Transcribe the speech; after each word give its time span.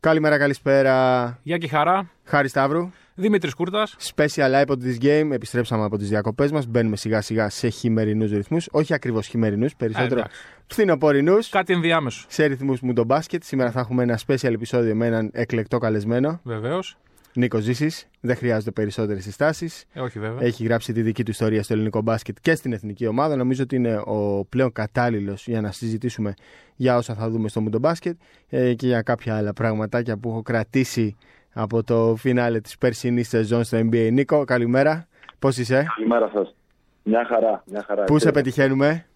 Καλημέρα, 0.00 0.38
καλησπέρα. 0.38 1.38
Για 1.42 1.58
και 1.58 1.68
χαρά. 1.68 2.10
Χάριστα 2.24 2.68
βρου. 2.68 2.90
Δημήτρης 3.14 3.54
Κούρτας. 3.54 3.96
Special 4.14 4.26
Live 4.26 4.64
από 4.68 4.76
this 4.84 5.04
game. 5.04 5.30
Επιστρέψαμε 5.32 5.84
από 5.84 5.98
τις 5.98 6.08
διακοπές 6.08 6.52
μας. 6.52 6.66
Μπαίνουμε 6.66 6.96
σιγά 6.96 7.20
σιγά 7.20 7.48
σε 7.48 7.68
χειμερινούς 7.68 8.30
ρυθμούς. 8.30 8.68
Όχι 8.70 8.94
ακριβώς 8.94 9.26
χειμερινούς, 9.26 9.76
περισσότερο 9.76 10.20
εντάξει. 10.20 10.42
φθινοπορεινούς. 10.66 11.48
Κάτι 11.48 11.72
ενδιάμεσο. 11.72 12.26
Σε 12.28 12.44
ρυθμούς 12.44 12.80
μου 12.80 12.92
το 12.92 13.04
μπάσκετ. 13.04 13.42
Σήμερα 13.44 13.70
θα 13.70 13.80
έχουμε 13.80 14.02
ένα 14.02 14.18
special 14.26 14.52
επεισόδιο 14.52 14.94
με 14.94 15.06
έναν 15.06 15.30
εκλεκτό 15.32 15.78
καλεσμένο. 15.78 16.40
Βεβαίως. 16.42 16.96
Νίκος 17.34 17.62
Ζήσης. 17.62 18.08
Δεν 18.20 18.36
χρειάζονται 18.36 18.70
περισσότερες 18.70 19.22
συστάσεις. 19.22 19.84
Ε, 19.92 20.00
όχι 20.00 20.18
βέβαια. 20.18 20.46
Έχει 20.46 20.64
γράψει 20.64 20.92
τη 20.92 21.02
δική 21.02 21.22
του 21.22 21.30
ιστορία 21.30 21.62
στο 21.62 21.72
ελληνικό 21.72 22.00
μπάσκετ 22.00 22.36
και 22.40 22.54
στην 22.54 22.72
εθνική 22.72 23.06
ομάδα. 23.06 23.36
Νομίζω 23.36 23.62
ότι 23.62 23.76
είναι 23.76 24.02
ο 24.04 24.46
πλέον 24.48 24.72
κατάλληλος 24.72 25.46
για 25.46 25.60
να 25.60 25.72
συζητήσουμε 25.72 26.34
για 26.76 26.96
όσα 26.96 27.14
θα 27.14 27.30
δούμε 27.30 27.48
στο 27.48 27.60
Μουντο 27.60 27.78
Μπάσκετ 27.78 28.16
ε, 28.48 28.74
και 28.74 28.86
για 28.86 29.02
κάποια 29.02 29.36
άλλα 29.36 29.52
πραγματάκια 29.52 30.16
που 30.16 30.28
έχω 30.28 30.42
κρατήσει 30.42 31.16
από 31.52 31.84
το 31.84 32.14
φινάλε 32.18 32.60
της 32.60 32.78
περσινής 32.78 33.28
σεζόν 33.28 33.64
στο 33.64 33.78
NBA. 33.78 34.08
Νίκο, 34.12 34.44
καλημέρα. 34.44 35.06
Πώς 35.38 35.56
είσαι, 35.58 35.86
Καλημέρα 35.96 36.30
σας. 36.34 36.54
Μια 37.02 37.24
χαρά, 37.24 37.62
μια 37.66 37.82
χαρά. 37.86 38.04
Πού 38.04 38.18
σε 38.18 38.26
Κύριε. 38.26 38.32
πετυχαίνουμε, 38.42 39.06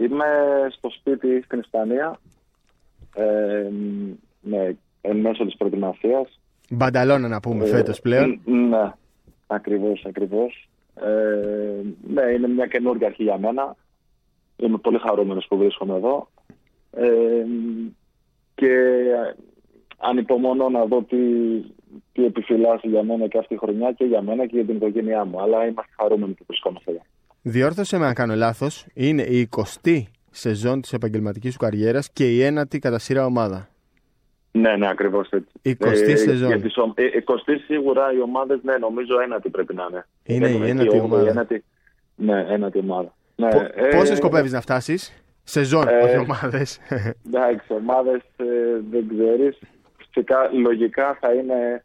Είμαι 0.00 0.24
στο 0.70 0.90
σπίτι 0.90 1.42
στην 1.44 1.58
Ισπανία, 1.58 2.18
ε, 3.14 3.66
με, 4.40 4.76
εν 5.00 5.16
μέσω 5.16 5.44
της 5.44 5.56
προετοιμασίας. 5.56 6.38
Μπανταλώνα 6.70 7.28
να 7.28 7.40
πούμε 7.40 7.66
φέτος 7.66 8.00
πλέον. 8.00 8.30
Ε, 8.46 8.50
Ναι, 8.50 8.92
ακριβώς, 9.46 10.04
ακριβώς. 10.08 10.68
Ε, 10.94 11.82
ναι, 12.12 12.22
είναι 12.22 12.48
μια 12.48 12.66
καινούργια 12.66 13.06
αρχή 13.06 13.22
για 13.22 13.38
μένα. 13.38 13.76
Είμαι 14.56 14.78
πολύ 14.78 14.98
χαρούμενος 14.98 15.46
που 15.48 15.56
βρίσκομαι 15.56 15.94
εδώ. 15.96 16.28
Ε, 16.90 17.44
και 18.54 18.68
ανυπομονώ 20.00 20.68
να 20.68 20.84
δω 20.84 21.02
τι, 21.02 21.16
τι 22.12 22.24
επιφυλάσσει 22.24 22.88
για 22.88 23.02
μένα 23.02 23.26
και 23.28 23.38
αυτή 23.38 23.54
η 23.54 23.56
χρονιά 23.56 23.92
και 23.92 24.04
για 24.04 24.22
μένα 24.22 24.46
και 24.46 24.56
για 24.56 24.64
την 24.64 24.76
οικογένειά 24.76 25.24
μου. 25.24 25.40
Αλλά 25.40 25.66
είμαστε 25.66 25.92
χαρούμενοι 25.96 26.32
που 26.32 26.44
βρισκόμαστε 26.46 26.90
εδώ. 26.90 27.00
Διόρθωσε 27.42 27.98
με 27.98 28.06
αν 28.06 28.14
κάνω 28.14 28.34
λάθος, 28.34 28.86
είναι 28.94 29.22
η 29.22 29.48
20η 29.84 30.02
σεζόν 30.30 30.80
της 30.80 30.92
επαγγελματικής 30.92 31.52
σου 31.52 31.58
καριέρας 31.58 32.10
και 32.12 32.34
η 32.34 32.42
ένατη 32.42 32.78
κατά 32.78 32.98
σειρά 32.98 33.24
ομάδα. 33.24 33.68
Ναι, 34.52 34.76
ναι, 34.76 34.88
ακριβώς 34.88 35.28
έτσι. 35.28 35.52
Η 35.62 35.76
20η 35.80 36.12
σεζόν. 36.16 36.48
Για 36.48 36.60
τις, 36.60 36.76
ο- 36.76 36.92
ε, 36.94 37.04
20η 37.26 37.56
σίγουρα 37.66 38.12
οι 38.12 38.20
ομάδες, 38.20 38.58
ναι, 38.62 38.76
νομίζω 38.76 39.20
ένατη 39.20 39.48
πρέπει 39.50 39.74
να 39.74 39.86
είναι. 39.90 40.06
Είναι 40.24 40.46
η 40.48 40.50
Έχουμε 40.50 40.64
εκεί 40.68 40.70
ένατη 40.78 40.88
όγδοη, 40.88 41.02
ομάδα. 41.04 41.28
ένατη- 41.30 41.64
ναι, 42.16 42.44
ένατη 42.48 42.78
ομάδα. 42.78 43.14
Ναι, 43.36 43.48
ε, 43.74 43.96
Πόσες 43.96 44.16
σκοπεύεις 44.16 44.52
να 44.52 44.60
φτάσεις, 44.60 45.22
Σεζόν, 45.44 45.88
ε, 45.88 45.92
όχι 46.02 46.16
ομάδες. 46.16 46.78
Εντάξει, 47.26 47.72
ομάδες 47.72 48.20
δεν 48.90 49.04
ξέρεις. 49.08 49.58
Φυσικά, 50.10 50.50
λογικά 50.52 51.18
θα 51.20 51.32
είναι 51.32 51.84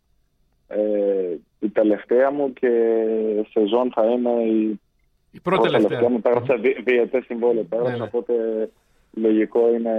ε, 0.67 0.77
η 1.59 1.69
τελευταία 1.69 2.31
μου 2.31 2.53
και 2.53 2.69
σεζόν 3.51 3.91
θα 3.95 4.05
είναι 4.05 4.29
η 4.43 4.79
Η 5.31 5.39
πρώτη 5.39 5.69
τελευταία. 5.69 6.09
μου. 6.09 6.21
Πέρασα 6.21 6.55
δι, 6.57 6.77
διετέ 6.85 7.21
συμβόλαιο. 7.21 7.63
Πέρασα, 7.63 7.89
Ναι, 7.91 7.97
ναι. 7.97 8.03
οπότε 8.03 8.33
λογικό 9.13 9.73
είναι. 9.73 9.93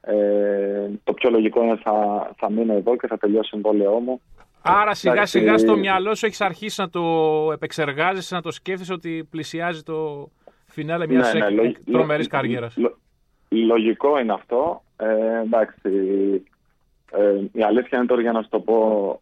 Ε, 0.00 0.88
το 1.04 1.12
πιο 1.12 1.30
λογικό 1.30 1.62
είναι 1.62 1.76
θα, 1.76 2.30
θα 2.36 2.50
μείνω 2.50 2.72
εδώ 2.72 2.96
και 2.96 3.06
θα 3.06 3.18
τελειώσει 3.18 3.50
το 3.50 3.56
συμβόλαιό 3.56 3.98
μου. 3.98 4.20
Άρα 4.62 4.94
σιγά 4.94 5.12
Εντάξει, 5.12 5.38
σιγά 5.38 5.58
στο 5.58 5.76
μυαλό 5.76 6.14
σου 6.14 6.26
έχεις 6.26 6.40
αρχίσει 6.40 6.80
να 6.80 6.88
το 6.90 7.02
επεξεργάζεσαι, 7.52 8.34
να 8.34 8.42
το 8.42 8.50
σκέφτεσαι 8.50 8.92
ότι 8.92 9.26
πλησιάζει 9.30 9.82
το 9.82 10.28
φινάλε 10.66 11.06
μιας 11.06 11.32
Ναι, 11.34 11.38
ναι, 11.40 11.50
λο- 11.50 11.72
τρομερής 11.92 12.26
λο- 12.26 12.38
καριέρας. 12.38 12.76
λο- 12.76 12.98
Λογικό 13.48 14.18
είναι 14.18 14.32
αυτό. 14.32 14.82
Ε, 14.96 15.40
εντάξει. 15.44 15.80
Ε, 17.16 17.40
η 17.52 17.62
αλήθεια 17.62 17.98
είναι 17.98 18.06
τώρα 18.06 18.20
για 18.20 18.32
να 18.32 18.42
σου 18.42 18.48
το 18.48 18.60
πω. 18.60 19.20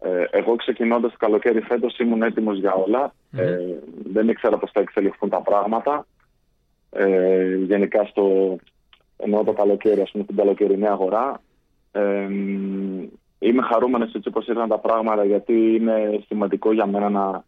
Ε, 0.00 0.24
εγώ 0.30 0.56
ξεκινώντας 0.56 1.10
το 1.10 1.16
καλοκαίρι 1.18 1.60
φέτος 1.60 1.98
ήμουν 1.98 2.22
έτοιμος 2.22 2.58
για 2.58 2.74
όλα. 2.74 3.14
Ε, 3.32 3.58
δεν 4.12 4.28
ήξερα 4.28 4.58
πώς 4.58 4.70
θα 4.70 4.80
εξελιχθούν 4.80 5.28
τα 5.28 5.40
πράγματα. 5.40 6.06
Ε, 6.90 7.54
γενικά 7.54 8.04
στο. 8.04 8.56
εννοώ 9.16 9.44
το 9.44 9.52
καλοκαίρι, 9.52 10.00
ας 10.00 10.10
πούμε, 10.10 10.24
στην 10.24 10.36
καλοκαιρινή 10.36 10.86
αγορά. 10.86 11.40
Ε, 11.92 12.28
είμαι 13.38 13.62
χαρούμενος 13.62 14.14
έτσι 14.14 14.28
όπως 14.28 14.46
ήρθαν 14.46 14.68
τα 14.68 14.78
πράγματα 14.78 15.24
γιατί 15.24 15.74
είναι 15.74 16.22
σημαντικό 16.26 16.72
για 16.72 16.86
μένα 16.86 17.08
να, 17.10 17.44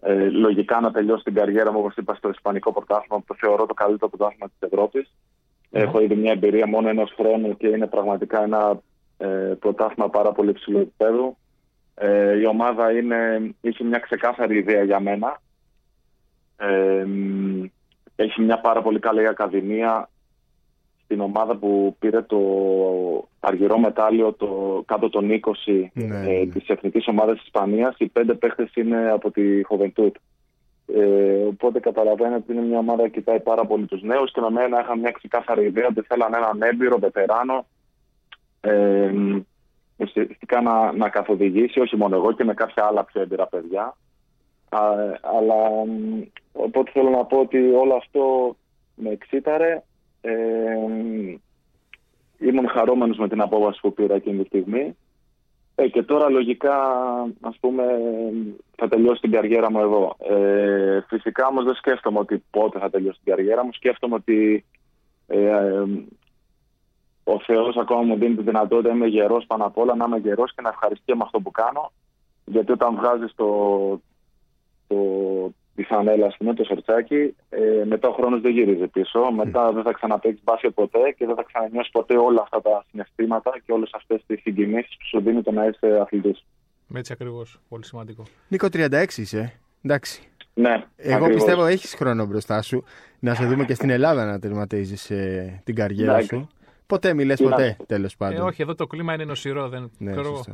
ε, 0.00 0.28
λογικά 0.28 0.80
να 0.80 0.90
τελειώσει 0.90 1.24
την 1.24 1.34
καριέρα 1.34 1.72
μου, 1.72 1.78
όπως 1.78 1.96
είπα, 1.96 2.14
στο 2.14 2.28
Ισπανικό 2.28 2.72
πρωτάθλημα, 2.72 3.18
που 3.18 3.24
το 3.26 3.34
θεωρώ 3.38 3.66
το 3.66 3.74
καλύτερο 3.74 4.10
πρωτάθλημα 4.10 4.46
της 4.48 4.68
Ευρώπης. 4.70 5.12
Έχω 5.70 6.00
ήδη 6.00 6.14
μια 6.14 6.32
εμπειρία 6.32 6.66
μόνο 6.66 6.88
ενός 6.88 7.12
χρόνου 7.16 7.56
και 7.56 7.66
είναι 7.66 7.86
πραγματικά 7.86 8.42
ένα 8.42 8.80
ε, 9.18 9.26
πρωτάθλημα 9.58 10.10
πάρα 10.10 10.32
πολύ 10.32 10.50
υψηλού 10.50 10.78
επίπεδου. 10.78 11.36
Ε, 11.94 12.38
η 12.38 12.46
ομάδα 12.46 12.92
είναι, 12.92 13.50
είχε 13.60 13.84
μια 13.84 13.98
ξεκάθαρη 13.98 14.56
ιδέα 14.58 14.82
για 14.82 15.00
μένα. 15.00 15.40
Ε, 16.56 17.04
μ, 17.04 17.64
έχει 18.16 18.40
μια 18.40 18.60
πάρα 18.60 18.82
πολύ 18.82 18.98
καλή 18.98 19.26
ακαδημία 19.26 20.08
στην 21.04 21.20
ομάδα 21.20 21.56
που 21.56 21.96
πήρε 21.98 22.22
το 22.22 22.38
αργυρό 23.40 23.78
μετάλλιο 23.78 24.32
το, 24.32 24.82
κάτω 24.86 25.08
των 25.10 25.28
20 25.28 25.88
Ναι, 25.92 26.04
ε, 26.04 26.08
ναι. 26.08 26.46
της 26.46 26.68
εθνικής 26.68 27.06
ομάδας 27.06 27.36
της 27.36 27.44
Ισπανίας. 27.44 27.94
Οι 27.98 28.08
πέντε 28.08 28.34
παίχτες 28.34 28.70
είναι 28.74 29.10
από 29.10 29.30
τη 29.30 29.62
Χοβεντούτ. 29.62 30.16
Ε, 30.94 31.44
οπότε 31.46 31.80
καταλαβαίνω 31.80 32.36
ότι 32.36 32.52
είναι 32.52 32.62
μια 32.62 32.78
ομάδα 32.78 33.02
που 33.02 33.10
κοιτάει 33.10 33.40
πάρα 33.40 33.64
πολύ 33.64 33.86
τους 33.86 34.02
νέους 34.02 34.32
και 34.32 34.40
με 34.40 34.50
μένα 34.50 34.80
είχα 34.80 34.96
μια 34.96 35.10
ξεκάθαρη 35.10 35.64
ιδέα 35.64 35.86
ότι 35.86 36.00
θέλανε 36.00 36.36
έναν 36.36 36.62
έμπειρο, 36.62 36.98
βετεράνο 36.98 37.66
ε, 38.66 39.12
μ, 39.12 39.40
ουσιαστικά 39.96 40.60
να, 40.60 40.92
να 40.92 41.08
καθοδηγήσει, 41.08 41.80
όχι 41.80 41.96
μόνο 41.96 42.16
εγώ 42.16 42.32
και 42.32 42.44
με 42.44 42.54
κάποια 42.54 42.84
άλλα 42.84 43.04
πιο 43.04 43.20
έμπειρα 43.20 43.46
παιδιά. 43.46 43.96
Α, 44.68 44.80
αλλά 45.20 45.84
μ, 45.86 46.22
οπότε 46.52 46.90
θέλω 46.90 47.10
να 47.10 47.24
πω 47.24 47.38
ότι 47.38 47.58
όλο 47.58 47.94
αυτό 47.94 48.56
με 48.94 49.10
εξήταρε. 49.10 49.82
Ε, 50.20 50.32
μ, 50.88 51.34
ήμουν 52.38 52.68
χαρούμενος 52.68 53.18
με 53.18 53.28
την 53.28 53.40
απόβαση 53.40 53.80
που 53.80 53.92
πήρα 53.92 54.14
εκείνη 54.14 54.42
τη 54.42 54.46
στιγμή. 54.46 54.96
Ε, 55.78 55.88
και 55.88 56.02
τώρα 56.02 56.28
λογικά, 56.28 56.76
ας 57.40 57.56
πούμε, 57.60 57.84
θα 58.76 58.88
τελειώσει 58.88 59.20
την 59.20 59.30
καριέρα 59.30 59.70
μου 59.70 59.80
εδώ. 59.80 60.16
Ε, 60.18 61.00
φυσικά 61.08 61.46
όμως 61.46 61.64
δεν 61.64 61.74
σκέφτομαι 61.74 62.18
ότι 62.18 62.44
πότε 62.50 62.78
θα 62.78 62.90
τελειώσει 62.90 63.18
την 63.24 63.34
καριέρα 63.34 63.64
μου. 63.64 63.72
Σκέφτομαι 63.72 64.14
ότι 64.14 64.64
ε, 65.26 65.38
ε, 65.38 65.84
ο 67.28 67.40
Θεός 67.40 67.76
ακόμα 67.76 68.02
μου 68.02 68.16
δίνει 68.16 68.34
τη 68.34 68.42
δυνατότητα, 68.42 68.94
είμαι 68.94 69.06
γερός 69.06 69.44
πάνω 69.46 69.64
απ' 69.64 69.78
όλα, 69.78 69.94
να 69.94 70.04
είμαι 70.04 70.18
γερός 70.18 70.54
και 70.54 70.62
να 70.62 70.68
ευχαριστώ 70.68 71.16
με 71.16 71.22
αυτό 71.24 71.40
που 71.40 71.50
κάνω. 71.50 71.92
Γιατί 72.44 72.72
όταν 72.72 72.94
βγάζεις 72.96 73.32
το, 73.34 73.48
το, 74.86 74.96
τη 75.74 75.82
φανέλα, 75.82 76.26
ας 76.26 76.36
πούμε, 76.36 76.54
το 76.54 76.64
σορτσάκι, 76.64 77.36
ε, 77.48 77.84
μετά 77.84 78.08
ο 78.08 78.12
χρόνος 78.12 78.40
δεν 78.40 78.52
γυρίζει 78.52 78.86
πίσω. 78.86 79.30
Μετά 79.30 79.72
δεν 79.72 79.82
θα 79.82 79.92
ξαναπαίξεις 79.92 80.42
μπάσκετ 80.44 80.72
ποτέ 80.74 81.14
και 81.16 81.26
δεν 81.26 81.34
θα 81.34 81.42
ξανανιώσεις 81.42 81.92
ποτέ 81.92 82.16
όλα 82.16 82.40
αυτά 82.42 82.60
τα 82.62 82.84
συναισθήματα 82.90 83.50
και 83.66 83.72
όλες 83.72 83.90
αυτές 83.94 84.22
τις 84.26 84.40
συγκινήσεις 84.40 84.96
που 84.96 85.06
σου 85.06 85.20
δίνει 85.20 85.42
το 85.42 85.52
να 85.52 85.64
είσαι 85.66 85.98
αθλητής. 86.00 86.44
Έτσι 86.94 87.12
ακριβώς. 87.12 87.60
Πολύ 87.68 87.84
σημαντικό. 87.84 88.22
Νίκο, 88.48 88.66
36 88.72 89.04
είσαι. 89.16 89.60
Εντάξει. 89.82 90.22
Ναι, 90.54 90.84
Εγώ 90.96 91.14
ακριβώς. 91.14 91.34
πιστεύω 91.34 91.64
έχεις 91.66 91.94
χρόνο 91.94 92.26
μπροστά 92.26 92.62
σου 92.62 92.84
να 93.18 93.34
σε 93.34 93.46
δούμε 93.46 93.64
και 93.64 93.74
στην 93.74 93.90
Ελλάδα 93.90 94.24
να 94.24 94.38
τερματίζεις 94.38 95.10
ε, 95.10 95.60
την 95.64 95.74
καριέρα 95.74 96.12
Εντάξει. 96.12 96.34
σου. 96.34 96.48
Ποτέ 96.86 97.14
μιλέ 97.14 97.34
Κοίτα. 97.34 97.50
ποτέ, 97.50 97.76
τέλος 97.86 98.12
Ε, 98.12 98.16
πάντων. 98.18 98.40
όχι, 98.46 98.62
εδώ 98.62 98.74
το 98.74 98.86
κλίμα 98.86 99.14
είναι 99.14 99.24
νοσηρό. 99.24 99.68
Δεν... 99.68 99.90
Ναι, 99.98 100.10
ξέρω 100.10 100.26
εγώ. 100.26 100.36
σωστό. 100.36 100.52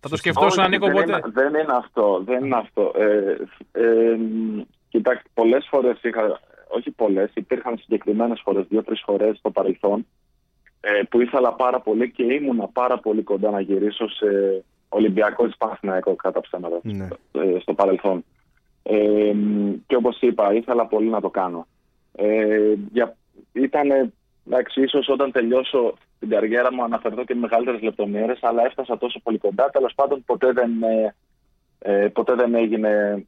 Θα 0.00 0.08
το 0.08 0.14
Όχι, 0.14 0.16
σκεφτόσουν, 0.16 0.68
Νίκο, 0.68 0.86
δεν, 0.86 0.94
ποτέ. 0.94 1.06
είναι, 1.12 1.20
δεν 1.32 1.48
είναι 1.48 1.72
αυτό. 1.76 2.22
Δεν 2.24 2.44
είναι 2.44 2.56
αυτό. 2.56 2.92
Ε, 2.96 3.36
ε, 3.72 4.16
κοιτάξτε, 4.88 5.28
πολλές 5.34 5.66
φορές 5.70 5.98
είχα. 6.02 6.40
Όχι 6.68 6.90
πολλές, 6.90 7.30
υπήρχαν 7.34 7.76
συγκεκριμένες 7.78 8.40
φορές, 8.44 8.66
δύο-τρεις 8.68 9.02
φορές 9.04 9.38
στο 9.38 9.50
παρελθόν, 9.50 10.06
ε, 10.80 10.90
που 11.10 11.20
ήθελα 11.20 11.52
πάρα 11.52 11.80
πολύ 11.80 12.10
και 12.10 12.22
ήμουνα 12.22 12.68
πάρα 12.68 12.98
πολύ 12.98 13.22
κοντά 13.22 13.50
να 13.50 13.60
γυρίσω 13.60 14.08
σε 14.08 14.26
Ολυμπιακό 14.88 15.46
ή 15.46 15.50
Παναθηναϊκό 15.58 16.14
κατά 16.14 16.40
ψέματα 16.40 16.78
Ναι. 16.82 17.08
ε, 17.32 17.58
στο 17.60 17.74
παρελθόν. 17.74 18.24
Ε, 18.82 19.32
και 19.86 19.96
όπως 19.96 20.20
είπα, 20.20 20.54
ήθελα 20.54 20.86
πολύ 20.86 21.08
να 21.08 21.20
το 21.20 21.30
κάνω. 21.30 21.66
Ε, 22.12 22.72
για, 22.92 23.16
ήταν, 23.52 24.12
εντάξει, 24.46 24.82
ίσως 24.82 25.08
όταν 25.08 25.32
τελειώσω 25.32 25.94
την 26.18 26.28
καριέρα 26.28 26.74
μου 26.74 26.82
αναφερθώ 26.82 27.24
και 27.24 27.34
με 27.34 27.40
μεγαλύτερες 27.40 27.80
λεπτομέρειες, 27.82 28.38
αλλά 28.42 28.64
έφτασα 28.64 28.98
τόσο 28.98 29.20
πολύ 29.22 29.38
κοντά. 29.38 29.70
Τέλος 29.70 29.92
πάντων, 29.94 30.24
ποτέ 30.24 30.52
δεν, 30.52 30.82
ε, 30.82 31.14
ε, 31.78 32.08
ποτέ 32.08 32.34
δεν 32.34 32.54
έγινε, 32.54 33.24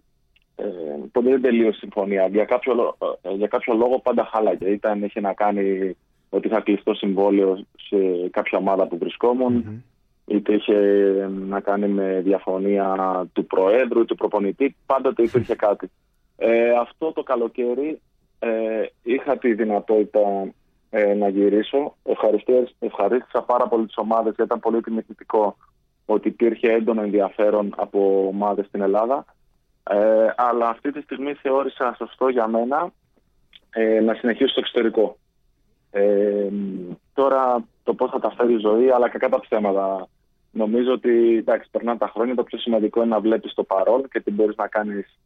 ε, 0.57 0.65
ποτέ 1.13 1.31
δεν 1.31 1.43
τελείωσε 1.43 1.77
η 1.77 1.79
συμφωνία. 1.79 2.27
Για 2.27 2.45
κάποιο, 2.45 2.75
λο- 2.75 2.97
ε, 3.23 3.31
για 3.35 3.47
κάποιο 3.47 3.75
λόγο 3.75 3.99
πάντα 3.99 4.29
χάλαγε. 4.33 4.71
Ήταν, 4.71 5.03
είχε 5.03 5.21
να 5.21 5.33
κάνει 5.33 5.97
ότι 6.31 6.47
είχα 6.47 6.61
κλειστό 6.61 6.95
συμβόλαιο 6.95 7.67
σε 7.89 8.29
κάποια 8.31 8.59
ομάδα 8.59 8.87
που 8.87 8.99
βρισκόμουν 8.99 9.85
είτε 10.27 10.55
είχε 10.55 10.77
να 11.49 11.61
κάνει 11.61 11.89
με 11.89 12.21
διαφωνία 12.25 12.97
του 13.33 13.47
Προέδρου 13.47 14.01
ή 14.01 14.05
του 14.05 14.15
προπονητή, 14.15 14.77
πάντοτε 14.87 15.23
υπήρχε 15.23 15.55
κάτι. 15.55 15.91
Ε, 16.37 16.71
αυτό 16.71 17.13
το 17.13 17.23
καλοκαίρι 17.23 18.01
ε, 18.39 18.85
είχα 19.03 19.39
τη 19.39 19.55
δυνατότητα 19.55 20.21
ε, 20.97 21.15
να 21.15 21.29
γυρίσω. 21.29 21.97
Ευχαριστήσα, 22.03 22.69
ευχαρίστησα 22.79 23.43
πάρα 23.43 23.69
πολύ 23.69 23.87
τις 23.87 23.97
ομάδες 23.97 24.35
γιατί 24.35 24.43
ήταν 24.43 24.61
πολύ 24.61 24.81
τιμητικό 24.81 25.57
ότι 26.07 26.29
υπήρχε 26.29 26.73
έντονο 26.73 27.03
ενδιαφέρον 27.03 27.75
από 27.77 28.27
ομάδες 28.27 28.67
στην 28.67 28.81
Ελλάδα. 28.81 29.25
Ε, 29.91 30.33
αλλά 30.37 30.69
αυτή 30.69 30.93
τη 30.93 31.01
στιγμή 31.01 31.35
θεώρησα 31.35 31.95
σωστό 31.99 32.29
για 32.29 32.47
μένα 32.47 32.93
ε, 33.71 34.01
να 34.01 34.15
συνεχίσω 34.15 34.49
στο 34.49 34.61
εξωτερικό. 34.61 35.17
Ε, 35.91 36.49
τώρα 37.15 37.65
το 37.83 37.95
πώς 37.95 38.11
θα 38.11 38.21
τα 38.21 38.31
φέρει 38.31 38.53
η 38.53 38.59
ζωή, 38.59 38.91
αλλά 38.91 39.09
κακά 39.09 39.29
τα 39.29 39.41
ψέματα. 39.41 40.09
Νομίζω 40.51 40.93
ότι 40.93 41.37
εντάξει, 41.37 41.69
περνάνε 41.71 41.99
τα 41.99 42.09
χρόνια. 42.15 42.35
Το 42.35 42.43
πιο 42.43 42.59
σημαντικό 42.59 43.01
είναι 43.01 43.15
να 43.15 43.21
βλέπεις 43.21 43.55
το 43.55 43.63
παρόν 43.63 44.09
και 44.09 44.21
τι 44.21 44.31
μπορείς 44.31 44.57
να 44.57 44.67
κάνεις, 44.67 45.19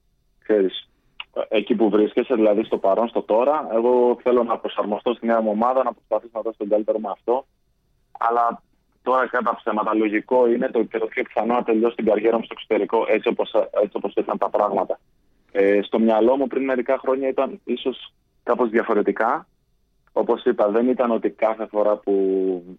εκεί 1.49 1.75
που 1.75 1.89
βρίσκεσαι, 1.91 2.35
δηλαδή 2.35 2.65
στο 2.65 2.79
παρόν, 2.79 3.09
στο 3.09 3.23
τώρα. 3.23 3.69
Εγώ 3.73 4.19
θέλω 4.23 4.43
να 4.43 4.59
προσαρμοστώ 4.59 5.13
στη 5.13 5.27
νέα 5.27 5.41
μου 5.41 5.51
ομάδα, 5.51 5.83
να 5.83 5.93
προσπαθήσω 5.93 6.33
να 6.35 6.41
δώσω 6.41 6.57
τον 6.59 6.69
καλύτερο 6.69 6.99
με 6.99 7.09
αυτό. 7.11 7.47
Αλλά 8.19 8.63
τώρα 9.03 9.29
κατά 9.29 9.55
ψέματα, 9.57 9.95
λογικό 9.95 10.49
είναι 10.49 10.69
το, 10.69 10.83
και 10.83 10.99
το 10.99 11.07
πιο 11.07 11.23
πιθανό 11.23 11.55
να 11.55 11.63
τελειώσει 11.63 11.97
την 11.97 12.05
καριέρα 12.05 12.37
μου 12.37 12.45
στο 12.45 12.55
εξωτερικό, 12.57 13.05
έτσι 13.09 13.29
όπως 13.29 13.53
έτσι 13.55 13.97
όπως 13.97 14.13
ήταν 14.15 14.39
τα 14.39 14.49
πράγματα. 14.49 14.99
Ε, 15.53 15.81
στο 15.83 15.99
μυαλό 15.99 16.37
μου 16.37 16.47
πριν 16.47 16.65
μερικά 16.65 16.99
χρόνια 16.99 17.29
ήταν 17.29 17.61
ίσως 17.65 18.13
κάπως 18.43 18.69
διαφορετικά. 18.71 19.47
Όπως 20.19 20.44
είπα, 20.44 20.69
δεν 20.69 20.88
ήταν 20.88 21.11
ότι 21.11 21.31
κάθε 21.31 21.67
φορά 21.67 21.97
που 21.97 22.12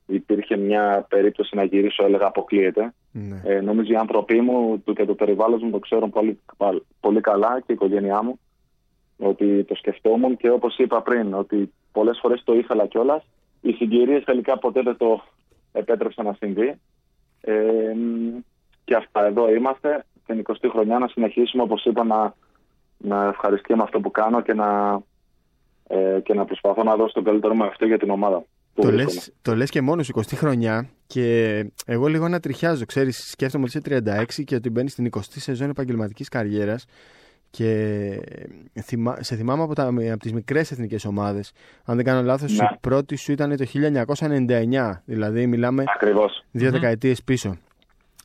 υπήρχε 0.06 0.58
μια 0.58 1.06
περίπτωση 1.10 1.56
να 1.56 1.64
γυρίσω 1.64 2.04
έλεγα 2.04 2.26
αποκλείεται. 2.26 2.94
Ναι. 3.12 3.42
Ε, 3.44 3.62
νομίζω 3.62 3.92
οι 3.92 3.96
άνθρωποι 3.96 4.42
μου 4.42 4.84
και 4.84 5.06
το 5.06 5.14
περιβάλλον 5.14 5.60
μου 5.64 5.70
το 5.70 5.80
ξέρουν 5.80 6.10
πολύ, 6.10 6.40
πολύ 7.00 7.22
καλά 7.22 7.60
και 7.60 7.72
η 7.72 7.74
οικογένειά 7.74 8.24
μου 8.24 8.40
ότι 9.18 9.64
το 9.64 9.76
σκεφτόμουν 9.76 10.38
και 10.38 10.50
όπως 10.50 10.78
είπα 10.78 11.02
πριν 11.02 11.34
ότι 11.34 11.74
πολλές 11.92 12.20
φορές 12.22 12.44
το 12.44 12.54
ήθελα 12.54 12.86
κιόλας. 12.86 13.24
Οι 13.62 13.72
συγκυρίες 13.72 14.24
τελικά 14.24 14.58
ποτέ 14.58 14.82
δεν 14.82 14.98
το 14.98 15.24
επέτρεψαν 15.72 16.26
να 16.26 16.34
συμβεί. 16.34 16.80
Ε, 17.42 17.94
και 18.84 18.96
αυτά 18.96 19.26
εδώ 19.26 19.54
είμαστε 19.54 20.06
την 20.26 20.42
20η 20.48 20.70
χρονιά 20.70 21.00
να 21.00 21.08
συνεχίσουμε 21.08 21.64
όπως 21.64 21.86
είπα 21.86 22.04
να, 22.04 22.34
να 22.98 23.28
ευχαριστούμε 23.28 23.84
αυτό 23.84 24.00
που 24.00 24.12
κάνω 24.12 24.42
και 24.42 24.54
να 24.54 25.02
ε, 25.92 26.20
και 26.24 26.34
να 26.34 26.46
προσπαθώ 26.46 26.84
να 26.84 26.96
δώσω 26.96 27.14
τον 27.14 27.24
καλύτερο 27.24 27.54
μου 27.56 27.64
αυτό 27.64 27.86
για 27.86 27.98
την 27.98 28.10
ομάδα. 28.10 28.44
Που 28.74 28.82
Το 28.82 28.88
βρίσκομαι. 28.88 29.14
λες, 29.14 29.32
το 29.42 29.56
λες 29.56 29.70
και 29.70 29.82
μόνος 29.82 30.06
σου 30.06 30.12
20 30.20 30.22
χρονιά 30.36 30.90
και 31.08 31.66
εγώ 31.86 32.08
λίγο 32.08 32.28
να 32.28 32.40
τριχιάζω. 32.40 32.86
Ξέρεις, 32.86 33.30
σκέφτομαι 33.32 33.64
ότι 33.64 33.78
είσαι 33.78 34.02
36 34.40 34.44
και 34.44 34.56
ότι 34.56 34.70
μπαίνεις 34.70 34.92
στην 34.92 35.10
20η 35.12 35.22
σεζόν 35.40 35.70
επαγγελματικής 35.70 36.30
καριέρας 36.30 36.86
και 37.52 38.22
θυμά, 38.84 39.18
σε 39.20 39.36
θυμάμαι 39.36 39.64
από, 39.64 39.76
τα, 39.76 39.84
από 39.88 40.18
τις 40.20 40.34
μικρές 40.34 40.72
εθνικές 40.72 41.06
ομάδες. 41.06 41.52
Αν 41.86 41.96
δεν 41.96 42.06
κάνω 42.06 42.22
λάθος, 42.22 42.58
Ναι. 42.58 42.66
η 42.72 42.78
πρώτη 42.82 43.16
σου 43.16 43.32
ήταν 43.32 43.58
το 43.58 43.66
1999. 43.66 45.02
Δηλαδή 45.06 45.48
μιλάμε 45.48 45.84
Ακριβώς. 45.96 46.44
δύο 46.52 46.72
δεκαετίες 46.72 47.24
πίσω. 47.24 47.58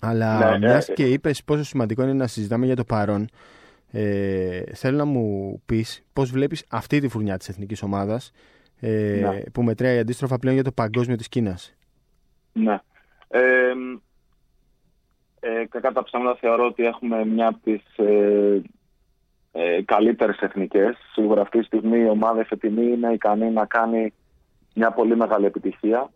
Αλλά 0.00 0.38
Ναι, 0.38 0.50
ναι, 0.58 0.58
μιας 0.66 0.88
ε. 0.88 0.92
και 0.92 1.04
είπες 1.04 1.42
πόσο 1.44 1.64
σημαντικό 1.64 2.02
είναι 2.02 2.12
να 2.12 2.26
συζητάμε 2.26 2.66
για 2.66 2.76
το 2.76 2.84
παρόν, 2.84 3.28
ε, 3.96 4.62
θέλω 4.74 4.96
να 4.96 5.04
μου 5.04 5.60
πεις 5.66 6.04
πώς 6.12 6.30
βλέπεις 6.30 6.64
αυτή 6.68 7.00
τη 7.00 7.08
φουρνιά 7.08 7.36
της 7.36 7.48
εθνικής 7.48 7.82
ομάδας 7.82 8.32
ε, 8.80 9.18
Ναι. 9.22 9.40
που 9.52 9.62
μετράει 9.62 9.98
αντίστροφα 9.98 10.38
πλέον 10.38 10.54
για 10.54 10.64
το 10.64 10.72
παγκόσμιο 10.72 11.16
της 11.16 11.28
Κίνας. 11.28 11.74
Ναι. 12.52 12.78
Ε, 13.28 13.72
ε, 15.40 15.66
κακά 15.68 15.92
τα 15.92 16.02
ψέματα 16.02 16.38
θεωρώ 16.40 16.66
ότι 16.66 16.84
έχουμε 16.84 17.24
μια 17.24 17.48
από 17.48 17.58
τις 17.64 17.82
ε, 17.96 18.62
ε, 19.52 19.82
καλύτερες 19.82 20.38
εθνικές. 20.38 20.96
Σίγουρα 21.12 21.40
αυτή 21.40 21.58
τη 21.58 21.64
στιγμή 21.64 21.98
η 21.98 22.08
ομάδα 22.08 22.40
η 22.40 22.44
φετινή 22.44 22.92
είναι 22.92 23.12
ικανή 23.12 23.50
να 23.50 23.66
κάνει 23.66 24.12
μια 24.74 24.90
πολύ 24.90 25.16
μεγάλη 25.16 25.46
επιτυχία. 25.46 26.10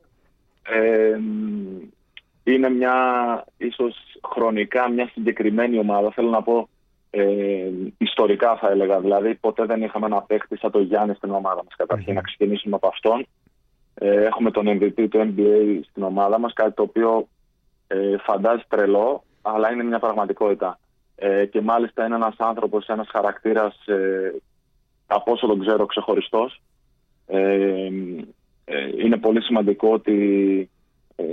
Ε, 0.62 1.18
είναι 2.44 2.70
μια 2.70 2.94
ίσως 3.56 3.96
χρονικά 4.34 4.90
μια 4.90 5.08
συγκεκριμένη 5.08 5.78
ομάδα. 5.78 6.10
Θέλω 6.10 6.28
να 6.30 6.42
πω 6.42 6.68
ε, 7.18 7.70
ιστορικά 7.98 8.56
θα 8.56 8.70
έλεγα. 8.70 9.00
Δηλαδή 9.00 9.34
ποτέ 9.34 9.64
δεν 9.64 9.82
είχαμε 9.82 10.06
ένα 10.06 10.22
παίχτη 10.22 10.56
σαν 10.56 10.70
το 10.70 10.80
Γιάννη 10.80 11.14
στην 11.14 11.30
ομάδα 11.30 11.62
μας. 11.64 11.74
Καταρχήν 11.76 12.14
να 12.14 12.20
ξεκινήσουμε 12.20 12.76
από 12.76 12.86
αυτόν. 12.86 13.26
Ε, 13.94 14.24
έχουμε 14.24 14.50
τον 14.50 14.66
MVP 14.68 15.08
του 15.10 15.34
NBA 15.36 15.80
στην 15.90 16.02
ομάδα 16.02 16.38
μας, 16.38 16.52
κάτι 16.52 16.74
το 16.74 16.82
οποίο 16.82 17.28
ε, 17.86 18.16
φαντάζει 18.18 18.62
τρελό, 18.68 19.22
αλλά 19.42 19.72
είναι 19.72 19.82
μια 19.82 19.98
πραγματικότητα. 19.98 20.78
Ε, 21.16 21.46
και 21.46 21.60
μάλιστα 21.60 22.06
είναι 22.06 22.14
ένας 22.14 22.34
άνθρωπος, 22.38 22.86
ένας 22.86 23.08
χαρακτήρας, 23.10 23.86
ε, 23.86 24.34
από 25.06 25.32
όσο 25.32 25.46
τον 25.46 25.60
ξέρω, 25.60 25.86
ξεχωριστός. 25.86 26.62
Ε, 27.26 27.88
ε, 28.64 28.88
είναι 29.04 29.16
πολύ 29.16 29.42
σημαντικό 29.42 29.88
ότι 29.92 30.70
ε, 31.16 31.24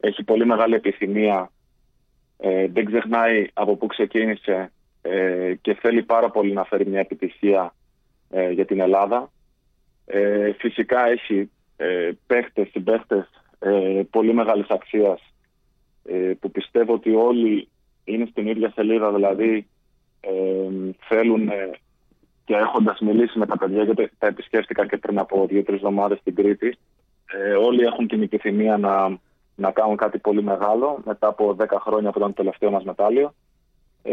έχει 0.00 0.22
πολύ 0.22 0.46
μεγάλη 0.46 0.74
επιθυμία, 0.74 1.50
ε, 2.38 2.66
δεν 2.68 2.84
ξεχνάει 2.84 3.46
από 3.52 3.76
πού 3.76 3.86
ξεκίνησε 3.86 4.72
ε, 5.02 5.54
και 5.60 5.74
θέλει 5.74 6.02
πάρα 6.02 6.30
πολύ 6.30 6.52
να 6.52 6.64
φέρει 6.64 6.86
μια 6.86 7.00
επιτυχία 7.00 7.74
ε, 8.30 8.50
για 8.50 8.64
την 8.64 8.80
Ελλάδα. 8.80 9.32
Ε, 10.06 10.52
φυσικά 10.52 11.08
έχει 11.08 11.50
ε, 11.76 12.10
παίχτες, 12.26 12.68
συμπαίχτες 12.68 13.30
ε, 13.58 14.02
πολύ 14.10 14.34
μεγάλης 14.34 14.68
αξίας 14.68 15.20
ε, 16.04 16.32
που 16.40 16.50
πιστεύω 16.50 16.92
ότι 16.92 17.14
όλοι 17.14 17.68
είναι 18.04 18.26
στην 18.30 18.46
ίδια 18.46 18.72
σελίδα, 18.74 19.12
δηλαδή 19.12 19.66
ε, 20.20 20.90
θέλουν 21.08 21.48
ε, 21.48 21.70
και 22.44 22.54
έχοντας 22.54 23.00
μιλήσει 23.00 23.38
με 23.38 23.46
τα 23.46 23.58
παιδιά, 23.58 23.82
γιατί 23.82 24.10
τα 24.18 24.26
επισκέφτηκα 24.26 24.86
και 24.86 24.96
πριν 24.96 25.18
από 25.18 25.46
δύο-τρεις 25.46 25.76
εβδομάδες 25.76 26.18
στην 26.18 26.34
Κρήτη, 26.34 26.76
ε, 27.26 27.52
όλοι 27.52 27.82
έχουν 27.82 28.08
την 28.08 28.22
επιθυμία 28.22 28.76
να, 28.76 29.18
να 29.54 29.70
κάνουν 29.70 29.96
κάτι 29.96 30.18
πολύ 30.18 30.42
μεγάλο 30.42 30.98
μετά 31.04 31.26
από 31.26 31.56
10 31.58 31.64
χρόνια 31.80 32.10
που 32.10 32.18
ήταν 32.18 32.34
το 32.34 32.42
τελευταίο 32.42 32.70
μας 32.70 32.84
μετάλλιο. 32.84 33.34
Ε, 34.02 34.12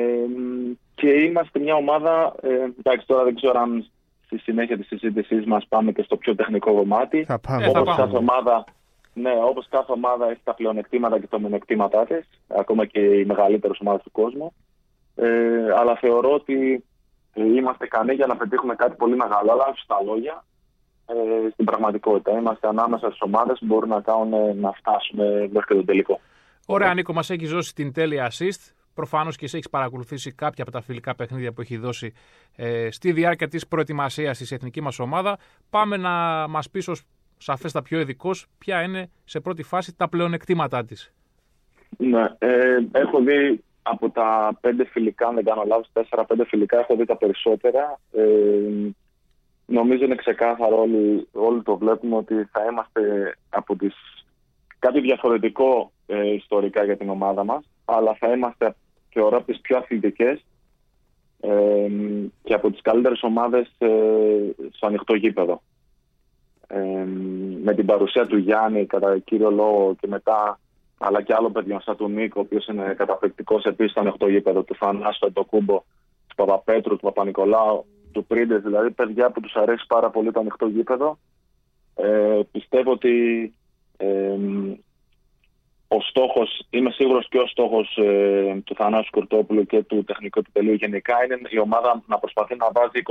και 0.96 1.10
είμαστε 1.10 1.60
μια 1.60 1.76
ομάδα, 1.76 2.36
ε, 2.42 2.48
εντάξει 2.80 3.08
τώρα 3.08 3.24
δεν 3.24 3.36
ξέρω 3.36 3.60
αν 3.60 3.86
στη 4.26 4.38
συνέχεια 4.38 4.78
της 4.78 4.88
συζήτησής 4.88 5.46
μας 5.46 5.66
πάμε 5.70 5.92
και 5.92 6.02
στο 6.02 6.18
πιο 6.18 6.36
τεχνικό 6.36 6.74
κομμάτι. 6.74 7.24
Θα 7.24 7.40
πάμε. 7.40 7.66
Ε, 7.66 7.72
θα 7.72 7.80
όπως, 7.80 7.96
πάμε. 7.96 8.02
κάθε 8.04 8.18
ομάδα, 8.18 8.64
ναι, 9.14 9.32
όπως 9.44 9.68
κάθε 9.70 9.92
ομάδα 9.92 10.30
έχει 10.30 10.42
τα 10.44 10.54
πλεονεκτήματα 10.54 11.20
και 11.20 11.28
τα 11.28 11.40
μειονεκτήματά 11.40 12.06
της, 12.06 12.28
ακόμα 12.48 12.86
και 12.86 13.00
οι 13.00 13.26
μεγαλύτερες 13.26 13.78
ομάδες 13.80 14.04
του 14.04 14.12
κόσμου. 14.12 14.54
Ε, 15.16 15.28
αλλά 15.78 15.96
θεωρώ 15.96 16.34
ότι 16.34 16.84
ε, 17.34 17.44
είμαστε 17.44 17.86
ικανοί 17.86 18.14
για 18.14 18.28
να 18.28 18.36
πετύχουμε 18.36 18.76
κάτι 18.76 18.96
πολύ 18.96 19.16
μεγάλο, 19.16 19.52
αλλά 19.52 19.66
όχι 19.70 19.80
στα 19.80 20.02
λόγια, 20.06 20.44
ε, 21.12 21.50
στην 21.52 21.66
πραγματικότητα. 21.66 22.32
Είμαστε 22.40 22.68
ανάμεσα 22.68 23.08
στις 23.08 23.22
ομάδες 23.22 23.60
που 23.60 23.66
μπορούν 23.66 23.90
να 23.90 24.02
κάνουν 24.02 24.34
ε, 24.34 24.54
να 24.54 24.72
φτάσουμε 24.72 25.26
μέχρι 25.26 25.68
και 25.68 25.74
τον 25.74 25.86
τελικό. 25.86 26.20
Ωραία, 26.66 26.94
Νίκο, 26.94 27.14
μας 27.14 27.30
έχεις 27.30 27.50
δώσει 27.52 27.76
την 27.76 27.94
τέλεια 27.94 28.32
assist. 28.32 28.74
Προφανώς 28.94 29.36
και 29.36 29.46
εσύ 29.46 29.56
έχεις 29.58 29.70
παρακολουθήσει 29.70 30.32
κάποια 30.32 30.64
από 30.64 30.72
τα 30.72 30.82
φιλικά 30.82 31.16
παιχνίδια 31.16 31.52
που 31.54 31.62
έχει 31.62 31.78
δώσει 31.78 32.14
ε, 32.56 32.92
στη 32.92 33.12
διάρκεια 33.12 33.48
της 33.48 33.68
προετοιμασίας 33.68 34.38
της 34.38 34.52
εθνικής 34.52 34.82
μας 34.82 35.00
ομάδα. 35.00 35.38
Πάμε 35.70 35.98
να 35.98 36.12
μας 36.48 36.70
πεις 36.70 36.88
ως 36.88 37.04
σαφέστα 37.38 37.82
πιο 37.82 38.00
ειδικός 38.00 38.46
ποια 38.58 38.82
είναι 38.82 39.10
σε 39.24 39.40
πρώτη 39.40 39.64
φάση 39.64 39.96
τα 39.96 40.10
πλεονεκτήματά 40.10 40.86
της. 40.86 41.14
Ναι, 41.98 42.24
ε, 42.38 42.78
έχω 42.92 43.20
δει 43.20 43.64
από 43.84 44.10
τα 44.10 44.58
πέντε 44.62 44.86
φιλικά, 44.86 45.28
αν 45.28 45.36
δεν 45.36 45.44
κάνω 45.44 45.64
λάθος, 45.68 45.90
τέσσερα-πέντε 45.94 46.46
φιλικά, 46.46 46.80
έχω 46.80 46.96
δει 46.96 47.06
τα 47.06 47.18
περισσότερα. 47.18 48.00
Ε, 48.12 48.24
νομίζω 49.72 50.06
είναι 50.06 50.16
ξεκάθαρο, 50.16 50.82
όλοι, 50.82 51.28
όλοι 51.32 51.62
το 51.64 51.78
βλέπουμε 51.78 52.16
ότι 52.16 52.50
θα 52.52 52.66
είμαστε 52.72 53.36
από 53.50 53.76
τις 53.76 53.96
κάτι 54.80 55.00
διαφορετικό 55.00 55.92
ε, 56.06 56.34
ιστορικά 56.34 56.84
για 56.84 56.98
την 56.98 57.10
ομάδα 57.10 57.44
μας, 57.44 57.64
αλλά 57.86 58.16
θα 58.20 58.32
είμαστε 58.32 58.76
θεωρώ 59.10 59.38
από 59.38 59.46
τις 59.46 59.62
πιο 59.62 59.78
αθλητικές 59.78 60.46
ε, 61.40 61.88
και 62.44 62.54
από 62.54 62.72
τις 62.72 62.82
καλύτερες 62.82 63.24
ομάδες 63.24 63.72
ε, 63.78 63.88
στο 64.72 64.88
ανοιχτό 64.88 65.16
γήπεδο. 65.16 65.62
Ε, 66.68 67.06
με 67.64 67.74
την 67.74 67.86
παρουσία 67.86 68.26
του 68.26 68.38
Γιάννη 68.38 68.86
κατά 68.86 69.18
κύριο 69.18 69.52
λόγο 69.52 69.96
και 70.00 70.08
μετά 70.08 70.60
αλλά 71.04 71.22
και 71.22 71.34
άλλων 71.34 71.52
παιδιών 71.52 71.82
σαν 71.82 71.98
του 71.98 72.10
Νίκο, 72.10 72.40
ο 72.40 72.44
οποίος 72.44 72.68
είναι 72.68 72.94
καταπληκτικός 72.98 73.64
επίσης 73.64 73.92
στο 73.92 74.00
ανοιχτό 74.00 74.28
γήπεδο, 74.28 74.64
του 74.64 74.76
Θανάσου, 74.76 75.32
του 75.34 75.46
Κούμπο, 75.46 75.84
του 76.28 76.36
Παπαπέτρου, 76.36 76.96
του 76.96 77.02
Παπα-Νικολάου, 77.02 77.86
του 78.12 78.26
Πρίντες, 78.26 78.62
δηλαδή 78.62 78.92
παιδιά 78.92 79.32
που 79.32 79.40
τους 79.40 79.56
αρέσει 79.56 79.86
πάρα 79.88 80.10
πολύ 80.10 80.32
το 80.32 80.40
ανοιχτό 80.40 80.68
γήπεδο. 80.68 81.18
Ε, 81.96 82.40
πιστεύω 82.52 82.92
ότι 82.92 83.54
ε, 83.98 84.36
ο 85.88 86.02
στόχος, 86.02 86.68
είμαι 86.70 86.92
σίγουρος 86.92 87.28
και 87.30 87.38
ο 87.38 87.48
στόχος 87.48 87.98
ε, 87.98 88.62
του 88.64 88.76
Θανάσου 88.76 89.10
Κουρτόπουλου 89.12 89.66
και 89.66 89.84
του 89.84 90.04
τεχνικού 90.04 90.40
επιτελείου 90.40 90.74
γενικά 90.74 91.24
είναι 91.24 91.40
η 91.50 91.60
ομάδα 91.60 92.04
να 92.08 92.18
προσπαθεί 92.20 92.56
να 92.56 92.72
βάζει 92.74 93.02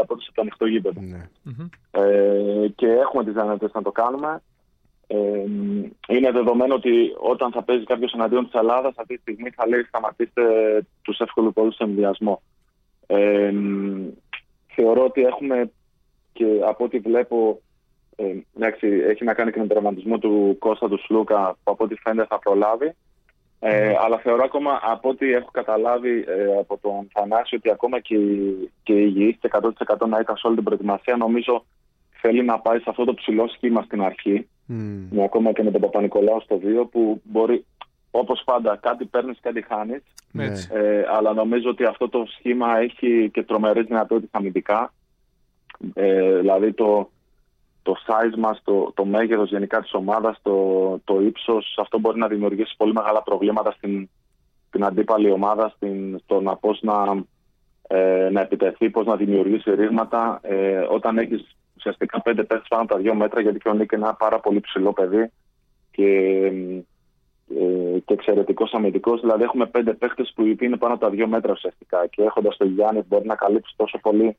25-30 0.00 0.04
πόντους 0.06 0.24
σε 0.24 0.30
το 0.34 0.40
ανοιχτό 0.40 0.66
γήπεδο. 0.66 1.00
Ναι. 1.00 1.28
Ε, 1.90 2.68
και 2.74 2.86
έχουμε 2.86 3.24
τις 3.24 3.32
δυνατότητες 3.32 3.72
να 3.74 3.82
το 3.82 3.92
κάνουμε. 3.92 4.42
Ε, 5.06 5.16
είναι 6.08 6.30
δεδομένο 6.30 6.74
ότι 6.74 7.12
όταν 7.18 7.52
θα 7.52 7.62
παίζει 7.62 7.84
κάποιος 7.84 8.12
εναντίον 8.12 8.44
της 8.44 8.54
Ελλάδας, 8.54 8.94
αυτή 8.96 9.14
τη 9.14 9.20
στιγμή 9.20 9.50
θα 9.50 9.68
λέει 9.68 9.82
σταματήστε 9.82 10.42
τους 11.02 11.18
εύκολους 11.18 11.52
πόντους 11.52 11.74
σε 11.74 11.84
ενδιασμό. 11.84 12.42
Ε, 13.06 13.52
θεωρώ 14.76 15.04
ότι 15.04 15.22
έχουμε 15.22 15.70
και 16.32 16.46
από 16.64 16.84
ό,τι 16.84 16.98
βλέπω 16.98 17.60
ε, 18.16 18.24
εντάξει, 18.56 18.86
έχει 18.86 19.24
να 19.24 19.34
κάνει 19.34 19.50
και 19.50 19.58
με 19.58 19.66
τον 19.66 19.76
τραυματισμό 19.76 20.18
του 20.18 20.56
Κώστα 20.58 20.88
του 20.88 20.98
Σλούκα 20.98 21.56
που 21.62 21.72
από 21.72 21.84
ό,τι 21.84 21.94
φαίνεται 21.94 22.26
θα 22.30 22.38
προλάβει. 22.38 22.94
Ε, 23.60 23.94
Αλλά 24.04 24.18
θεωρώ 24.18 24.42
ακόμα 24.44 24.80
από 24.82 25.08
ό,τι 25.08 25.32
έχω 25.32 25.48
καταλάβει 25.52 26.24
ε, 26.28 26.58
από 26.58 26.78
τον 26.82 27.08
Θανάση 27.12 27.54
ότι 27.54 27.70
ακόμα 27.70 28.00
και, 28.00 28.16
και 28.82 28.92
η 28.92 29.12
υγιής 29.14 29.36
100% 29.96 30.08
να 30.08 30.18
ήταν 30.20 30.36
σε 30.36 30.46
όλη 30.46 30.56
την 30.56 30.64
προετοιμασία 30.64 31.16
νομίζω 31.16 31.64
θέλει 32.20 32.44
να 32.44 32.58
πάει 32.58 32.78
σε 32.78 32.84
αυτό 32.86 33.04
το 33.04 33.14
ψηλό 33.14 33.48
σχήμα 33.48 33.82
στην 33.82 34.02
αρχή 34.02 34.48
Μμ. 34.66 35.22
ακόμα 35.22 35.52
και 35.52 35.62
με 35.62 35.70
τον 35.70 35.80
Παπα-Νικολάου 35.80 36.40
στο 36.40 36.60
2 36.82 36.86
που 36.90 37.20
μπορεί 37.24 37.64
όπως 38.10 38.42
πάντα 38.44 38.76
κάτι 38.76 39.04
παίρνεις 39.04 39.38
κάτι 39.40 39.62
χάνεις 39.62 40.02
Ναι. 40.32 40.44
Έτσι. 40.44 40.68
ε, 40.72 41.04
αλλά 41.16 41.32
νομίζω 41.32 41.70
ότι 41.70 41.84
αυτό 41.84 42.08
το 42.08 42.24
σχήμα 42.38 42.78
έχει 42.78 43.30
και 43.32 43.42
τρομερές 43.42 43.86
δυνατότητες 43.86 44.30
αμυντικά. 44.32 44.92
Ε, 45.94 46.38
δηλαδή 46.38 46.72
το, 46.72 47.10
το 47.82 47.96
size 48.06 48.36
μας, 48.38 48.60
το, 48.64 48.92
το 48.94 49.04
μέγεθος 49.04 49.50
γενικά 49.50 49.80
της 49.80 49.94
ομάδας, 49.94 50.38
το, 50.42 50.98
το 51.04 51.20
ύψος, 51.20 51.76
αυτό 51.80 51.98
μπορεί 51.98 52.18
να 52.18 52.28
δημιουργήσει 52.28 52.74
πολύ 52.76 52.92
μεγάλα 52.92 53.22
προβλήματα 53.22 53.70
στην, 53.70 54.08
στην 54.68 54.84
αντίπαλη 54.84 55.30
ομάδα, 55.30 55.72
στην, 55.76 56.18
στο 56.24 56.40
να 56.40 56.56
πώς 56.56 56.80
να, 56.82 57.24
ε, 57.86 58.28
να 58.32 58.40
επιτεθεί, 58.40 58.90
πώς 58.90 59.06
να 59.06 59.16
δημιουργήσει 59.16 59.74
ρήγματα. 59.74 60.40
Ε, 60.42 60.86
όταν 60.90 61.18
έχεις 61.18 61.56
ουσιαστικά 61.76 62.22
πέντε 62.22 62.42
παίχτες 62.44 62.68
πάνω 62.68 62.82
από 62.82 62.92
τα 62.94 63.00
δύο 63.00 63.14
μέτρα, 63.14 63.40
γιατί 63.40 63.58
και 63.58 63.68
ο 63.68 63.74
Νίκ 63.74 63.92
είναι 63.92 64.04
ένα 64.04 64.14
πάρα 64.14 64.40
πολύ 64.40 64.60
ψηλό 64.60 64.92
παιδί 64.92 65.30
και 65.90 66.06
ε, 66.46 66.84
και 68.04 68.12
εξαιρετικός 68.12 68.72
αμυντικός. 68.72 69.20
Δηλαδή, 69.20 69.42
έχουμε 69.42 69.66
πέντε 69.66 69.92
παίχτε 69.92 70.26
που 70.34 70.56
είναι 70.60 70.76
πάνω 70.76 70.94
από 70.94 71.04
τα 71.04 71.10
δύο 71.10 71.26
μέτρα 71.26 71.52
ουσιαστικά. 71.52 72.06
Και 72.06 72.22
έχοντας 72.22 72.56
τον 72.56 72.68
Γιάννη, 72.68 73.02
μπορεί 73.08 73.26
να 73.26 73.34
καλύψει 73.34 73.74
τόσο 73.76 73.98
πολύ 73.98 74.36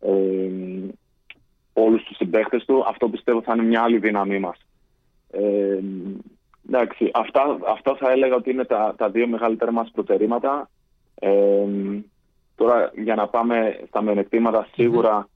ε, 0.00 0.50
όλους 1.72 2.02
τους 2.02 2.16
συμπαίχτε 2.16 2.58
του. 2.66 2.84
Αυτό 2.86 3.08
πιστεύω 3.08 3.42
θα 3.42 3.54
είναι 3.54 3.62
μια 3.62 3.82
άλλη 3.82 3.98
δύναμή 3.98 4.38
μας. 4.38 4.58
Ε, 5.30 5.78
εντάξει, 6.68 7.10
αυτά, 7.14 7.58
αυτά 7.68 7.96
θα 7.96 8.10
έλεγα 8.10 8.34
ότι 8.34 8.50
είναι 8.50 8.64
τα, 8.64 8.94
τα 8.96 9.10
δύο 9.10 9.26
μεγαλύτερα 9.26 9.72
μας 9.72 9.90
προτερήματα. 9.92 10.70
Ε, 11.14 11.64
τώρα, 12.54 12.92
για 12.94 13.14
να 13.14 13.28
πάμε 13.28 13.80
στα 13.88 14.02
μειονεκτήματα, 14.02 14.68
σίγουρα 14.74 15.28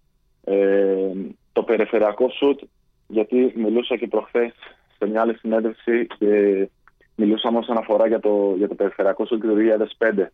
ε, 0.44 1.12
το 1.52 1.62
περιφερειακό 1.62 2.30
σουτ, 2.30 2.60
γιατί 3.06 3.52
μιλούσα 3.56 3.96
και 3.96 4.06
προχθές 4.06 4.52
σε 4.98 5.06
μια 5.06 5.20
άλλη 5.20 5.34
συνέντευξη 5.34 6.06
και 6.06 6.68
μιλούσαμε 7.20 7.58
όσον 7.58 7.76
αφορά 7.76 8.06
για 8.06 8.20
το, 8.20 8.54
για 8.56 8.68
το 8.68 8.74
περιφερειακό 8.74 9.26
σουτ 9.26 9.42
του 9.42 9.56
2005 9.98 10.26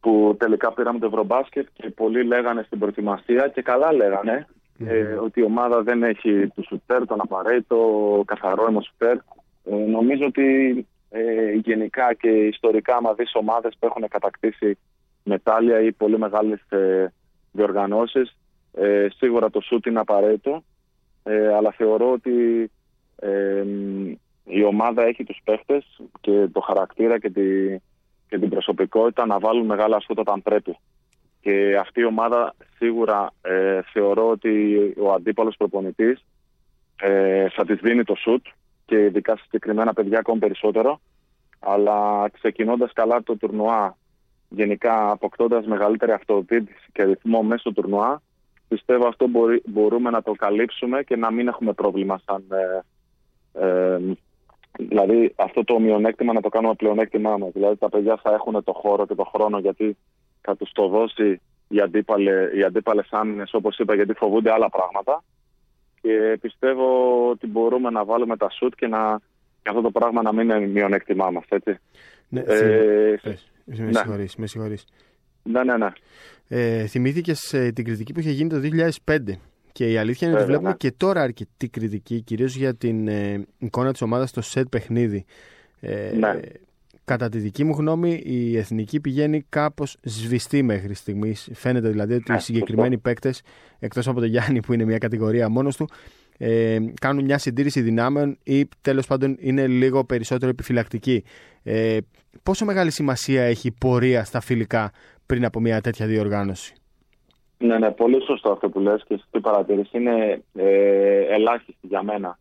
που 0.00 0.36
τελικά 0.38 0.72
πήραμε 0.72 0.98
το 0.98 1.06
Ευρωμπάσκετ 1.06 1.66
και 1.72 1.90
πολλοί 1.90 2.24
λέγανε 2.24 2.62
στην 2.62 2.78
προετοιμασία 2.78 3.48
και 3.48 3.62
καλά 3.62 3.92
λέγανε 3.92 4.46
ε, 4.78 5.02
ότι 5.02 5.40
η 5.40 5.44
ομάδα 5.44 5.82
δεν 5.82 6.02
έχει 6.02 6.48
το 6.54 6.62
σουτέρ, 6.62 7.06
τον 7.06 7.20
απαραίτητο, 7.20 7.78
καθαρό 8.26 8.66
αιμοσουτέρ. 8.68 9.16
Ε, 9.64 9.74
νομίζω 9.74 10.26
ότι 10.26 10.46
ε, 11.10 11.52
γενικά 11.52 12.14
και 12.14 12.28
ιστορικά 12.28 12.96
άμα 12.96 13.14
δεις 13.14 13.34
ομάδες 13.34 13.76
που 13.78 13.86
έχουν 13.86 14.08
κατακτήσει 14.08 14.78
μετάλλια 15.22 15.80
ή 15.80 15.92
πολύ 15.92 16.18
μεγάλες 16.18 16.60
ε, 16.68 17.12
διοργανώσεις 17.52 18.36
ε, 18.72 19.06
σίγουρα 19.16 19.50
το 19.50 19.60
σουτ 19.60 19.86
είναι 19.86 20.00
απαραίτητο 20.00 20.64
ε, 21.22 21.54
αλλά 21.54 21.70
θεωρώ 21.70 22.12
ότι 22.12 22.70
ε, 23.16 23.64
η 24.44 24.64
ομάδα 24.64 25.02
έχει 25.02 25.24
τους 25.24 25.40
παίχτες 25.44 26.00
και 26.20 26.48
το 26.52 26.60
χαρακτήρα 26.60 27.18
και, 27.18 27.30
τη, 27.30 27.76
και 28.28 28.38
την 28.38 28.48
προσωπικότητα 28.48 29.26
να 29.26 29.38
βάλουν 29.38 29.66
μεγάλα 29.66 30.00
σούτ 30.00 30.18
όταν 30.18 30.42
πρέπει. 30.42 30.76
Και 31.40 31.76
αυτή 31.80 32.00
η 32.00 32.04
ομάδα 32.04 32.54
σίγουρα 32.76 33.32
ε, 33.42 33.80
θεωρώ 33.92 34.28
ότι 34.28 34.74
ο 34.98 35.12
αντίπαλος 35.12 35.56
προπονητής 35.56 36.24
ε, 37.00 37.48
θα 37.48 37.64
της 37.64 37.80
δίνει 37.80 38.04
το 38.04 38.14
σουτ 38.14 38.46
και 38.84 39.04
ειδικά 39.04 39.36
σε 39.36 39.42
συγκεκριμένα 39.42 39.92
παιδιά 39.92 40.18
ακόμη 40.18 40.38
περισσότερο. 40.38 41.00
Αλλά 41.58 42.28
ξεκινώντας 42.32 42.92
καλά 42.92 43.22
το 43.22 43.36
τουρνουά, 43.36 43.96
γενικά 44.48 45.10
αποκτώντας 45.10 45.66
μεγαλύτερη 45.66 46.12
αυτοδιοίκηση 46.12 46.88
και 46.92 47.04
ρυθμό 47.04 47.42
μέσα 47.42 47.60
στο 47.60 47.72
τουρνουά, 47.72 48.22
πιστεύω 48.68 49.08
αυτό 49.08 49.28
μπορεί, 49.28 49.62
μπορούμε 49.66 50.10
να 50.10 50.22
το 50.22 50.32
καλύψουμε 50.32 51.02
και 51.02 51.16
να 51.16 51.30
μην 51.30 51.48
έχουμε 51.48 51.72
πρόβλημα 51.72 52.20
σαν... 52.24 52.44
Ε, 52.48 52.84
ε, 53.66 53.98
δηλαδή 54.78 55.32
αυτό 55.36 55.64
το 55.64 55.78
μειονέκτημα 55.78 56.32
να 56.32 56.40
το 56.40 56.48
κάνουμε 56.48 56.74
πλεονέκτημά 56.74 57.36
μας. 57.36 57.52
Δηλαδή 57.52 57.76
τα 57.76 57.88
παιδιά 57.88 58.16
θα 58.22 58.32
έχουν 58.32 58.64
το 58.64 58.72
χώρο 58.72 59.06
και 59.06 59.14
το 59.14 59.24
χρόνο 59.24 59.58
γιατί 59.58 59.96
θα 60.40 60.56
τους 60.56 60.72
το 60.72 60.88
δώσει 60.88 61.40
οι, 61.68 61.80
αντίπαλε, 61.80 62.50
οι 62.56 62.62
αντίπαλες 62.62 63.08
άμυνες 63.10 63.54
όπως 63.54 63.78
είπα 63.78 63.94
γιατί 63.94 64.12
φοβούνται 64.14 64.52
άλλα 64.52 64.70
πράγματα 64.70 65.22
και 66.00 66.38
πιστεύω 66.40 66.86
ότι 67.30 67.46
μπορούμε 67.46 67.90
να 67.90 68.04
βάλουμε 68.04 68.36
τα 68.36 68.50
σουτ 68.50 68.74
και, 68.74 68.86
να, 68.86 69.20
και 69.62 69.68
αυτό 69.68 69.80
το 69.80 69.90
πράγμα 69.90 70.22
να 70.22 70.32
μην 70.32 70.50
είναι 70.50 70.66
μειονέκτημά 70.66 71.30
μας, 71.30 71.44
έτσι. 71.48 71.78
Ναι, 72.28 72.40
Ε, 72.40 73.16
θες. 73.16 73.52
με 73.64 73.84
ναι. 73.84 73.92
συγχωρείς, 73.92 74.36
με 74.36 74.46
συγχωρείς. 74.46 74.84
Ναι, 75.42 75.64
ναι, 75.64 75.76
ναι. 75.76 75.92
Ε, 76.48 76.86
θυμήθηκες 76.86 77.52
ε, 77.52 77.70
την 77.72 77.84
κριτική 77.84 78.12
που 78.12 78.20
είχε 78.20 78.30
γίνει 78.30 78.48
το 78.48 78.60
2005 79.04 79.18
και 79.74 79.90
η 79.90 79.96
αλήθεια 79.96 80.28
είναι 80.28 80.36
ότι 80.36 80.46
Βέβαια, 80.46 80.46
βλέπουμε 80.46 80.68
ναι. 80.68 80.76
και 80.76 80.92
τώρα 80.96 81.22
αρκετή 81.22 81.68
κριτική 81.68 82.20
κυρίως 82.20 82.56
για 82.56 82.74
την 82.74 83.08
ε, 83.08 83.44
εικόνα 83.58 83.92
της 83.92 84.02
ομάδας 84.02 84.28
στο 84.28 84.40
σετ 84.40 84.68
παιχνίδι. 84.68 85.24
Ε, 85.80 86.12
Ναι. 86.18 86.40
Κατά 87.04 87.28
τη 87.28 87.38
δική 87.38 87.64
μου 87.64 87.72
γνώμη 87.72 88.22
η 88.24 88.56
εθνική 88.56 89.00
πηγαίνει 89.00 89.44
κάπως 89.48 89.96
σβηστή 90.02 90.62
μέχρι 90.62 90.94
στιγμής. 90.94 91.48
Φαίνεται 91.52 91.88
δηλαδή 91.88 92.14
ότι 92.14 92.30
οι 92.30 92.34
Ναι, 92.34 92.40
συγκεκριμένοι 92.40 92.98
παίκτες 92.98 93.42
εκτός 93.78 94.08
από 94.08 94.20
τον 94.20 94.28
Γιάννη 94.28 94.60
που 94.60 94.72
είναι 94.72 94.84
μια 94.84 94.98
κατηγορία 94.98 95.48
μόνος 95.48 95.76
του 95.76 95.88
ε, 96.38 96.78
κάνουν 97.00 97.24
μια 97.24 97.38
συντήρηση 97.38 97.80
δυνάμεων 97.80 98.38
ή 98.42 98.68
τέλος 98.80 99.06
πάντων 99.06 99.36
είναι 99.40 99.66
λίγο 99.66 100.04
περισσότερο 100.04 100.50
επιφυλακτικοί. 100.50 101.24
Ε, 101.62 101.98
πόσο 102.42 102.64
μεγάλη 102.64 102.90
σημασία 102.90 103.42
έχει 103.42 103.68
η 103.68 103.74
πορεία 103.78 104.24
στα 104.24 104.40
φιλικά 104.40 104.92
πριν 105.26 105.44
από 105.44 105.60
μια 105.60 105.80
τέτοια 105.80 106.06
διοργάνωση; 106.06 106.74
Ναι, 107.58 107.78
ναι, 107.78 107.90
πολύ 107.90 108.22
σωστό 108.22 108.52
αυτό 108.52 108.68
που 108.68 108.80
λες 108.80 109.04
και 109.08 109.20
στην 109.28 109.40
παρατήρηση 109.40 109.98
είναι 109.98 110.42
ε, 110.54 111.18
ελάχιστη 111.18 111.86
για 111.86 112.02
μένα. 112.02 112.38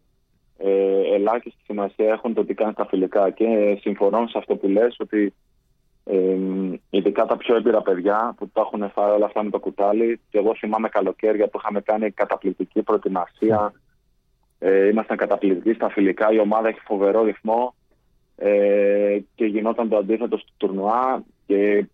Ε, 0.57 1.13
ελάχιστη 1.13 1.61
σημασία 1.63 2.11
έχουν 2.11 2.33
το 2.33 2.45
τι 2.45 2.53
κάνεις 2.53 2.73
στα 2.73 2.85
φιλικά 2.85 3.29
και 3.29 3.77
συμφωνώ 3.81 4.27
σε 4.27 4.37
αυτό 4.37 4.55
που 4.55 4.67
λες 4.67 4.95
ότι 4.99 5.33
ε, 6.05 6.37
ειδικά 6.89 7.25
τα 7.25 7.37
πιο 7.37 7.55
έμπειρα 7.55 7.81
παιδιά 7.81 8.33
που 8.37 8.49
τα 8.53 8.61
έχουν 8.61 8.89
φάει 8.89 9.11
όλα 9.11 9.25
αυτά 9.25 9.43
με 9.43 9.49
το 9.49 9.59
κουτάλι 9.59 10.19
και 10.29 10.37
εγώ 10.37 10.55
θυμάμαι 10.55 10.89
καλοκαίρια 10.89 11.47
που 11.47 11.59
είχαμε 11.59 11.81
κάνει 11.81 12.11
καταπληκτική 12.11 12.81
προετοιμασία 12.81 13.73
ε, 14.59 14.87
ήμασταν 14.87 15.17
καταπληκτικοί 15.17 15.73
στα 15.73 15.89
φιλικά 15.89 16.31
η 16.31 16.39
ομάδα 16.39 16.67
έχει 16.67 16.79
φοβερό 16.79 17.23
ρυθμό 17.23 17.75
ε, 18.35 19.19
και 19.35 19.45
γινόταν 19.45 19.89
το 19.89 19.97
αντίθετο 19.97 20.37
στο 20.37 20.51
τουρνουά 20.57 21.23
και 21.45 21.85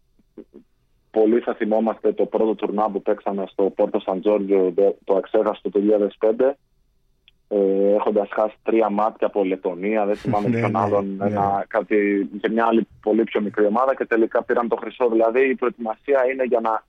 Πολλοί 1.12 1.40
θα 1.40 1.54
θυμόμαστε 1.54 2.14
το 2.14 2.26
πρώτο 2.26 2.56
τουρνά 2.56 2.90
που 2.92 3.02
παίξαμε 3.02 3.44
στο 3.48 3.64
Πόρτο 3.76 4.00
Σαν 4.00 4.22
Τζόρτζιο, 4.22 4.72
το- 4.76 4.98
το 5.04 5.18
εξέχαστο 5.18 5.70
το 5.70 5.80
2005, 5.80 6.58
ε, 7.48 7.94
έχοντας 7.94 8.30
χάσει 8.32 8.56
τρία 8.64 8.90
μάτια 8.90 9.28
από 9.28 9.44
Λετωνία, 9.44 10.06
δεν 10.06 10.16
θυμάμαι 10.16 10.48
Ναι, 10.48 10.58
ποιον 10.58 10.72
ναι, 10.72 10.80
άλλον, 10.80 11.16
ναι. 11.18 11.26
ένα, 11.26 11.66
κάτι, 11.68 12.30
και 12.42 12.50
μια 12.50 12.66
άλλη 12.66 12.88
πολύ 13.02 13.24
πιο 13.24 13.42
μικρή 13.42 13.66
ομάδα 13.66 13.96
και 13.96 14.06
τελικά 14.06 14.44
πήραν 14.44 14.68
το 14.68 14.76
χρυσό. 14.76 15.10
Δηλαδή 15.10 15.50
η 15.50 15.56
προετοιμασία 15.56 16.26
είναι 16.32 16.44
για 16.44 16.60
να, 16.60 16.84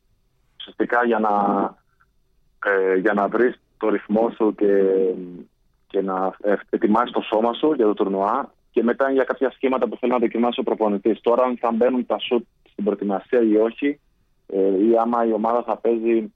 ουσιαστικά 0.58 1.04
για 1.04 1.18
να, 1.18 1.30
ε, 2.72 2.96
για 2.96 3.12
να 3.12 3.28
βρεις 3.28 3.60
το 3.78 3.88
ρυθμό 3.88 4.30
σου 4.36 4.54
και, 4.54 4.82
και 5.86 6.00
να 6.00 6.34
ε, 6.42 6.54
ετοιμάσεις 6.70 7.10
το 7.12 7.20
σώμα 7.20 7.52
σου 7.52 7.72
για 7.72 7.86
το 7.86 7.94
τουρνουά 7.94 8.52
και 8.70 8.82
μετά 8.82 9.04
είναι 9.04 9.14
για 9.14 9.24
κάποια 9.24 9.50
σχήματα 9.50 9.88
που 9.88 9.96
θέλει 9.96 10.12
να 10.12 10.18
δοκιμάσει 10.18 10.60
ο 10.60 10.62
προπονητής. 10.62 11.20
Τώρα 11.20 11.44
αν 11.44 11.56
θα 11.60 11.70
μπαίνουν 11.72 12.06
τα 12.06 12.18
σουτ 12.18 12.44
στην 12.70 12.84
προετοιμασία 12.84 13.40
ή 13.42 13.56
όχι 13.56 13.86
ε, 13.88 13.94
ή 14.90 14.96
άμα 15.00 15.26
η 15.26 15.32
ομάδα 15.32 15.62
θα 15.62 15.76
παίζει 15.76 16.32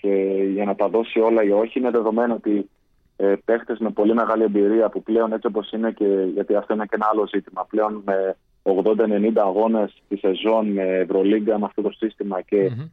και 0.00 0.08
για 0.52 0.64
να 0.64 0.74
τα 0.74 0.88
δώσει 0.88 1.20
όλα 1.20 1.42
ή 1.42 1.50
όχι 1.50 1.78
είναι 1.78 1.90
δεδομένο 1.90 2.34
ότι 2.34 2.70
ε, 3.16 3.34
παίχτες 3.44 3.78
με 3.78 3.90
πολύ 3.90 4.14
μεγάλη 4.14 4.42
εμπειρία 4.42 4.88
που 4.88 5.02
πλέον 5.02 5.32
έτσι 5.32 5.46
όπως 5.46 5.70
είναι 5.72 5.90
και 5.92 6.04
γιατί 6.34 6.54
αυτό 6.54 6.74
είναι 6.74 6.84
και 6.84 6.94
ένα 6.94 7.08
άλλο 7.12 7.26
ζήτημα 7.26 7.66
πλέον 7.68 8.02
με 8.06 8.36
80-90 8.62 9.32
αγώνες 9.36 10.02
τη 10.08 10.16
σεζόν 10.16 10.66
με 10.66 10.82
Ευρωλίγκα 10.82 11.58
με 11.58 11.64
αυτό 11.64 11.82
το 11.82 11.90
σύστημα 11.90 12.40
και 12.40 12.70
Μμμ. 12.76 12.86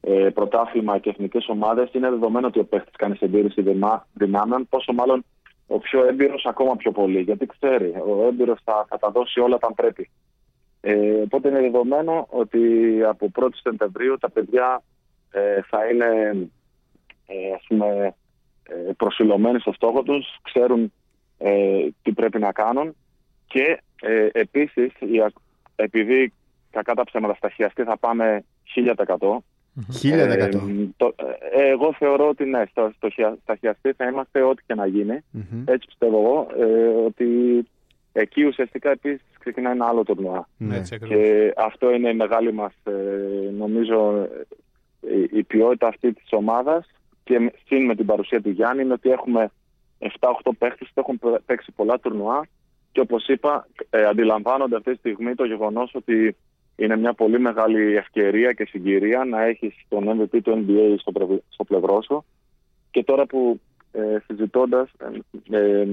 ε, 0.00 0.30
πρωτάθλημα 0.30 0.98
και 0.98 1.10
εθνικές 1.10 1.48
ομάδες, 1.48 1.88
είναι 1.92 2.10
δεδομένο 2.10 2.46
ότι 2.46 2.58
ο 2.58 2.64
παίχτης 2.64 2.96
κάνει 2.96 3.16
συντήρηση 3.16 3.62
δυνά- 3.62 4.06
δυνάμεων. 4.12 4.66
Πόσο 4.68 4.92
μάλλον 4.92 5.24
ο 5.66 5.78
πιο 5.78 6.06
έμπειρος 6.06 6.44
ακόμα 6.46 6.76
πιο 6.76 6.90
πολύ, 6.92 7.20
γιατί 7.20 7.46
ξέρει, 7.46 7.94
ο 8.06 8.26
έμπειρος 8.26 8.60
θα, 8.64 8.86
θα 8.88 8.98
τα 8.98 9.10
δώσει 9.10 9.40
όλα 9.40 9.54
όταν 9.54 9.74
πρέπει. 9.74 10.10
Ε, 10.86 11.20
οπότε 11.22 11.48
είναι 11.48 11.60
δεδομένο 11.60 12.26
ότι 12.30 12.58
από 13.08 13.30
1η 13.34 13.48
Σεπτεμβρίου 13.62 14.16
τα 14.18 14.30
παιδιά 14.30 14.82
ε, 15.30 15.60
θα 15.62 15.86
είναι 15.86 16.06
ε, 17.26 17.54
ας 17.54 17.64
πούμε, 17.68 18.14
ε, 18.68 18.92
προσιλωμένοι 18.96 19.58
στο 19.60 19.72
στόχο 19.72 20.02
τους, 20.02 20.26
ξέρουν 20.42 20.92
ε, 21.38 21.86
τι 22.02 22.12
πρέπει 22.12 22.38
να 22.38 22.52
κάνουν 22.52 22.96
και 23.46 23.80
ε, 24.02 24.28
επίσης 24.32 24.92
η, 24.98 25.20
α- 25.20 25.32
επειδή 25.76 26.32
κακά 26.70 26.94
τα 26.94 27.04
ψέματα 27.04 27.34
στα 27.34 27.48
χιαστή 27.50 27.82
θα 27.82 27.96
πάμε 27.98 28.44
1000%. 28.74 28.94
1000%. 30.02 30.08
Ε, 30.12 30.48
το- 30.96 31.14
ε, 31.52 31.68
εγώ 31.68 31.94
θεωρώ 31.98 32.28
ότι 32.28 32.44
ναι, 32.44 32.62
στο, 32.70 32.92
στο, 32.96 33.08
χια- 33.10 33.36
στα 33.42 33.56
χιαστή 33.56 33.92
θα 33.92 34.04
είμαστε 34.08 34.42
ό,τι 34.42 34.62
και 34.66 34.74
να 34.74 34.86
γίνει. 34.86 35.18
Μμμ. 35.30 35.62
Έτσι 35.66 35.86
πιστεύω 35.86 36.18
εγώ 36.18 36.46
ότι 37.06 37.24
ότι 37.56 37.68
εκεί 38.12 38.44
ουσιαστικά 38.44 38.90
επίσης 38.90 39.22
ξεκινάει 39.44 39.72
ένα 39.72 39.86
άλλο 39.86 40.02
τουρνουά. 40.04 40.48
Ναι. 40.56 40.76
Έτσι 40.76 40.94
ακριβώς. 40.94 41.16
Και 41.18 41.52
αυτό 41.56 41.90
είναι 41.94 42.08
η 42.10 42.14
μεγάλη 42.14 42.52
μας, 42.52 42.72
ε, 42.84 43.50
νομίζω, 43.58 44.28
ε, 45.02 45.16
η, 45.16 45.28
η 45.32 45.42
ποιότητα 45.42 45.86
αυτή 45.86 46.12
της 46.12 46.28
ομάδας 46.30 46.86
και 47.24 47.38
με- 47.38 47.52
συν 47.66 47.84
με 47.84 47.94
την 47.94 48.06
παρουσία 48.06 48.42
του 48.42 48.50
Γιάννη 48.50 48.82
είναι 48.82 48.92
ότι 48.92 49.10
έχουμε 49.10 49.50
7-8 49.98 50.50
παίχτες 50.58 50.88
που 50.94 51.00
έχουν 51.00 51.18
παι- 51.18 51.40
παίξει 51.46 51.72
πολλά 51.72 51.98
τουρνουά 51.98 52.46
και 52.92 53.00
όπως 53.00 53.26
είπα 53.28 53.66
ε, 53.90 54.04
αντιλαμβάνονται 54.04 54.76
αυτή 54.76 54.92
τη 54.92 54.98
στιγμή 54.98 55.34
το 55.34 55.44
γεγονός 55.44 55.94
ότι 55.94 56.36
είναι 56.76 56.96
μια 56.96 57.12
πολύ 57.12 57.38
μεγάλη 57.40 57.96
ευκαιρία 57.96 58.52
και 58.52 58.64
συγκυρία 58.64 59.24
να 59.24 59.42
έχεις 59.42 59.74
τον 59.88 60.08
MVP 60.08 60.38
του 60.42 60.64
NBA 60.66 60.94
στο, 60.98 61.12
πρε- 61.12 61.42
στο 61.48 61.64
πλευρό 61.64 62.02
σου 62.02 62.24
και 62.90 63.04
τώρα 63.04 63.26
που 63.26 63.60
ε, 63.92 64.18
συζητώντας 64.26 64.90
ε, 65.50 65.56
ε, 65.58 65.86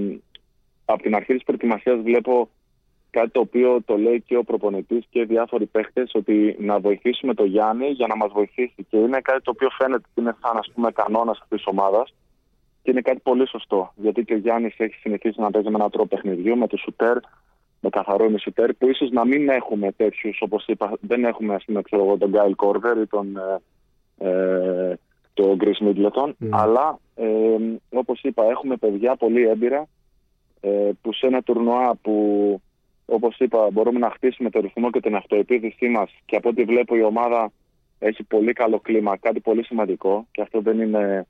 από 0.86 1.02
την 1.04 1.16
αρχή 1.16 1.34
της 1.34 1.44
προετοιμασίας 1.44 2.00
βλέπω 2.02 2.50
κάτι 3.12 3.30
το 3.30 3.40
οποίο 3.40 3.82
το 3.86 3.98
λέει 3.98 4.22
και 4.22 4.38
ο 4.38 4.44
προπονητής 4.44 5.06
και 5.10 5.26
διάφοροι 5.26 5.66
παίχτες 5.66 6.12
ότι 6.14 6.56
να 6.60 6.80
βοηθήσουμε 6.80 7.34
τον 7.34 7.46
Γιάννη 7.46 7.88
για 7.88 8.08
να 8.08 8.16
μας 8.16 8.32
βοηθήσει 8.32 8.86
και 8.90 8.98
είναι 8.98 9.20
κάτι 9.22 9.42
το 9.42 9.52
οποίο 9.52 9.70
φαίνεται 9.70 10.04
ότι 10.10 10.22
είναι 10.22 10.36
σαν 10.42 10.58
ας 10.58 10.72
πούμε 10.74 10.92
κανόνας 10.92 11.40
αυτής 11.42 11.58
της 11.58 11.68
ομάδας 11.68 12.14
και 12.84 12.92
είναι 12.92 13.02
κάτι 13.02 13.20
πολύ 13.24 13.48
σωστό 13.48 13.92
γιατί 13.96 14.24
και 14.24 14.34
ο 14.34 14.38
Γιάννης 14.38 14.74
έχει 14.78 14.94
συνηθίσει 14.94 15.40
να 15.40 15.52
παίζει 15.52 15.70
με 15.70 15.76
έναν 15.76 15.90
τρόπο 15.90 16.16
παιχνιδιού 16.16 16.58
με 16.58 16.68
το 16.68 16.78
σουτέρ 16.78 17.18
με 17.80 17.90
καθαρό 17.90 18.26
ημισουτέρ 18.26 18.74
που 18.74 18.90
ίσως 18.90 19.10
να 19.10 19.26
μην 19.26 19.50
έχουμε 19.50 19.92
τέτοιους 19.92 20.38
όπως 20.42 20.66
είπα 20.68 20.98
δεν 21.02 21.24
έχουμε 21.24 21.56
ας 21.56 21.64
πούμε 21.66 21.82
ξέρω 21.82 22.04
εγώ 22.04 22.18
τον 22.18 22.30
Γκάιλ 22.30 22.56
Κόρβερ 22.56 22.98
ή 22.98 23.08
τον 23.08 23.38
ε, 23.38 23.62
ε, 24.30 24.94
το 25.34 25.56
Γκρις 25.56 25.80
Μίτλετον 25.80 26.36
Mm. 26.42 26.48
αλλά 26.52 27.00
ε, 27.16 27.28
όπως 27.90 28.22
είπα 28.22 28.44
έχουμε 28.46 28.76
παιδιά 28.76 29.16
πολύ 29.16 29.48
έμπειρα 29.48 29.88
ε, 30.62 30.90
που 31.02 31.14
σε 31.14 31.28
ένα 31.28 31.42
τουρνουά 31.42 31.96
που 32.02 32.16
όπως 33.12 33.38
είπα 33.38 33.70
μπορούμε 33.72 34.00
να 34.00 34.10
χτίσουμε 34.10 34.50
το 34.50 34.60
ρυθμό 34.60 34.90
και 34.92 35.00
την 35.00 35.16
αυτοεπίδησή 35.16 35.88
μας. 35.88 36.12
Και 36.26 36.36
από 36.36 36.50
ό,τι 36.50 36.64
βλέπω 36.64 36.96
η 36.96 37.04
ομάδα 37.04 37.52
έχει 38.00 38.24
πολύ 38.24 38.54
καλό 38.54 38.80
κλίμα, 38.80 39.18
κάτι 39.18 39.40
πολύ 39.40 39.66
σημαντικό 39.66 40.28
και 40.32 40.42
αυτό 40.42 40.62
δεν 40.62 40.80
είναι 40.80 41.28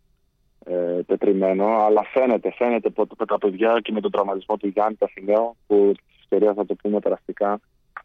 ε, 0.65 0.99
πετρημένο, 1.05 1.65
αλλά 1.65 2.03
φαίνεται, 2.13 2.51
φαίνεται 2.51 2.89
που 2.89 3.01
από 3.01 3.25
τα 3.25 3.37
παιδιά 3.37 3.79
και 3.83 3.91
με 3.91 4.01
τον 4.01 4.11
τραυματισμό 4.11 4.57
του 4.57 4.67
Γιάννη 4.67 4.95
Ταφινέου, 4.95 5.55
που 5.67 5.91
στη 5.95 6.13
ιστορία 6.21 6.53
θα 6.53 6.65
το 6.65 6.75
πούμε 6.75 6.99
περαστικά 6.99 7.59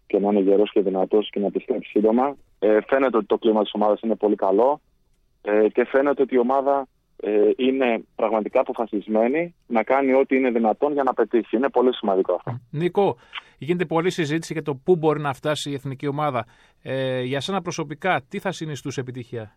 και 0.07 0.19
να 0.19 0.31
είναι 0.31 0.41
γερός 0.41 0.71
και 0.73 0.81
δυνατός 0.81 1.31
και 1.31 1.41
να 1.41 1.47
επιστρέψει 1.47 1.91
σύντομα. 1.91 2.37
Ε, 2.59 2.79
φαίνεται 2.87 3.17
ότι 3.17 3.27
το 3.27 3.39
κλίμα 3.39 3.63
της 3.63 3.73
ομάδας 3.75 4.01
είναι 4.01 4.15
πολύ 4.15 4.37
καλό. 4.37 4.81
Ε, 5.43 5.69
και 5.69 5.85
φαίνεται 5.85 6.23
ότι 6.23 6.35
η 6.35 6.39
ομάδα 6.39 6.81
ε, 6.81 6.87
είναι 7.57 8.05
πραγματικά 8.15 8.61
αποφασισμένη 8.61 9.55
να 9.67 9.83
κάνει 9.83 10.13
ό,τι 10.13 10.37
είναι 10.37 10.51
δυνατόν 10.51 10.93
για 10.93 11.03
να 11.03 11.15
πετύχει. 11.15 11.57
Είναι 11.57 11.69
πολύ 11.69 11.95
σημαντικό 11.95 12.35
αυτό. 12.35 12.61
Νίκο, 12.71 13.17
γίνεται 13.59 13.85
πολλή 13.85 14.11
συζήτηση 14.11 14.53
για 14.53 14.63
το 14.63 14.75
πού 14.75 14.97
μπορεί 14.97 15.21
να 15.21 15.33
φτάσει 15.33 15.71
η 15.71 15.75
εθνική 15.75 16.07
ομάδα. 16.07 16.47
Ε, 16.83 17.23
για 17.23 17.41
σένα 17.41 17.63
προσωπικά, 17.63 18.23
τι 18.29 18.39
θα 18.39 18.53
συνιστούσε 18.53 19.01
επιτυχία; 19.01 19.57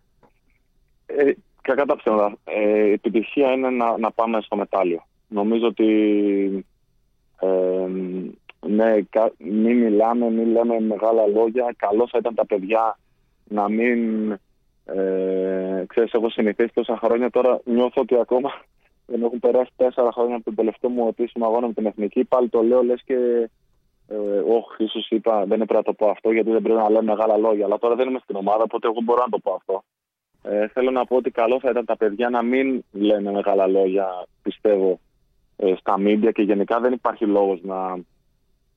Ε, 1.05 1.31
κακά 1.61 1.85
τα 1.85 1.95
ψέματα. 1.95 2.37
Ε, 2.43 2.87
η 2.87 2.91
επιτυχία 2.91 3.51
είναι 3.51 3.69
να, 3.69 3.97
να 3.97 4.11
πάμε 4.11 4.41
στο 4.41 4.55
μετάλλιο. 4.55 5.03
Νομίζω 5.27 5.67
ότι 5.67 5.85
ε, 7.39 7.87
ναι, 8.67 9.01
κα, 9.09 9.31
μην 9.37 9.77
μιλάμε, 9.77 10.29
μην 10.29 10.47
λέμε 10.47 10.79
μεγάλα 10.79 11.27
λόγια. 11.27 11.73
Καλό 11.77 12.07
θα 12.07 12.17
ήταν 12.17 12.36
τα 12.36 12.45
παιδιά 12.45 12.97
να 13.43 13.69
μην... 13.69 14.29
Ε, 14.95 15.86
ξέρεις, 15.88 16.12
έχω 16.12 16.30
συνηθίσει 16.30 16.73
τόσα 16.73 16.97
χρόνια 16.97 17.30
τώρα. 17.30 17.60
Νιώθω 17.65 18.02
ότι 18.02 18.15
ακόμα 18.15 18.52
δεν 19.06 19.23
έχουν 19.23 19.39
περάσει 19.39 19.71
τέσσερα 19.75 20.12
χρόνια 20.12 20.36
από 20.36 20.43
τον 20.43 20.56
τελευταίο 20.56 20.89
μου 20.89 21.08
επίσημο 21.08 21.45
αγώνα 21.45 21.67
με 21.67 21.73
την 21.73 21.86
Εθνική. 21.86 22.23
Πάλι 22.23 22.49
το 22.49 22.62
λέω, 22.62 22.84
λες 22.84 23.02
και 23.06 23.49
ε, 24.08 24.15
όχι, 24.39 24.84
ίσως 24.84 25.10
είπα, 25.10 25.45
δεν 25.45 25.58
πρέπει 25.58 25.73
να 25.73 25.84
το 25.84 25.93
πω 25.93 26.10
αυτό 26.10 26.32
γιατί 26.32 26.52
δεν 26.52 26.62
πρέπει 26.62 26.80
να 26.80 26.89
λέμε 26.89 27.15
μεγάλα 27.15 27.38
λόγια. 27.38 27.65
Αλλά 27.65 27.78
τώρα 27.78 27.95
δεν 27.95 28.10
είμαι 28.10 28.19
στην 28.23 28.36
ομάδα, 28.36 28.63
οπότε 28.63 28.88
εγώ 28.88 29.02
μπορώ 29.04 29.23
να 29.23 29.30
το 29.30 29.39
πω 29.39 29.54
αυτό. 29.54 29.84
Ε, 30.43 30.67
θέλω 30.67 30.91
να 30.91 31.06
πω 31.06 31.15
ότι 31.15 31.32
καλό 31.32 31.60
θα 31.60 31.69
ήταν 31.69 31.86
τα 31.86 31.97
παιδιά 31.97 32.30
να 32.30 32.41
μην 32.41 32.84
λένε 32.91 33.32
μεγάλα 33.32 33.67
λόγια, 33.67 34.25
πιστεύω, 34.41 34.99
ε, 35.56 35.73
στα 35.80 35.99
μίντια 35.99 36.32
και 36.32 36.41
γενικά 36.41 36.80
δεν 36.80 36.93
υπάρχει 36.93 37.25
λόγος 37.25 37.60
να, 37.63 37.99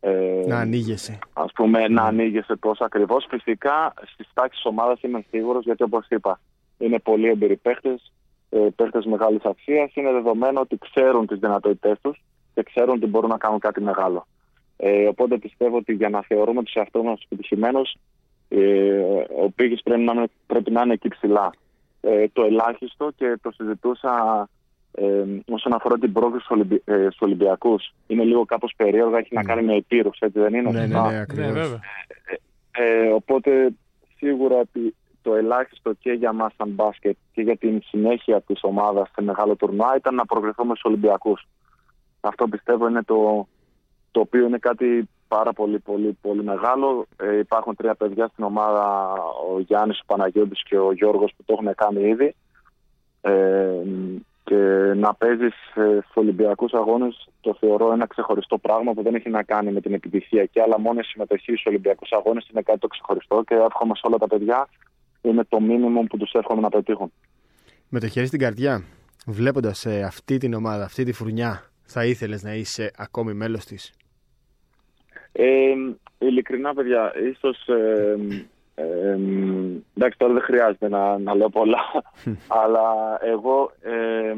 ε, 0.04 0.42
Να 0.46 0.58
ανοίγεσαι. 0.58 1.18
ας 1.32 1.52
πούμε, 1.54 1.88
να 1.88 2.02
ανοίγεσαι 2.02 2.56
τόσο 2.56 2.84
ακριβώς. 2.84 3.26
Φυσικά 3.28 3.92
στις 4.12 4.28
τάξεις 4.34 4.62
της 4.62 4.70
ομάδας 4.70 5.00
είμαι 5.02 5.24
σίγουρος 5.30 5.64
γιατί 5.64 5.82
όπως 5.82 6.06
είπα 6.08 6.40
είναι 6.78 6.98
πολύ 6.98 7.28
εμπειροί 7.28 7.56
παίχτες, 7.56 8.12
ε, 8.50 8.58
παίχτες 8.76 9.04
μεγάλης 9.04 9.44
αξίας. 9.44 9.94
Είναι 9.94 10.12
δεδομένο 10.12 10.60
ότι 10.60 10.78
ξέρουν 10.78 11.26
τις 11.26 11.38
δυνατότητές 11.38 11.98
τους 12.00 12.22
και 12.54 12.62
ξέρουν 12.62 12.94
ότι 12.96 13.06
μπορούν 13.06 13.30
να 13.30 13.36
κάνουν 13.38 13.58
κάτι 13.58 13.80
μεγάλο. 13.80 14.26
Ε, 14.76 15.06
οπότε 15.08 15.38
πιστεύω 15.38 15.76
ότι 15.76 15.92
για 15.94 16.08
να 16.08 16.22
θεωρούμε 16.22 16.62
τους 16.62 16.74
εαυτούς 16.74 17.02
μας 17.02 17.20
επιτυχημένους 17.24 17.94
ε, 18.48 18.98
ο 19.42 19.50
Πίγης 19.54 19.82
πρέπει 19.82 20.00
να, 20.02 20.12
είναι- 20.12 20.30
πρέπει 20.46 20.70
να 20.70 20.82
είναι 20.82 20.92
εκεί 20.92 21.08
ψηλά. 21.08 21.52
Ε, 22.00 22.24
το 22.32 22.42
ελάχιστο 22.42 23.10
και 23.16 23.38
το 23.42 23.50
συζητούσα 23.50 24.12
ε, 24.92 25.24
όσον 25.50 25.72
αφορά 25.74 25.98
την 25.98 26.12
πρόκληση 26.12 26.44
στους 26.44 26.56
Ολυμπι, 26.56 26.82
ε, 26.84 27.06
στους 27.06 27.20
Ολυμπιακούς. 27.20 27.94
Είναι 28.06 28.24
λίγο 28.24 28.44
κάπως 28.44 28.72
περίεργα, 28.76 29.18
έχει 29.18 29.34
να 29.34 29.44
κάνει 29.44 29.62
με 29.62 29.74
υπήρους, 29.74 30.18
έτσι 30.18 30.38
δεν 30.38 30.54
είναι; 30.54 30.70
Ναι, 30.70 30.78
ναι, 30.78 30.86
σωστά; 30.86 31.02
ναι, 31.06 31.12
Ναι, 31.12 31.20
ακριβώς. 31.20 31.52
βέβαια. 31.52 31.80
Ε, 32.70 33.08
οπότε 33.08 33.72
σίγουρα 34.16 34.56
ότι 34.56 34.94
το 35.22 35.34
ελάχιστο 35.34 35.92
και 35.92 36.12
για 36.12 36.32
μας 36.32 36.52
σαν 36.56 36.68
μπάσκετ 36.68 37.16
και 37.32 37.42
για 37.42 37.56
την 37.56 37.82
συνέχεια 37.84 38.40
της 38.40 38.58
ομάδας 38.62 39.10
σε 39.14 39.22
μεγάλο 39.22 39.56
τουρνουά 39.56 39.96
ήταν 39.96 40.14
να 40.14 40.26
προγρεθούμε 40.26 40.70
στους 40.70 40.84
Ολυμπιακούς. 40.84 41.46
Αυτό 42.20 42.48
πιστεύω 42.48 42.88
είναι 42.88 43.02
το, 43.02 43.48
το 44.10 44.20
οποίο 44.20 44.46
είναι 44.46 44.58
κάτι 44.58 45.08
πάρα 45.28 45.52
πολύ 45.52 45.78
πολύ 45.78 46.18
πολύ 46.20 46.42
μεγάλο. 46.44 47.06
Ε, 47.16 47.38
υπάρχουν 47.38 47.76
τρία 47.76 47.94
παιδιά 47.94 48.28
στην 48.32 48.44
ομάδα, 48.44 49.12
ο 49.52 49.60
Γιάννης, 49.60 50.00
ο 50.00 50.04
Παναγιώτης 50.06 50.62
και 50.62 50.78
ο 50.78 50.92
Γιώργος 50.92 51.32
που 51.36 51.44
το 51.44 51.56
έχουν 51.60 51.74
κάνει 51.74 52.08
ήδη. 52.08 52.34
Ε, 53.20 53.70
και 54.52 54.94
να 54.94 55.14
παίζεις 55.14 55.54
στους 55.72 56.14
Ολυμπιακούς 56.14 56.72
Αγώνες 56.72 57.28
το 57.40 57.56
θεωρώ 57.60 57.92
ένα 57.92 58.06
ξεχωριστό 58.06 58.58
πράγμα 58.58 58.92
που 58.92 59.02
δεν 59.02 59.14
έχει 59.14 59.30
να 59.30 59.42
κάνει 59.42 59.72
με 59.72 59.80
την 59.80 59.94
επιτυχία 59.94 60.44
και 60.44 60.60
αλλά 60.60 60.80
μόνο 60.80 61.00
η 61.00 61.02
συμμετοχή 61.02 61.50
στους 61.50 61.66
Ολυμπιακούς 61.66 62.12
Αγώνες 62.12 62.48
είναι 62.52 62.62
κάτι 62.62 62.78
το 62.78 62.86
ξεχωριστό 62.86 63.42
και 63.46 63.54
εύχομαι 63.54 63.94
σε 63.94 64.06
όλα 64.06 64.18
τα 64.18 64.26
παιδιά 64.26 64.68
είναι 65.22 65.44
το 65.48 65.60
μήνυμα 65.60 66.02
που 66.02 66.16
τους 66.16 66.32
εύχομαι 66.32 66.60
να 66.60 66.68
πετύχουν. 66.68 67.12
Με 67.88 68.00
το 68.00 68.08
χέρι 68.08 68.26
στην 68.26 68.38
καρδιά, 68.38 68.84
βλέποντας 69.26 69.86
αυτή 69.86 70.38
την 70.38 70.54
ομάδα, 70.54 70.84
αυτή 70.84 71.04
τη 71.04 71.12
φουρνιά, 71.12 71.70
θα 71.82 72.04
ήθελες 72.04 72.42
να 72.42 72.54
είσαι 72.54 72.90
ακόμη 72.96 73.32
μέλος 73.32 73.64
της; 73.64 73.92
Ε, 75.32 75.72
ειλικρινά, 76.18 76.74
παιδιά, 76.74 77.12
ίσως. 77.30 77.68
Ε, 77.68 78.16
ε, 78.74 79.18
εντάξει, 79.96 80.18
τώρα 80.18 80.32
δεν 80.32 80.42
χρειάζεται 80.42 80.88
να, 80.88 81.18
να 81.18 81.34
λέω 81.34 81.48
πολλά, 81.48 81.80
αλλά 82.62 83.18
εγώ 83.22 83.72
ε, 83.82 84.34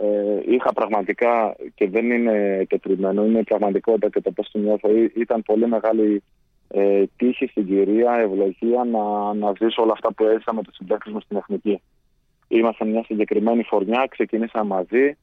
ε, 0.00 0.40
είχα 0.46 0.72
πραγματικά 0.72 1.56
και 1.74 1.88
δεν 1.88 2.10
είναι 2.10 2.66
τετριμένο, 2.68 3.24
είναι 3.24 3.42
πραγματικότητα 3.42 4.08
και 4.08 4.20
το 4.20 4.30
πώς 4.30 4.50
το 4.50 4.58
νιώθω. 4.58 4.90
Ή- 4.96 5.12
Ήταν 5.14 5.42
πολύ 5.42 5.66
μεγάλη 5.68 6.22
ε, 6.68 7.02
τύχη, 7.16 7.46
συγκυρία, 7.46 8.12
ευλογία 8.12 8.84
να, 8.84 9.34
να 9.34 9.52
ζήσω 9.58 9.82
όλα 9.82 9.92
αυτά 9.92 10.12
που 10.12 10.24
έζησα 10.24 10.54
με 10.54 10.62
τους 10.62 10.74
συμπαίκτες 10.76 11.12
μου 11.12 11.20
στην 11.20 11.36
Εθνική. 11.36 11.80
Ήμασταν 12.48 12.88
μια 12.88 13.04
συγκεκριμένη 13.04 13.62
φορνιά, 13.62 14.06
ξεκίνησα 14.10 14.64
μαζί. 14.64 15.16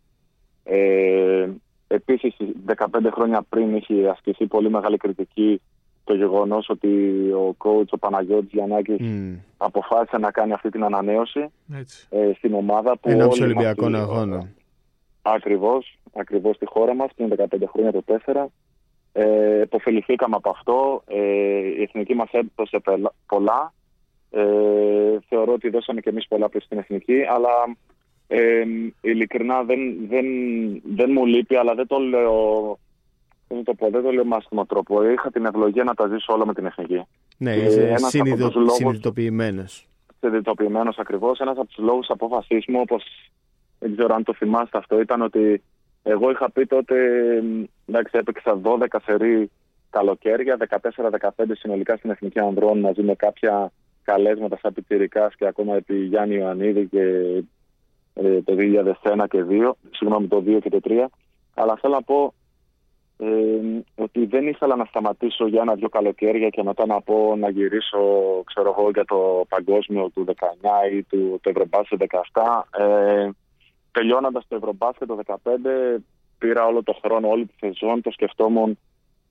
Ε, 0.63 1.47
επίσης, 1.87 2.35
15 2.65 2.85
χρόνια 3.11 3.45
πριν 3.49 3.75
είχε 3.75 4.09
ασκηθεί 4.09 4.45
πολύ 4.47 4.69
μεγάλη 4.69 4.97
κριτική 4.97 5.61
το 6.09 6.15
γεγονός 6.15 6.69
ότι 6.69 6.87
ο 7.31 7.55
coach, 7.63 7.87
ο 7.89 7.97
Παναγιώτης 7.97 8.49
Γιαννάκης, 8.51 8.97
αποφάσισε 9.57 10.17
να 10.17 10.31
κάνει 10.31 10.53
αυτή 10.53 10.69
την 10.69 10.83
ανανέωση 10.83 11.45
Έτσι. 11.79 12.07
ε, 12.09 12.31
στην 12.37 12.53
ομάδα 12.53 12.97
που 12.97 13.09
Εν 13.09 13.21
ώψη 13.21 13.41
όλοι 13.43 13.53
μας 13.53 13.63
Ολυμπιακών 13.65 13.91
τη- 13.93 13.97
αγώνων. 13.99 14.49
Ακριβώς, 15.21 15.97
ακριβώς 16.13 16.55
στη 16.55 16.65
χώρα 16.65 16.95
μας, 16.95 17.09
πριν 17.15 17.29
15 17.29 17.67
χρόνια 17.71 17.91
το 17.91 18.01
4. 18.01 18.51
Ε, 19.11 19.59
εποφεληθήκαμε 19.61 20.35
από 20.35 20.49
αυτό. 20.49 21.03
Ε, 21.07 21.19
η 21.79 21.81
εθνική 21.81 22.13
μας 22.15 22.29
έδωσε 22.31 22.79
πελα- 22.79 23.13
πολλά. 23.27 23.73
Ε, 24.31 24.41
θεωρώ 25.27 25.53
ότι 25.53 25.69
δώσαμε 25.69 26.01
και 26.01 26.09
εμείς 26.09 26.27
πολλά 26.27 26.49
προς 26.49 26.67
την 26.67 26.77
εθνική, 26.77 27.21
αλλά 27.29 27.49
Ε, 28.31 28.63
ειλικρινά 29.01 29.63
δεν, 29.63 29.79
δεν, 30.09 30.25
δεν 30.95 31.11
μου 31.11 31.25
λείπει, 31.25 31.55
αλλά 31.55 31.73
δεν 31.73 31.87
το 31.87 31.97
λέω. 31.97 32.77
Δεν 33.51 33.63
το 33.63 33.73
πω, 33.73 33.89
δεν 33.89 34.03
το 34.03 34.11
λέω 34.11 34.25
με 34.25 34.35
άσχημο 34.35 34.65
τρόπο. 34.65 35.09
Είχα 35.09 35.31
την 35.31 35.45
ευλογία 35.45 35.83
να 35.83 35.93
τα 35.93 36.07
ζήσω 36.07 36.33
όλα 36.33 36.45
με 36.45 36.53
την 36.53 36.65
εθνική. 36.65 37.01
Ναι, 37.37 37.53
Και 37.53 37.65
είσαι 37.65 37.81
ένας 37.87 38.01
από 38.01 38.09
συνειδητο... 38.09 38.45
τους 38.47 38.55
λόγους- 38.55 38.73
συνειδητοποιημένος. 38.73 39.87
συνειδητοποιημένος 40.19 40.97
ακριβώς. 40.97 41.39
Ένας 41.39 41.57
από 41.57 41.67
τους 41.67 41.77
λόγους 41.83 42.09
απόφασή 42.09 42.63
μου, 42.67 42.79
όπως 42.81 43.03
δεν 43.79 43.95
ξέρω 43.95 44.15
αν 44.15 44.23
το 44.23 44.33
θυμάστε 44.33 44.77
αυτό, 44.77 44.99
ήταν 44.99 45.21
ότι 45.21 45.63
εγώ 46.03 46.29
είχα 46.31 46.51
πει 46.51 46.65
τότε. 46.65 46.95
μ, 47.41 47.63
Εντάξει, 47.89 48.17
έπαιξα 48.17 48.59
12 48.63 48.99
σερή 49.05 49.51
καλοκαίρια, 49.89 50.57
14-15 50.57 51.29
συνολικά 51.53 51.95
στην 51.97 52.09
Εθνική 52.09 52.39
Ανδρών 52.39 52.79
μαζί 52.79 53.01
με 53.01 53.15
κάποια 53.15 53.71
καλέσματα 54.03 54.57
σαν 54.61 54.73
Πιτσιρικάς 54.73 55.35
και 55.35 55.45
ακόμα 55.47 55.75
επί 55.75 55.95
Γιάννη 55.95 56.35
Ιωαννίδη 56.35 56.87
και 56.87 57.01
ε, 58.13 58.41
το 58.41 58.55
2001 59.01 59.25
και 59.29 59.43
2, 59.49 59.71
συγγνώμη 59.91 60.27
το 60.27 60.43
2 60.47 60.57
και 60.61 60.69
το 60.69 60.79
3. 60.83 60.91
Αλλά 61.53 61.77
θέλω 61.81 61.93
να 61.93 62.01
πω 62.03 62.33
ε, 63.21 63.81
ότι 63.95 64.25
δεν 64.25 64.47
ήθελα 64.47 64.75
να 64.75 64.85
σταματήσω 64.85 65.47
για 65.47 65.61
ένα-δυο 65.61 65.89
καλοκαίρια 65.89 66.49
και 66.49 66.63
μετά 66.63 66.85
να 66.85 67.01
πω 67.01 67.35
να 67.35 67.49
γυρίσω 67.49 67.99
ξέρω 68.45 68.75
εγώ, 68.77 68.89
για 68.89 69.05
το 69.05 69.45
παγκόσμιο 69.49 70.09
του 70.13 70.25
19 70.27 70.93
ή 70.93 71.03
του, 71.03 71.39
το 71.41 71.49
Ευρωμπάσκετ 71.49 72.01
17. 72.31 72.81
Ε, 72.83 73.29
τελειώνοντας 73.91 74.45
το 74.47 74.55
Ευρωμπάσκετ 74.55 75.07
το 75.07 75.19
15 75.25 75.37
πήρα 76.37 76.65
όλο 76.65 76.83
το 76.83 76.97
χρόνο, 77.03 77.27
όλη 77.27 77.45
τη 77.45 77.53
σεζόν, 77.59 78.01
το 78.01 78.11
σκεφτόμουν 78.11 78.77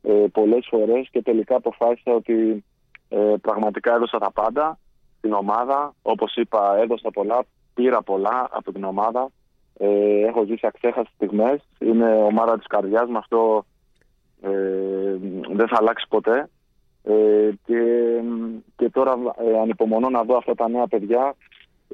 ε, 0.02 0.24
πολλές 0.32 0.66
φορές 0.70 1.08
και 1.10 1.22
τελικά 1.22 1.56
αποφάσισα 1.56 2.12
ότι 2.12 2.64
ε, 3.08 3.34
πραγματικά 3.40 3.94
έδωσα 3.94 4.18
τα 4.18 4.32
πάντα 4.32 4.78
στην 5.18 5.32
ομάδα. 5.32 5.94
Όπως 6.02 6.36
είπα 6.36 6.76
έδωσα 6.76 7.10
πολλά, 7.10 7.44
πήρα 7.74 8.02
πολλά 8.02 8.48
από 8.50 8.72
την 8.72 8.84
ομάδα. 8.84 9.30
Ε, 9.78 10.20
έχω 10.26 10.44
ζήσει 10.44 10.66
αξέχαστες 10.66 11.12
στιγμές. 11.14 11.68
Είναι 11.78 12.14
ομάδα 12.14 12.58
της 12.58 12.66
καρδιάς 12.66 13.08
μου. 13.08 13.18
Αυτό 13.18 13.64
ε, 14.42 15.16
δεν 15.52 15.68
θα 15.68 15.76
αλλάξει 15.78 16.06
ποτέ. 16.08 16.48
Ε, 17.04 17.50
και, 17.66 17.82
και 18.76 18.90
τώρα 18.90 19.14
ε, 19.38 19.58
ανυπομονώ 19.58 20.10
να 20.10 20.22
δω 20.22 20.36
αυτά 20.36 20.54
τα 20.54 20.68
νέα 20.68 20.86
παιδιά 20.86 21.34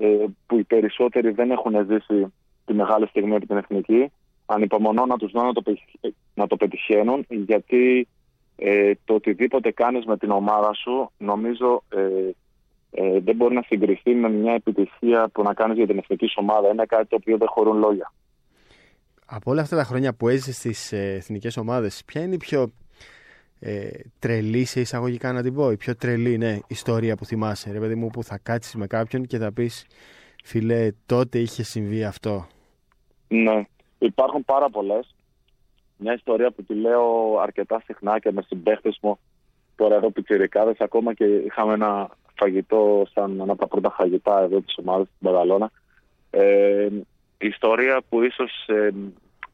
ε, 0.00 0.24
που 0.46 0.58
οι 0.58 0.64
περισσότεροι 0.64 1.30
δεν 1.30 1.50
έχουν 1.50 1.86
ζήσει 1.88 2.32
τη 2.64 2.74
μεγάλη 2.74 3.06
στιγμή 3.06 3.34
από 3.34 3.46
την 3.46 3.56
εθνική. 3.56 4.12
Ανυπομονώ 4.46 5.06
να 5.06 5.16
τους 5.16 5.32
δω 5.32 5.42
να 5.42 5.52
το, 5.52 5.62
πετυχ- 5.62 6.14
να 6.34 6.46
το 6.46 6.56
πετυχαίνουν 6.56 7.26
γιατί 7.28 8.08
ε, 8.56 8.92
το 9.04 9.14
οτιδήποτε 9.14 9.70
κάνεις 9.70 10.04
με 10.04 10.16
την 10.16 10.30
ομάδα 10.30 10.74
σου 10.74 11.10
νομίζω 11.18 11.82
ε, 11.88 12.30
ε, 12.90 13.20
δεν 13.20 13.36
μπορεί 13.36 13.54
να 13.54 13.62
συγκριθεί 13.62 14.14
με 14.14 14.28
μια 14.28 14.52
επιτυχία 14.52 15.28
που 15.32 15.42
να 15.42 15.54
κάνεις 15.54 15.76
για 15.76 15.86
την 15.86 15.98
εθνική 15.98 16.26
σου 16.26 16.38
ομάδα. 16.40 16.68
Είναι 16.68 16.84
κάτι 16.84 17.06
το 17.06 17.16
οποίο 17.16 17.36
δεν 17.36 17.48
χωρούν 17.48 17.78
λόγια. 17.78 18.12
Από 19.26 19.50
όλα 19.50 19.60
αυτά 19.62 19.76
τα 19.76 19.84
χρόνια 19.84 20.14
που 20.14 20.28
έζησε 20.28 20.52
στις 20.52 20.92
ε, 20.92 21.12
εθνικές 21.14 21.56
ομάδες, 21.56 22.02
ποια 22.06 22.22
είναι 22.22 22.34
η 22.34 22.38
πιο 22.38 22.72
ε, 23.60 23.90
τρελή 24.18 24.64
σε 24.64 24.80
εισαγωγικά 24.80 25.32
να 25.32 25.42
την 25.42 25.54
πω, 25.54 25.70
η 25.70 25.76
πιο 25.76 25.96
τρελή 25.96 26.38
ναι, 26.38 26.58
ιστορία 26.66 27.16
που 27.16 27.24
θυμάσαι, 27.24 27.72
ρε 27.72 27.78
παιδί 27.78 27.94
μου, 27.94 28.10
που 28.10 28.22
θα 28.22 28.38
κάτσεις 28.42 28.74
με 28.74 28.86
κάποιον 28.86 29.26
και 29.26 29.38
θα 29.38 29.52
πεις, 29.52 29.86
φίλε, 30.44 30.90
τότε 31.06 31.38
είχε 31.38 31.62
συμβεί 31.62 32.04
αυτό. 32.04 32.46
Ναι, 33.28 33.62
υπάρχουν 33.98 34.44
πάρα 34.44 34.70
πολλές. 34.70 35.14
Μια 35.96 36.14
ιστορία 36.14 36.50
που 36.50 36.62
τη 36.62 36.74
λέω 36.74 37.38
αρκετά 37.40 37.82
συχνά 37.84 38.18
και 38.18 38.32
με 38.32 38.42
συμπαίχτε 38.42 38.94
μου 39.00 39.18
τώρα 39.76 39.94
εδώ 39.94 40.10
πιτσιρικάδες 40.10 40.80
ακόμα 40.80 41.14
και 41.14 41.24
είχαμε 41.24 41.72
ένα 41.72 42.10
φαγητό 42.34 43.06
σαν 43.12 43.40
ένα 43.40 43.52
από 43.52 43.60
τα 43.60 43.68
πρώτα 43.68 43.90
φαγητά 43.90 44.40
εδώ 44.40 44.60
της 44.60 44.76
ομάδας 44.78 45.06
στην 45.06 45.28
Παδαλώνα. 45.28 45.70
Ε, 46.30 46.84
η 46.84 47.06
ιστορία 47.38 48.02
που 48.08 48.22
ίσως 48.22 48.66
ε, 48.66 48.90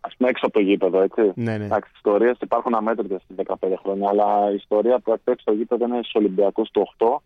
ας 0.00 0.14
πούμε 0.16 0.28
έξω 0.28 0.46
από 0.46 0.54
το 0.54 0.60
γήπεδο, 0.60 1.00
έτσι. 1.00 1.32
Ναι, 1.34 1.56
ναι. 1.56 1.64
Εντάξει, 1.64 1.90
ιστορίες 1.94 2.36
υπάρχουν 2.40 2.74
αμέτρητες 2.74 3.22
στις 3.22 3.36
15 3.60 3.72
χρόνια, 3.82 4.08
αλλά 4.08 4.50
η 4.50 4.54
ιστορία 4.54 4.98
που 4.98 5.12
έξω 5.12 5.34
στο 5.40 5.52
γήπεδο 5.52 5.84
είναι 5.84 5.98
στους 5.98 6.14
Ολυμπιακούς 6.14 6.70
του 6.70 6.88
8, 6.98 7.22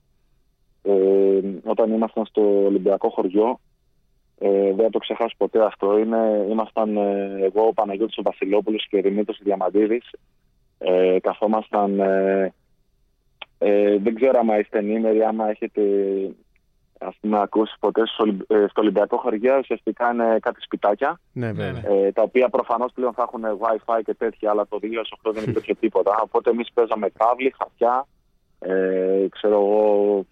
ε, 0.82 1.40
όταν 1.64 1.92
ήμασταν 1.92 2.26
στο 2.26 2.64
Ολυμπιακό 2.64 3.08
χωριό 3.10 3.60
ε, 4.38 4.72
δεν 4.72 4.84
θα 4.84 4.90
το 4.90 4.98
ξεχάσω 4.98 5.34
ποτέ 5.36 5.64
αυτό. 5.64 5.98
Είναι, 5.98 6.46
ήμασταν 6.50 6.96
ε, 6.96 7.36
εγώ, 7.40 7.66
ο 7.66 7.72
Παναγιώτης 7.72 8.18
ο 8.18 8.22
Βασιλόπουλος 8.22 8.86
και 8.88 8.96
ο 8.96 9.00
Δημήτρης 9.00 9.40
Διαμαντίδης. 9.42 10.10
Ε, 10.78 11.18
καθόμασταν, 11.20 12.00
ε, 12.00 12.52
ε, 13.58 13.98
δεν 13.98 14.14
ξέρω 14.14 14.38
άμα 14.38 14.58
είστε 14.58 14.78
ενήμεροι, 14.78 15.22
άμα 15.22 15.50
έχετε 15.50 15.82
ας 17.00 17.16
πούμε, 17.20 17.40
ακούσεις 17.40 17.76
ποτέ 17.80 18.06
στο, 18.06 18.22
Ολυμπ- 18.22 18.50
ε, 18.52 18.66
στο 18.68 18.80
Ολυμπιακό 18.80 19.16
χωριό, 19.16 19.58
ουσιαστικά 19.58 20.10
είναι 20.12 20.38
κάτι 20.42 20.60
σπιτάκια, 20.60 21.20
Ναι, 21.32 21.52
βέβαια. 21.52 21.72
ναι. 21.72 22.06
ε, 22.06 22.12
τα 22.12 22.22
οποία 22.22 22.48
προφανώς 22.48 22.92
πλέον 22.94 23.12
θα 23.12 23.22
έχουν 23.22 23.42
Wi-Fi 23.60 24.00
και 24.04 24.14
τέτοια, 24.14 24.50
αλλά 24.50 24.66
το 24.68 24.78
2008 24.82 25.32
δεν 25.32 25.42
υπήρχε 25.48 25.74
τίποτα. 25.84 26.20
Οπότε 26.22 26.50
εμείς 26.50 26.68
παίζαμε 26.74 27.08
κάβλη, 27.08 27.54
χαρτιά, 27.58 28.06
ε, 28.58 29.26
ξέρω 29.30 29.54
εγώ, 29.54 30.24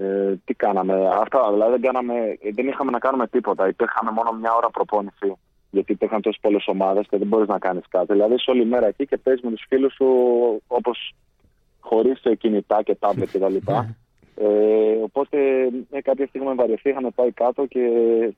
ε, 0.00 0.34
τι 0.44 0.54
κάναμε. 0.54 1.08
Αυτά 1.08 1.50
δηλαδή 1.52 1.70
δεν, 1.70 1.80
κάναμε, 1.80 2.14
δεν 2.54 2.68
είχαμε 2.68 2.90
να 2.90 2.98
κάνουμε 2.98 3.26
τίποτα. 3.26 3.68
Υπήρχαμε 3.68 4.10
μόνο 4.10 4.32
μια 4.32 4.54
ώρα 4.54 4.70
προπόνηση. 4.70 5.32
Γιατί 5.70 5.92
υπήρχαν 5.92 6.20
τόσες 6.22 6.40
πολλές 6.40 6.66
ομάδες 6.66 7.06
και 7.10 7.16
δεν 7.18 7.26
μπορείς 7.26 7.48
να 7.48 7.58
κάνεις 7.58 7.84
κάτι. 7.88 8.12
Δηλαδή 8.12 8.34
είσαι 8.34 8.50
όλη 8.50 8.64
μέρα 8.64 8.86
εκεί 8.86 9.06
και 9.06 9.16
παίζεις 9.16 9.42
με 9.44 9.50
τους 9.50 9.64
φίλους 9.68 9.94
σου 9.94 10.06
όπως 10.66 11.12
χωρίς 11.80 12.22
κινητά 12.38 12.82
και 12.82 12.94
τάμπλετ 12.94 13.28
κτλ. 13.32 13.56
Ε, 14.40 15.02
οπότε 15.02 15.38
ε, 15.90 16.00
κάποια 16.00 16.26
στιγμή 16.26 16.54
βαρεθεί, 16.54 16.88
είχαμε 16.90 17.10
πάει 17.10 17.32
κάτω 17.32 17.66
και 17.66 17.80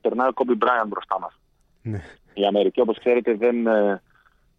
περνάει 0.01 0.27
ο 0.27 0.33
Κόμπι 0.33 0.55
Μπράιαν 0.55 0.87
μπροστά 0.87 1.19
μας. 1.19 1.39
Ναι. 1.81 2.01
Η 2.33 2.45
Αμερική, 2.45 2.81
όπως 2.81 2.99
ξέρετε, 2.99 3.33
δεν. 3.33 3.67
Ε, 3.67 4.01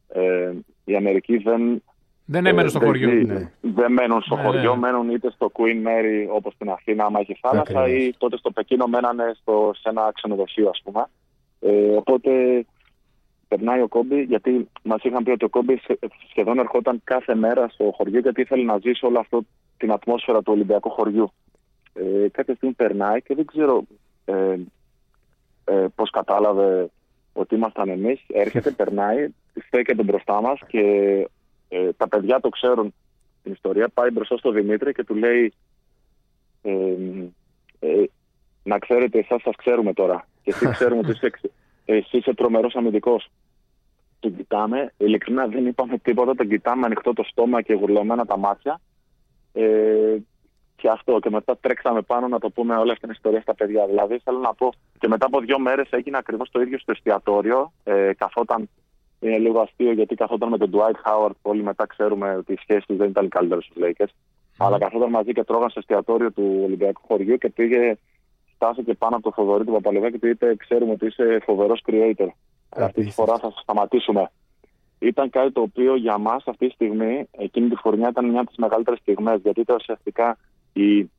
ε, 0.08 0.52
η 0.84 0.96
Αμερική 0.96 1.36
δεν 1.36 1.82
Δεν 2.24 2.46
έμενε 2.46 2.68
στο 2.68 2.78
ε, 2.82 2.86
χωριό. 2.86 3.08
δεν 3.08 3.18
ζει. 3.18 3.24
Ναι. 3.24 3.50
Δεν 3.60 3.92
μένουν 3.92 4.22
στο 4.22 4.36
Ναι, 4.36 4.42
χωριό, 4.42 4.72
ναι. 4.74 4.78
μένουν 4.80 5.10
είτε 5.10 5.30
στο 5.30 5.50
Queen 5.54 5.86
Mary 5.86 6.28
όπως 6.34 6.52
στην 6.54 6.70
Αθήνα, 6.70 7.04
άμα 7.04 7.20
έχει 7.20 7.38
θάλασσα, 7.40 7.80
Ακριβώς. 7.80 8.02
ή 8.06 8.14
τότε 8.18 8.36
στο 8.36 8.50
Πεκίνο 8.50 8.86
μένανε 8.86 9.32
στο, 9.40 9.70
σε 9.74 9.88
ένα 9.88 10.10
ξενοδοχείο, 10.14 10.68
ας 10.68 10.80
πούμε. 10.84 11.04
Ε, 11.60 11.96
οπότε 11.96 12.64
περνάει 13.48 13.80
ο 13.80 13.88
Κόμπι, 13.88 14.22
γιατί 14.22 14.68
μας 14.82 15.02
είχαν 15.02 15.22
πει 15.24 15.30
ότι 15.30 15.44
ο 15.44 15.48
Κόμπι 15.48 15.76
σε- 15.76 15.98
σχεδόν 16.30 16.58
ερχόταν 16.58 17.00
κάθε 17.04 17.34
μέρα 17.34 17.68
στο 17.68 17.92
χωριό, 17.96 18.18
γιατί 18.20 18.40
ήθελε 18.40 18.62
να 18.62 18.78
ζήσει 18.78 19.06
όλο 19.06 19.18
αυτό 19.18 19.42
την 19.76 19.92
ατμόσφαιρα 19.92 20.38
του 20.42 20.52
Ολυμπιακού 20.52 20.90
χωριού. 20.90 21.32
Ε, 21.94 22.28
κάποια 22.28 22.54
στιγμή 22.54 22.74
περνάει 22.74 23.22
και 23.22 23.34
δεν 23.34 23.44
ξέρω 23.44 23.82
ε, 24.24 24.56
ε, 25.64 25.86
πώς 25.94 26.10
κατάλαβε 26.10 26.90
ότι 27.32 27.54
ήμασταν 27.54 27.88
εμείς. 27.88 28.20
Έρχεται, 28.26 28.70
περνάει, 28.70 29.28
στέκεται 29.66 30.02
μπροστά 30.02 30.40
μας 30.40 30.60
και 30.66 30.80
ε, 31.68 31.92
τα 31.92 32.08
παιδιά 32.08 32.40
το 32.40 32.48
ξέρουν 32.48 32.94
την 33.42 33.52
ιστορία. 33.52 33.88
Πάει 33.88 34.10
μπροστά 34.10 34.36
στο 34.36 34.50
Δημήτρη 34.50 34.92
και 34.92 35.04
του 35.04 35.14
λέει 35.14 35.52
ε, 36.62 36.72
ε, 37.80 38.04
να 38.62 38.78
ξέρετε, 38.78 39.18
εσάς 39.18 39.42
σας 39.42 39.56
ξέρουμε 39.56 39.92
τώρα. 39.92 40.26
Και 40.42 40.50
εσύ 40.50 40.70
ξέρουμε 40.70 41.00
ότι 41.00 41.10
είσαι, 41.10 41.26
εξ- 41.26 41.50
εσύ 41.84 42.16
είσαι 42.16 42.34
τρομερός 42.34 42.74
αμυντικός. 42.74 43.28
Τον 44.20 44.36
κοιτάμε, 44.36 44.92
ειλικρινά 44.96 45.46
δεν 45.46 45.66
είπαμε 45.66 45.98
τίποτα, 45.98 46.34
τον 46.34 46.48
κοιτάμε 46.48 46.86
ανοιχτό 46.86 47.12
το 47.12 47.22
στόμα 47.22 47.62
και 47.62 47.74
γουρλωμένα 47.74 48.26
τα 48.26 48.36
μάτια. 48.36 48.80
Ε, 49.52 50.16
και 50.76 50.88
αυτό. 50.88 51.18
Και 51.18 51.30
μετά 51.30 51.56
τρέξαμε 51.60 52.02
πάνω 52.02 52.28
να 52.28 52.38
το 52.38 52.50
πούμε 52.50 52.76
όλη 52.76 52.90
αυτή 52.90 53.02
την 53.02 53.10
ιστορία 53.10 53.40
στα 53.40 53.54
παιδιά. 53.54 53.86
Δηλαδή, 53.86 54.18
θέλω 54.24 54.38
να 54.38 54.54
πω, 54.54 54.72
και 54.98 55.08
μετά 55.08 55.26
από 55.26 55.40
δύο 55.40 55.58
μέρες 55.58 55.90
έγινε 55.90 56.16
ακριβώς 56.18 56.50
το 56.50 56.60
ίδιο 56.60 56.78
στο 56.78 56.92
εστιατόριο. 56.92 57.72
Ε, 57.84 58.10
καθόταν, 58.16 58.68
είναι 59.20 59.38
λίγο 59.38 59.60
αστείο 59.60 59.92
γιατί 59.92 60.14
καθόταν 60.14 60.48
με 60.48 60.58
τον 60.58 60.70
Dwight 60.74 61.10
Howard. 61.10 61.36
Όλοι 61.42 61.62
μετά 61.62 61.86
ξέρουμε 61.86 62.34
ότι 62.36 62.52
οι 62.52 62.56
σχέσεις 62.56 62.86
τους 62.86 62.96
δεν 62.96 63.08
ήταν 63.08 63.24
οι 63.24 63.28
καλύτερες 63.28 63.64
στους 63.64 63.82
Lakers. 63.82 64.12
Αλλά 64.58 64.78
καθόταν 64.78 65.10
μαζί 65.10 65.32
και 65.32 65.44
τρώγαν 65.44 65.70
στο 65.70 65.78
εστιατόριο 65.78 66.32
του 66.32 66.60
Ολυμπιακού 66.64 67.00
χωριού 67.06 67.36
και 67.36 67.48
πήγε, 67.48 67.96
στάθηκε 68.54 68.94
πάνω 68.94 69.16
από 69.16 69.24
το 69.24 69.32
Θοδωρή 69.32 69.64
του 69.64 69.72
Παπαλεβά 69.72 70.10
και 70.10 70.18
του 70.18 70.26
είπε: 70.26 70.56
Ξέρουμε 70.56 70.92
ότι 70.92 71.06
είσαι 71.06 71.38
φοβερός 71.44 71.82
creator. 71.86 72.28
Αλλά 72.68 72.84
αυτή 72.84 73.00
τη 73.00 73.00
Απίστευτο. 73.00 73.12
φορά 73.12 73.38
θα 73.38 73.50
σε 73.50 73.58
σταματήσουμε. 73.62 74.30
Ήταν 75.02 75.30
κάτι 75.30 75.52
το 75.52 75.60
οποίο 75.60 75.96
για 75.96 76.18
μας 76.18 76.42
αυτή 76.46 76.66
τη 76.66 76.72
στιγμή, 76.72 77.28
εκείνη 77.30 77.68
τη 77.68 77.76
χρονιά, 77.76 78.08
ήταν 78.08 78.28
μια 78.28 78.40
από 78.40 78.48
τις 78.48 78.58
μεγαλύτερες 78.58 78.98
στιγμές. 78.98 79.40
Γιατί 79.40 79.60
ήταν 79.60 79.76
ουσιαστικά 79.76 80.38
η, 80.72 81.10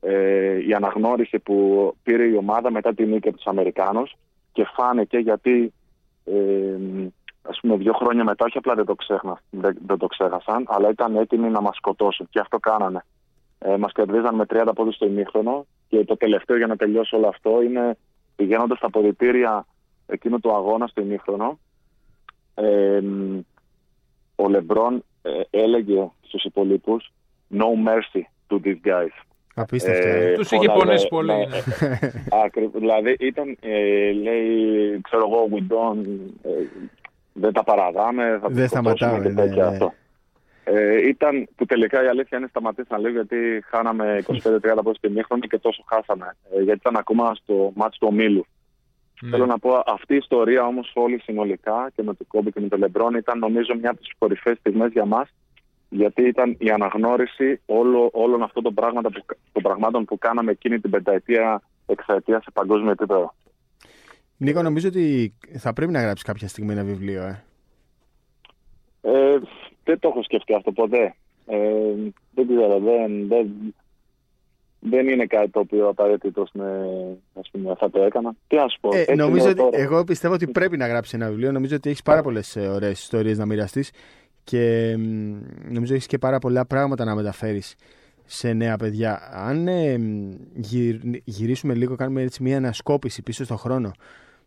ε, 0.00 0.66
η 0.66 0.74
αναγνώριση 0.74 1.38
που 1.38 1.56
πήρε 2.02 2.24
η 2.24 2.36
ομάδα 2.36 2.70
μετά 2.70 2.94
τη 2.94 3.06
νίκη 3.06 3.28
από 3.28 3.36
τους 3.36 3.46
Αμερικάνους 3.46 4.16
και 4.52 4.66
φάνηκε 4.74 5.18
γιατί 5.18 5.72
ε, 6.24 6.76
ας 7.42 7.58
πούμε 7.60 7.76
δύο 7.76 7.92
χρόνια 7.92 8.24
μετά 8.24 8.44
όχι 8.44 8.58
απλά 8.58 8.74
δεν 8.74 8.84
το, 8.84 8.94
ξέχνα, 8.94 9.40
δεν, 9.50 9.78
δεν 9.86 9.98
το 9.98 10.06
ξέχασαν 10.06 10.64
αλλά 10.68 10.88
ήταν 10.88 11.16
έτοιμοι 11.16 11.48
να 11.48 11.60
μας 11.60 11.76
σκοτώσουν 11.76 12.28
και 12.30 12.40
αυτό 12.40 12.58
κάνανε. 12.58 13.04
Ε, 13.58 13.76
μας 13.76 13.92
κερδίζαν 13.92 14.34
με 14.34 14.44
30 14.48 14.70
πόντους 14.74 14.94
στο 14.94 15.06
ημίχρονο 15.06 15.66
και 15.88 16.04
το 16.04 16.16
τελευταίο 16.16 16.56
για 16.56 16.66
να 16.66 16.76
τελειώσει 16.76 17.14
όλο 17.14 17.28
αυτό 17.28 17.62
είναι 17.62 17.96
πηγαίνοντας 18.36 18.78
στα 18.78 18.90
ποδητήρια 18.90 19.66
εκείνο 20.06 20.38
του 20.38 20.54
αγώνα 20.54 20.86
στο 20.86 21.00
ημίχρονο 21.00 21.58
ε, 22.62 23.00
ο 24.36 24.48
Λεμπρόν 24.48 25.04
ε, 25.22 25.30
έλεγε 25.50 26.08
στους 26.20 26.44
υπολείπους 26.44 27.12
no 27.50 27.88
mercy 27.88 28.22
to 28.48 28.60
these 28.64 28.80
guys. 28.84 29.22
Απίστευτο. 29.54 30.08
Ε, 30.08 30.30
ε. 30.30 30.34
Τους 30.34 30.50
είχε 30.50 30.66
φώναζε, 30.66 30.84
πονέσει 30.84 31.08
πολύ, 31.08 31.28
ναι, 31.28 31.36
ναι. 31.36 31.96
ε, 32.36 32.42
ακριβώς. 32.44 32.80
δηλαδή 32.80 33.16
ήταν, 33.20 33.56
ε, 33.60 34.12
λέει, 34.12 35.00
ξέρω 35.00 35.28
εγώ, 35.30 35.48
we 35.52 35.72
don't, 35.72 36.06
ε, 36.42 36.50
δεν 37.32 37.52
τα 37.52 37.64
παραδάμε, 37.64 38.38
θα 38.40 38.46
τους 38.46 38.56
Δεν 38.56 38.68
σκοτώσουμε 38.68 38.96
σταματάμε, 38.96 39.22
και 39.22 39.28
ναι, 39.28 39.42
τέτοια 39.42 39.62
ναι. 39.64 39.68
αυτό. 39.68 39.92
Ε, 40.64 41.08
ήταν 41.08 41.48
που 41.56 41.66
τελικά 41.66 42.04
η 42.04 42.06
αλήθεια 42.06 42.38
είναι 42.38 42.46
σταματήσαν 42.46 43.00
λίγο 43.00 43.12
γιατί 43.12 43.64
χάναμε 43.66 44.18
25-30 44.26 44.58
πόντους 44.74 44.96
στην 44.96 45.10
ημίχρονη 45.10 45.46
και 45.46 45.58
τόσο 45.58 45.84
χάσαμε. 45.88 46.36
Ε, 46.56 46.62
γιατί 46.62 46.78
ήταν 46.78 46.96
ακόμα 46.96 47.34
στο 47.34 47.72
μάτς 47.74 47.98
του 47.98 48.06
ομίλου. 48.10 48.46
Ναι. 49.20 49.30
Θέλω 49.30 49.46
να 49.46 49.58
πω, 49.58 49.82
αυτή 49.86 50.14
η 50.14 50.16
ιστορία 50.16 50.66
όμως 50.66 50.92
όλη 50.94 51.20
συνολικά 51.20 51.90
και 51.94 52.02
με 52.02 52.14
τον 52.14 52.26
Κόμπι 52.26 52.52
και 52.52 52.60
με 52.60 52.68
τον 52.68 52.78
Λεμπρόν 52.78 53.14
ήταν 53.14 53.38
νομίζω 53.38 53.74
μια 53.74 53.90
από 53.90 54.00
τις 54.00 54.12
κορυφαίες 54.18 54.58
στιγμές 54.58 54.92
για 54.92 55.04
μας. 55.04 55.28
Γιατί 55.88 56.22
ήταν 56.22 56.56
η 56.58 56.70
αναγνώριση 56.70 57.60
όλο, 57.66 58.10
όλων 58.12 58.42
αυτών 58.42 58.62
των, 58.62 58.74
πράγματα 58.74 59.10
που, 59.10 59.24
των 59.52 59.62
πραγμάτων 59.62 60.04
που 60.04 60.18
κάναμε 60.18 60.50
εκείνη 60.50 60.80
την 60.80 60.90
πενταετία, 60.90 61.62
εξαετίας 61.86 62.42
σε 62.42 62.50
παγκόσμιο 62.50 62.90
επίπεδο. 62.90 63.34
Νίκο, 64.36 64.62
νομίζω 64.62 64.88
ότι 64.88 65.34
θα 65.58 65.72
πρέπει 65.72 65.92
να 65.92 66.00
γράψεις 66.00 66.26
κάποια 66.26 66.48
στιγμή 66.48 66.72
ένα 66.72 66.84
βιβλίο. 66.84 67.22
Ε. 67.22 67.42
Ε, 69.00 69.38
δεν 69.84 69.98
το 69.98 70.08
έχω 70.08 70.22
σκεφτεί 70.22 70.54
αυτό 70.54 70.72
ποτέ. 70.72 71.14
Ε, 71.46 71.58
δεν 72.34 72.46
ξέρω, 72.46 72.78
δεν, 72.78 73.28
δεν, 73.28 73.74
δεν 74.90 75.08
είναι 75.08 75.26
κάτι 75.26 75.48
το 75.50 75.60
οποίο 75.60 75.88
απαραίτητο 75.88 76.42
ας 76.42 76.50
πούμε, 77.52 77.74
θα 77.78 77.90
το 77.90 78.02
έκανα. 78.02 78.32
Τι 78.46 78.56
να 78.56 78.68
σου 78.68 78.80
πω. 78.80 78.88
Ε, 78.96 78.98
έτσι 79.00 79.14
νομίζω 79.14 79.44
λέω 79.44 79.50
ότι, 79.52 79.60
τώρα. 79.60 79.78
εγώ 79.78 80.04
πιστεύω 80.04 80.34
ότι 80.34 80.46
πρέπει 80.46 80.76
να 80.76 80.86
γράψει 80.86 81.16
ένα 81.16 81.28
βιβλίο. 81.28 81.52
Νομίζω 81.52 81.76
ότι 81.76 81.88
έχεις 81.88 82.02
πάρα 82.02 82.22
πολλές 82.22 82.56
ωραίες 82.56 83.00
ιστορίες 83.00 83.38
να 83.38 83.46
μοιραστείς 83.46 83.90
και 84.44 84.94
μ, 84.98 85.36
νομίζω 85.72 85.94
έχεις 85.94 86.06
και 86.06 86.18
πάρα 86.18 86.38
πολλά 86.38 86.66
πράγματα 86.66 87.04
να 87.04 87.14
μεταφέρεις 87.14 87.74
σε 88.24 88.52
νέα 88.52 88.76
παιδιά. 88.76 89.20
Αν 89.32 89.68
ε, 89.68 89.98
μ, 89.98 90.30
γυρ- 90.54 91.04
γυρίσουμε 91.24 91.74
λίγο, 91.74 91.94
κάνουμε 91.96 92.22
έτσι 92.22 92.42
μια 92.42 92.56
ανασκόπηση 92.56 93.22
πίσω 93.22 93.44
στον 93.44 93.56
χρόνο, 93.56 93.90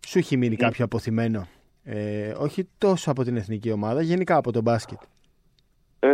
σου 0.08 0.18
έχει 0.18 0.38
μείνει 0.38 0.56
Ναι. 0.60 0.66
κάποιο 0.66 0.86
αποθυμένο. 0.86 1.48
Ε, 1.84 2.34
όχι 2.38 2.68
τόσο 2.78 3.12
από 3.12 3.24
την 3.24 3.38
εθνική 3.38 3.72
ομάδα, 3.72 4.02
γενικά 4.02 4.36
από 4.36 4.52
τον 4.52 4.62
μπάσκετ; 4.64 4.98
Ε, 6.00 6.10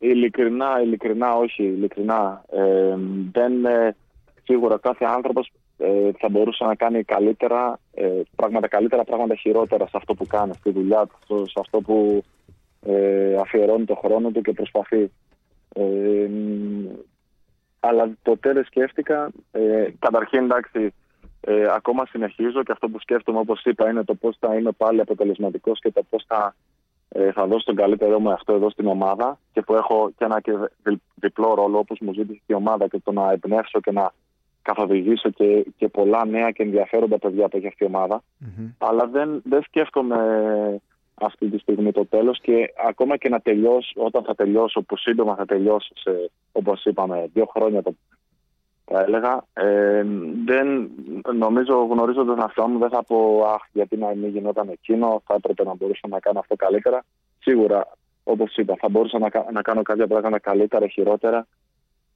ειλικρινά, 0.00 0.80
ειλικρινά 0.82 1.34
όχι, 1.36 1.62
ειλικρινά. 1.62 2.44
Ε, 2.52 2.96
δεν, 3.32 3.64
ε, 3.64 3.96
σίγουρα 4.44 4.78
κάθε 4.78 5.04
άνθρωπος 5.04 5.52
ε, 5.78 6.10
θα 6.18 6.28
μπορούσε 6.28 6.64
να 6.64 6.74
κάνει 6.74 7.02
καλύτερα, 7.04 7.78
ε, 7.94 8.20
πράγματα 8.36 8.68
καλύτερα, 8.68 9.04
πράγματα 9.04 9.34
χειρότερα 9.34 9.84
σε 9.86 9.96
αυτό 9.96 10.14
που 10.14 10.26
κάνει, 10.26 10.54
στη 10.54 10.70
δουλειά 10.70 11.06
του, 11.06 11.14
στο- 11.24 11.46
σε 11.46 11.58
αυτό 11.60 11.80
που 11.80 12.22
ε, 12.86 13.34
αφιερώνει 13.40 13.84
το 13.84 13.94
χρόνο 13.94 14.30
του 14.30 14.40
και 14.40 14.52
προσπαθεί. 14.52 15.10
Ε, 15.74 15.82
μ, 16.28 16.86
αλλά 17.80 18.12
ποτέ 18.22 18.52
δεν 18.52 18.64
σκέφτηκα, 18.64 19.30
ε, 19.52 19.88
καταρχήν 19.98 20.44
εντάξει, 20.44 20.94
ε, 21.40 21.66
ακόμα 21.74 22.06
συνεχίζω 22.06 22.62
και 22.62 22.72
αυτό 22.72 22.88
που 22.88 23.00
σκέφτομαι 23.00 23.38
όπως 23.38 23.62
είπα 23.64 23.90
είναι 23.90 24.04
το 24.04 24.14
πώς 24.14 24.36
θα 24.40 24.54
είμαι 24.56 24.70
πάλι 24.72 25.00
αποτελεσματικός 25.00 25.80
και 25.80 25.90
το 25.90 26.02
πώς 26.10 26.24
θα 26.26 26.54
ε, 27.12 27.32
θα 27.32 27.46
δώσω 27.46 27.64
τον 27.64 27.74
καλύτερό 27.74 28.18
μου 28.18 28.30
αυτό 28.30 28.52
εδώ 28.52 28.70
στην 28.70 28.86
ομάδα 28.86 29.38
και 29.52 29.62
που 29.62 29.74
έχω 29.74 30.10
και 30.16 30.24
ένα 30.24 30.40
και 30.40 30.52
δι- 30.82 31.02
διπλό 31.14 31.54
ρόλο 31.54 31.78
όπως 31.78 31.98
μου 32.00 32.12
ζήτησε 32.12 32.40
η 32.46 32.54
ομάδα 32.54 32.88
και 32.88 33.00
το 33.04 33.12
να 33.12 33.30
εμπνεύσω 33.30 33.80
και 33.80 33.92
να 33.92 34.12
καθοδηγήσω 34.62 35.30
και, 35.30 35.66
και 35.76 35.88
πολλά 35.88 36.26
νέα 36.26 36.50
και 36.50 36.62
ενδιαφέροντα 36.62 37.18
παιδιά 37.18 37.48
που 37.48 37.56
έχει 37.56 37.66
αυτή 37.66 37.84
η 37.84 37.86
ομάδα. 37.86 38.22
Μμμ. 38.38 38.68
Αλλά 38.78 39.06
δεν, 39.06 39.42
δεν 39.44 39.62
σκέφτομαι 39.62 40.18
αυτή 41.14 41.48
τη 41.48 41.58
στιγμή 41.58 41.92
το 41.92 42.06
τέλος 42.06 42.40
και 42.40 42.72
ακόμα 42.88 43.16
και 43.16 43.28
να 43.28 43.40
τελειώσω, 43.40 43.92
όταν 43.94 44.22
θα 44.22 44.34
τελειώσω, 44.34 44.82
που 44.82 44.96
σύντομα 44.96 45.34
θα 45.34 45.44
τελειώσω 45.44 45.92
σε, 45.94 46.30
όπως 46.52 46.84
είπαμε, 46.84 47.28
δύο 47.32 47.46
χρόνια 47.46 47.82
το 47.82 47.94
θα 48.92 49.00
έλεγα, 49.00 49.44
ε, 49.52 50.04
δεν, 50.44 50.90
νομίζω 51.34 51.86
γνωρίζοντας 51.90 52.26
τον 52.26 52.40
εαυτό 52.40 52.68
μου 52.68 52.78
δεν 52.78 52.88
θα 52.88 53.04
πω 53.04 53.44
αχ 53.54 53.62
γιατί 53.72 53.96
να 53.96 54.14
μην 54.14 54.30
γινόταν 54.30 54.68
εκείνο, 54.68 55.22
θα 55.26 55.34
έπρεπε 55.34 55.64
να 55.64 55.74
μπορούσα 55.74 56.08
να 56.08 56.20
κάνω 56.20 56.38
αυτό 56.38 56.56
καλύτερα. 56.56 57.04
Σίγουρα, 57.38 57.88
όπως 58.24 58.56
είπα, 58.56 58.74
θα 58.78 58.88
μπορούσα 58.88 59.18
να, 59.18 59.30
κα- 59.30 59.46
να 59.52 59.62
κάνω 59.62 59.82
κάποια 59.82 60.06
πράγματα 60.06 60.38
καλύτερα, 60.38 60.86
χειρότερα, 60.86 61.46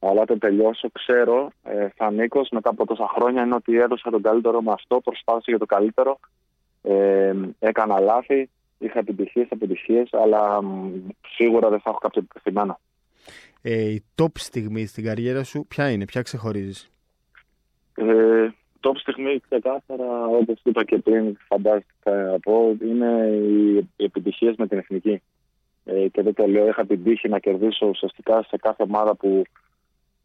αλλά 0.00 0.20
όταν 0.20 0.38
τελειώσω 0.38 0.88
ξέρω, 0.92 1.50
ε, 1.62 1.88
θα 1.96 2.10
νίκω 2.10 2.46
μετά 2.50 2.70
από 2.70 2.86
τόσα 2.86 3.08
χρόνια 3.16 3.42
είναι 3.42 3.54
ότι 3.54 3.76
έδωσα 3.78 4.10
τον 4.10 4.22
καλύτερο 4.22 4.62
με 4.62 4.72
αυτό, 4.72 5.00
προσπάθησα 5.00 5.44
για 5.50 5.58
το 5.58 5.66
καλύτερο, 5.66 6.18
ε, 6.82 7.32
έκανα 7.58 8.00
λάθη, 8.00 8.50
είχα 8.78 8.98
επιτυχίες, 8.98 9.46
αποτυχίες, 9.50 10.08
αλλά 10.12 10.62
μ, 10.62 10.92
σίγουρα 11.36 11.68
δεν 11.68 11.80
θα 11.80 11.90
έχω 11.90 11.98
κάποιο 11.98 12.22
επιτυχημένο. 12.24 12.78
Ε, 13.66 13.90
η 13.90 14.04
top 14.22 14.38
στιγμή 14.38 14.86
στην 14.86 15.04
καριέρα 15.04 15.44
σου, 15.44 15.66
ποια 15.68 15.90
είναι, 15.90 16.04
ποια 16.04 16.22
ξεχωρίζεις; 16.22 16.90
Ε, 17.94 18.48
top 18.80 18.96
στιγμή 18.96 19.40
ξεκάθαρα, 19.48 20.26
όπως 20.26 20.60
είπα 20.62 20.84
και 20.84 20.98
πριν, 20.98 21.36
φαντάστηκα 21.48 22.10
να 22.10 22.40
πω, 22.40 22.76
είναι 22.82 23.26
οι, 23.26 23.76
οι 23.96 24.04
επιτυχίες 24.04 24.54
με 24.56 24.66
την 24.66 24.78
εθνική. 24.78 25.22
Ε, 25.84 26.08
και 26.08 26.22
δεν 26.22 26.34
το 26.34 26.46
λέω, 26.46 26.68
είχα 26.68 26.86
την 26.86 27.04
τύχη 27.04 27.28
να 27.28 27.38
κερδίσω 27.38 27.86
ουσιαστικά 27.86 28.42
σε 28.42 28.56
κάθε 28.56 28.82
ομάδα 28.82 29.14
που, 29.14 29.42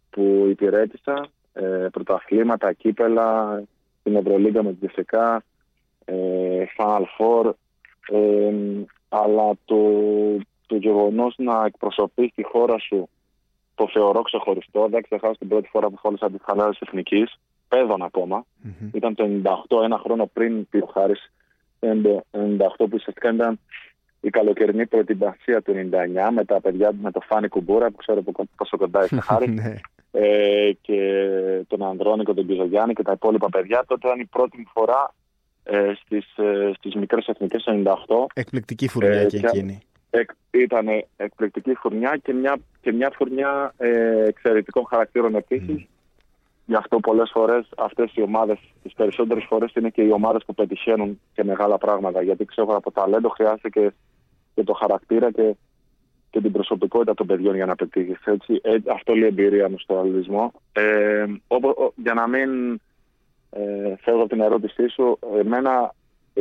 που 0.10 0.48
υπηρέτησα. 0.50 1.28
Ε, 1.54 1.88
πρωταθλήματα, 1.92 2.74
κύπελα, 2.74 3.62
την 4.04 4.16
Ευρωλίγκα 4.16 4.64
με 4.64 4.70
την 4.74 4.80
Τζεσικά, 4.80 5.44
ε, 6.06 6.64
Final 6.78 7.04
Four. 7.18 7.52
Ε, 8.12 8.54
αλλά 9.10 9.52
το, 9.66 9.78
το 10.68 10.76
γεγονός 10.76 11.36
να 11.38 11.66
εκπροσωπείς 11.66 12.34
τη 12.34 12.44
χώρα 12.44 12.80
σου 12.80 13.10
το 13.80 13.90
θεωρώ 13.94 14.22
ξεχωριστό. 14.22 14.88
Δεν 14.90 15.02
ξεχάσω 15.02 15.36
την 15.40 15.48
πρώτη 15.48 15.68
φορά 15.74 15.90
που 15.90 15.98
φόρησα 15.98 16.32
τη 16.32 16.38
φανέλα 16.46 16.70
της 16.70 16.80
Εθνικής. 16.80 17.40
Παιδόν 17.68 18.02
ακόμα. 18.02 18.46
Μμμ. 18.62 18.90
Ήταν 18.94 19.16
το 19.16 19.24
98, 19.70 19.84
ένα 19.84 19.98
χρόνο 20.04 20.26
πριν 20.34 20.70
πει 20.70 20.78
ο 20.78 20.90
Χάρης. 20.94 21.32
98 21.80 21.88
που 22.78 22.90
ουσιαστικά 22.94 23.34
ήταν 23.34 23.60
η 24.22 24.30
καλοκαιρινή 24.30 24.86
προετοιμασία 24.88 25.62
του 25.62 25.74
99 25.92 26.30
με 26.34 26.46
τα 26.46 26.62
παιδιά 26.62 26.92
με 27.02 27.12
το 27.12 27.20
Φάνη 27.28 27.48
Κουμπούρα 27.48 27.88
που 27.92 27.96
ξέρω 27.96 28.22
πο- 28.22 28.48
πόσο 28.56 28.78
κοντά 28.78 29.04
είσαι 29.04 29.20
Χάρης 29.28 29.50
ναι. 29.50 29.76
ε, 30.12 30.72
και 30.82 31.00
τον 31.68 31.84
Ανδρώνικο, 31.84 32.34
τον 32.34 32.48
Κιζογιάννη 32.48 32.94
και 32.94 33.04
τα 33.04 33.12
υπόλοιπα 33.12 33.50
παιδιά. 33.50 33.84
Τότε 33.88 34.08
ήταν 34.08 34.20
η 34.20 34.26
πρώτη 34.26 34.58
μου 34.58 34.68
φορά 34.74 35.14
ε, 35.64 35.92
στις, 36.06 36.38
ε, 36.38 36.72
στις 36.78 36.96
μικρές 36.96 37.28
εθνικές 37.28 37.64
το 37.64 37.72
98 37.84 38.26
Εκπληκτική 38.34 38.88
φουρνιά 38.88 39.20
Ε, 39.20 39.26
και 39.26 39.38
ποια- 39.40 39.50
εκείνη. 39.54 39.80
Εκ, 40.10 40.30
ήταν 40.52 40.88
εκπληκτική 41.18 41.74
φουρνιά 41.76 42.18
και 42.24 42.34
μια, 42.34 42.58
και 42.82 42.92
μια 42.92 43.12
φουρνιά 43.16 43.74
ε, 43.78 44.24
εξαιρετικών 44.26 44.86
χαρακτήρων 44.90 45.36
επίσης. 45.36 45.86
Γι' 46.66 46.76
αυτό 46.76 47.00
πολλές 47.00 47.30
φορές 47.34 47.70
αυτές 47.78 48.12
οι 48.16 48.22
ομάδες, 48.22 48.58
τις 48.84 48.94
περισσότερες 48.94 49.44
φορές 49.48 49.74
είναι 49.74 49.90
και 49.90 50.02
οι 50.02 50.12
ομάδες 50.12 50.44
που 50.46 50.54
πετυχαίνουν 50.54 51.20
και 51.34 51.44
μεγάλα 51.44 51.78
πράγματα. 51.78 52.22
Γιατί 52.22 52.46
ξέρω 52.46 52.76
από 52.76 52.92
ταλέντο 52.92 53.30
χρειάζεται 53.30 53.70
και, 53.70 53.92
και 54.56 54.64
το 54.64 54.74
χαρακτήρα 54.74 55.32
και, 55.32 55.56
και 56.30 56.42
την 56.42 56.52
προσωπικότητα 56.52 57.14
των 57.14 57.28
παιδιών 57.28 57.56
για 57.56 57.66
να 57.66 57.76
πετύχεις. 57.76 58.18
Ε, 58.62 58.78
αυτό 58.92 59.14
λέει 59.14 59.24
η 59.24 59.42
εμπειρία 59.42 59.70
μου 59.70 59.80
στο 59.80 59.98
αθλητισμό. 60.00 60.52
Ε, 60.72 61.26
όπου- 61.48 61.70
ο- 61.78 61.94
για 61.96 62.14
να 62.14 62.28
μην 62.28 62.74
ε, 63.50 63.96
φεύγω 64.02 64.20
από 64.20 64.30
την 64.30 64.42
ερώτησή 64.42 64.88
σου, 64.88 65.20
εμένα 65.40 65.94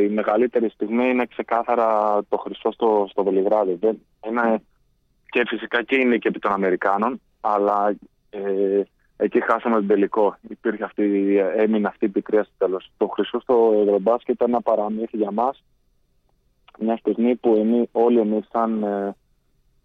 η 0.03 0.09
μεγαλύτερη 0.09 0.69
στιγμή 0.69 1.09
είναι 1.09 1.27
ξεκάθαρα 1.27 2.21
το 2.29 2.37
χρυσό 2.37 2.73
στο, 2.73 3.07
στο 3.11 3.25
Βελιγράδι. 3.25 3.75
Δεν, 3.81 3.99
είναι 4.27 4.63
και 5.31 5.45
φυσικά 5.47 5.83
και 5.83 5.97
είναι 5.97 6.17
και 6.17 6.29
επί 6.29 6.39
των 6.39 6.53
Αμερικάνων, 6.53 7.21
αλλά 7.41 7.97
ε, 8.31 8.83
εκεί 9.17 9.41
χάσαμε 9.43 9.75
τον 9.75 9.87
τελικό. 9.87 10.37
Υπήρχε 10.49 10.85
αυτή, 10.85 11.37
έμεινε 11.57 11.89
αυτή 11.89 12.05
η 12.05 12.09
πικρία 12.09 12.43
στο 12.43 12.53
τέλος. 12.59 12.91
Το 12.97 13.07
χρυσό 13.07 13.41
στο 13.41 13.83
Ευρωμπάσκετ 13.83 14.35
ήταν 14.35 14.49
ένα 14.49 14.61
παραμύθι 14.61 15.17
για 15.17 15.31
μας. 15.31 15.65
Μια 16.79 16.97
στιγμή 16.97 17.37
που 17.37 17.55
εμείς, 17.55 17.89
όλοι 17.93 18.21
εμείς 18.21 18.49
σαν, 18.53 18.83
ε, 18.83 19.17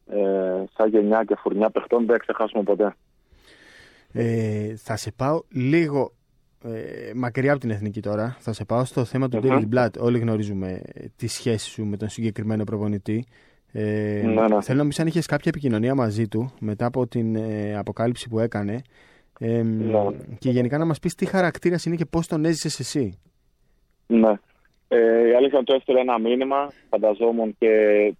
ε, 0.07 0.63
σαν 0.77 0.89
γενιά 0.89 1.23
και 1.23 1.35
φουρνιά 1.35 1.69
παιχτών 1.69 2.05
δεν 2.05 2.19
ξεχάσουμε 2.19 2.63
ποτέ. 2.63 2.95
Ε, 4.13 4.75
θα 4.75 4.95
σε 4.95 5.11
πάω 5.11 5.41
λίγο 5.49 6.11
ε, 6.63 7.11
μακριά 7.15 7.51
από 7.51 7.61
την 7.61 7.69
εθνική 7.69 8.01
τώρα. 8.01 8.35
Θα 8.39 8.53
σε 8.53 8.65
πάω 8.65 8.85
στο 8.85 9.05
θέμα 9.05 9.29
του 9.29 9.37
Μμμ. 9.43 9.49
David 9.51 9.75
Blatt. 9.75 9.89
Όλοι 9.99 10.19
γνωρίζουμε 10.19 10.81
ε, 10.93 11.05
τη 11.15 11.27
σχέση 11.27 11.69
σου 11.69 11.85
με 11.85 11.97
τον 11.97 12.09
συγκεκριμένο 12.09 12.63
προπονητή. 12.63 13.25
Ε, 13.71 14.21
Ναι, 14.25 14.47
ναι. 14.47 14.61
Θέλω 14.61 14.81
να 14.81 14.87
πεις 14.87 14.99
αν 14.99 15.07
είχες 15.07 15.25
κάποια 15.25 15.51
επικοινωνία 15.55 15.95
μαζί 15.95 16.27
του 16.27 16.53
μετά 16.59 16.85
από 16.85 17.07
την 17.07 17.35
ε, 17.35 17.77
αποκάλυψη 17.77 18.29
που 18.29 18.39
έκανε. 18.39 18.81
Ε, 19.39 19.61
Ναι. 19.63 20.05
Και 20.39 20.49
γενικά 20.49 20.77
να 20.77 20.85
μας 20.85 20.99
πεις 20.99 21.15
τι 21.15 21.25
χαρακτήρας 21.25 21.85
είναι 21.85 21.95
και 21.95 22.05
πώς 22.05 22.27
τον 22.27 22.45
έζησες 22.45 22.79
εσύ. 22.79 23.19
Ναι. 24.07 24.33
Ε, 24.87 25.27
η 25.27 25.35
αλήθεια 25.35 25.63
του 25.63 25.73
έστειλε 25.73 25.99
ένα 25.99 26.19
μήνυμα, 26.19 26.71
φανταζόμουν 26.89 27.55
και 27.59 27.69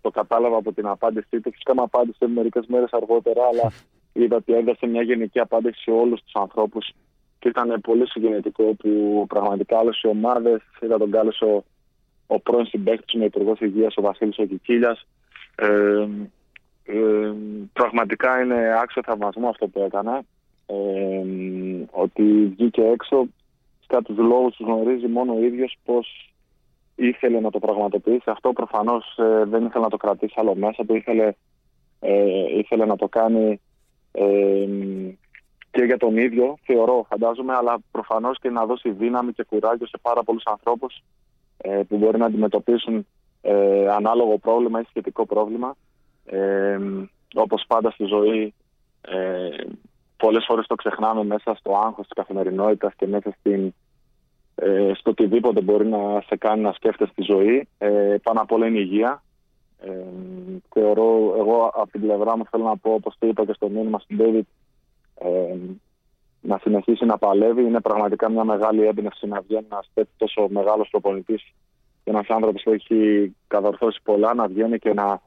το 0.01 0.09
κατάλαβα 0.09 0.57
από 0.57 0.73
την 0.73 0.87
απάντησή 0.87 1.39
του. 1.41 1.51
Φυσικά 1.51 1.75
με 1.75 1.81
απάντησε 1.81 2.27
μερικές 2.27 2.65
μέρες 2.67 2.91
αργότερα, 2.91 3.41
αλλά 3.51 3.71
είδα 4.13 4.35
ότι 4.35 4.53
έδωσε 4.53 4.85
μια 4.87 5.01
γενική 5.01 5.39
απάντηση 5.39 5.81
σε 5.81 5.91
όλους 5.91 6.21
τους 6.23 6.33
ανθρώπους. 6.35 6.93
Και 7.43 7.49
ήταν 7.49 7.81
πολύ 7.81 8.09
συγκινητικό 8.09 8.63
που 8.63 9.25
πραγματικά 9.29 9.79
όλες 9.79 10.01
οι 10.01 10.07
ομάδες, 10.07 10.61
είδα 10.79 10.97
τον 10.97 11.11
κάλεσε 11.11 11.45
ο, 11.45 11.63
ο 12.27 12.39
πρώην 12.39 12.65
συμπαίκτης 12.65 13.13
μου, 13.15 13.23
υπουργός 13.23 13.59
υγείας, 13.59 13.97
ο 13.97 14.01
Βασίλης 14.01 14.37
Οκικίλια. 14.37 14.97
Ε, 15.55 16.07
ε, 16.83 17.33
πραγματικά 17.73 18.41
είναι 18.41 18.79
άξιο 18.81 19.01
θαυμασμό 19.05 19.49
αυτό 19.49 19.67
που 19.67 19.79
έκανε. 19.81 20.21
Ε, 20.65 21.21
ότι 21.91 22.23
βγήκε 22.57 22.81
έξω 22.81 23.27
κατά 23.87 24.01
τους 24.01 24.17
λόγους 24.17 24.55
τους 24.55 24.65
γνωρίζει 24.65 25.07
μόνο 25.07 25.33
ο 25.33 25.43
ίδιος 25.43 25.77
πως 25.85 26.33
ήθελε 26.95 27.39
να 27.39 27.51
το 27.51 27.59
πραγματοποιήσει. 27.59 28.29
Αυτό 28.29 28.53
προφανώς 28.53 29.17
ε, 29.17 29.43
δεν 29.45 29.65
ήθελε 29.65 29.83
να 29.83 29.89
το 29.89 29.97
κρατήσει 29.97 30.33
άλλο 30.37 30.55
μέσα 30.55 30.85
του, 30.85 30.95
ήθελε, 30.95 31.33
ε, 31.99 32.57
ήθελε 32.57 32.85
να 32.85 32.95
το 32.95 33.07
κάνει 33.07 33.61
ε, 34.11 34.67
και 35.73 35.83
για 35.83 35.97
τον 35.97 36.17
ίδιο, 36.17 36.57
θεωρώ, 36.63 37.05
φαντάζομαι, 37.09 37.53
αλλά 37.53 37.77
προφανώς 37.91 38.39
και 38.39 38.49
να 38.49 38.65
δώσει 38.65 38.89
δύναμη 38.89 39.33
και 39.33 39.43
κουράγιο 39.43 39.87
σε 39.87 39.97
πάρα 40.01 40.23
πολλούς 40.23 40.45
ανθρώπους 40.45 41.03
ε, 41.57 41.81
που 41.87 41.97
μπορεί 41.97 42.17
να 42.17 42.25
αντιμετωπίσουν 42.25 43.07
ε, 43.41 43.87
ανάλογο 43.89 44.37
πρόβλημα 44.37 44.79
ή 44.79 44.83
σχετικό 44.83 45.25
πρόβλημα. 45.25 45.75
Ε, 46.25 46.77
όπως 47.33 47.63
πάντα 47.67 47.91
στη 47.91 48.05
ζωή, 48.05 48.53
ε, 49.01 49.49
πολλές 50.17 50.45
φορές 50.47 50.67
το 50.67 50.75
ξεχνάμε 50.75 51.23
μέσα 51.23 51.55
στο 51.55 51.71
άγχος 51.85 52.07
της 52.07 52.15
καθημερινότητας 52.15 52.93
και 52.95 53.07
μέσα 53.07 53.35
στην, 53.39 53.73
ε, 54.55 54.91
στο 54.95 55.09
οτιδήποτε 55.09 55.61
μπορεί 55.61 55.87
να 55.87 56.21
σε 56.27 56.35
κάνει 56.37 56.61
να 56.61 56.71
σκέφτεσαι 56.71 57.11
τη 57.15 57.21
ζωή. 57.21 57.67
Ε, 57.77 58.15
πάνω 58.23 58.41
απ' 58.41 58.51
όλα 58.51 58.67
είναι 58.67 58.79
η 58.79 58.87
υγεία. 58.89 59.23
Ε, 59.79 59.91
θεωρώ, 60.69 61.35
εγώ 61.37 61.71
από 61.73 61.91
την 61.91 62.01
πλευρά 62.01 62.37
μου 62.37 62.45
θέλω 62.51 62.63
να 62.63 62.77
πω, 62.77 62.93
όπως 62.93 63.15
το 63.19 63.27
είπα 63.27 63.45
και 63.45 63.53
στο 63.53 63.69
μήνυμα 63.69 63.99
στην 63.99 64.17
David, 64.21 64.47
ε, 65.15 65.55
να 66.41 66.57
συνεχίσει 66.57 67.05
να 67.05 67.17
παλεύει. 67.17 67.61
Είναι 67.61 67.81
πραγματικά 67.81 68.29
μια 68.29 68.43
μεγάλη 68.43 68.85
έμπνευση 68.85 69.27
να 69.27 69.41
βγαίνει 69.41 69.67
ένας 69.71 69.89
τόσο 70.17 70.47
μεγάλος 70.49 70.89
προπονητής 70.89 71.43
και 72.03 72.09
ένας 72.09 72.27
άνθρωπος 72.27 72.61
που 72.63 72.71
έχει 72.71 73.35
κατορθώσει 73.47 73.99
πολλά 74.03 74.33
να 74.33 74.47
βγαίνει 74.47 74.79
και 74.79 74.93
να, 74.93 75.21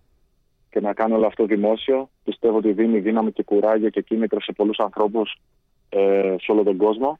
και 0.70 0.80
να 0.80 0.92
κάνει 0.92 1.14
όλο 1.14 1.26
αυτό 1.26 1.44
δημόσιο. 1.44 2.08
Πιστεύω 2.24 2.56
ότι 2.56 2.72
δίνει 2.72 2.98
δύναμη 2.98 3.32
και 3.32 3.42
κουράγιο 3.42 3.90
και 3.90 4.02
κίνητρο 4.02 4.40
σε 4.40 4.52
πολλούς 4.52 4.78
ανθρώπους 4.78 5.36
ε, 5.88 6.34
σε 6.40 6.52
όλο 6.52 6.62
τον 6.62 6.76
κόσμο. 6.76 7.18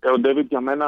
Ε, 0.00 0.10
ο 0.10 0.18
Ντέβιτ 0.18 0.46
για 0.48 0.60
μένα 0.60 0.86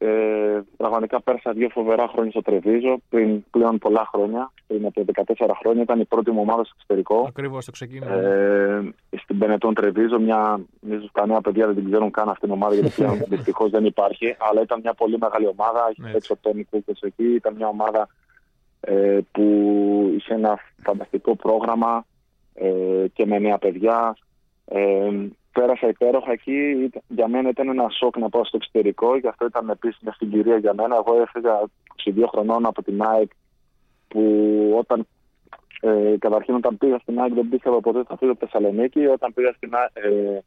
ε, 0.00 0.60
πραγματικά 0.76 1.20
πέρασα 1.20 1.52
δύο 1.52 1.68
φοβερά 1.68 2.08
χρόνια 2.08 2.30
στο 2.30 2.42
Τρεβίζο 2.42 3.00
πριν 3.08 3.44
πλέον 3.50 3.78
πολλά 3.78 4.08
χρόνια. 4.12 4.52
Πριν 4.66 4.86
από 4.86 5.04
14 5.36 5.46
χρόνια 5.60 5.82
ήταν 5.82 6.00
η 6.00 6.04
πρώτη 6.04 6.30
μου 6.30 6.40
ομάδα 6.40 6.64
στο 6.64 6.72
εξωτερικό. 6.76 7.24
Ακριβώς 7.28 7.64
το 7.64 7.70
ξεκίνημα. 7.70 8.12
Ε, 8.12 8.92
στην 9.22 9.38
Πενετών 9.38 9.74
Τρεβίζο, 9.74 10.18
μια. 10.20 10.60
ίσω 10.80 11.08
τα 11.12 11.26
νέα 11.26 11.40
παιδιά 11.40 11.66
δεν 11.66 11.74
την 11.74 11.84
ξέρουν 11.84 12.10
καν 12.10 12.28
αυτήν 12.28 12.48
την 12.48 12.56
ομάδα 12.56 12.74
γιατί 12.74 12.90
πλέον 12.90 13.24
δυστυχώς 13.34 13.70
δεν 13.70 13.84
υπάρχει. 13.84 14.36
Αλλά 14.38 14.62
ήταν 14.62 14.80
μια 14.82 14.94
πολύ 14.94 15.18
μεγάλη 15.18 15.46
ομάδα. 15.46 15.86
Έχει 15.90 16.00
Έτσι. 16.00 16.12
παίξει 16.12 16.32
ο 16.32 16.36
Τόνι 16.40 16.64
Κούκος 16.64 17.00
εκεί. 17.00 17.34
Ήταν 17.34 17.54
μια 17.54 17.68
ομάδα 17.68 18.08
ε, 18.80 19.18
που 19.32 19.44
είχε 20.16 20.34
ένα 20.34 20.58
φανταστικό 20.82 21.36
πρόγραμμα 21.36 22.04
ε, 22.54 23.06
και 23.12 23.26
με 23.26 23.38
νέα 23.38 23.58
παιδιά. 23.58 24.16
Ε, 24.68 25.10
πέρασα 25.52 25.88
υπέροχα 25.88 26.32
εκεί. 26.32 26.56
Ήταν- 26.70 27.02
Για 27.08 27.28
μένα 27.28 27.48
ήταν 27.48 27.68
ένα 27.68 27.86
σοκ 27.90 28.16
να 28.18 28.28
πάω 28.28 28.44
στο 28.44 28.56
εξωτερικό, 28.56 29.16
γι' 29.16 29.26
αυτό 29.28 29.46
ήταν 29.46 29.68
επίση 29.68 29.98
μια 30.00 30.12
συγκυρία 30.18 30.56
για 30.56 30.74
μένα. 30.74 30.94
Εγώ 30.96 31.22
έφυγα 31.22 31.60
22 31.96 32.26
χρονών 32.32 32.66
από 32.66 32.82
την 32.82 33.02
ΑΕΚ, 33.02 33.30
που 34.08 34.22
όταν 34.78 35.06
ε, 35.80 36.14
καταρχήν 36.18 36.54
όταν 36.54 36.78
πήγα 36.78 36.98
στην 36.98 37.20
ΑΕΚ 37.20 37.32
δεν 37.34 37.48
πίστευα 37.48 37.80
ποτέ 37.80 38.02
θα 38.08 38.16
φύγω 38.16 38.30
από 38.30 38.40
τη 38.44 38.50
Θεσσαλονίκη. 38.50 39.06
Όταν 39.06 39.34
πήγα 39.34 39.52
στην 39.56 39.70
ΑΕΚ, 39.74 39.90
ε, 39.92 40.38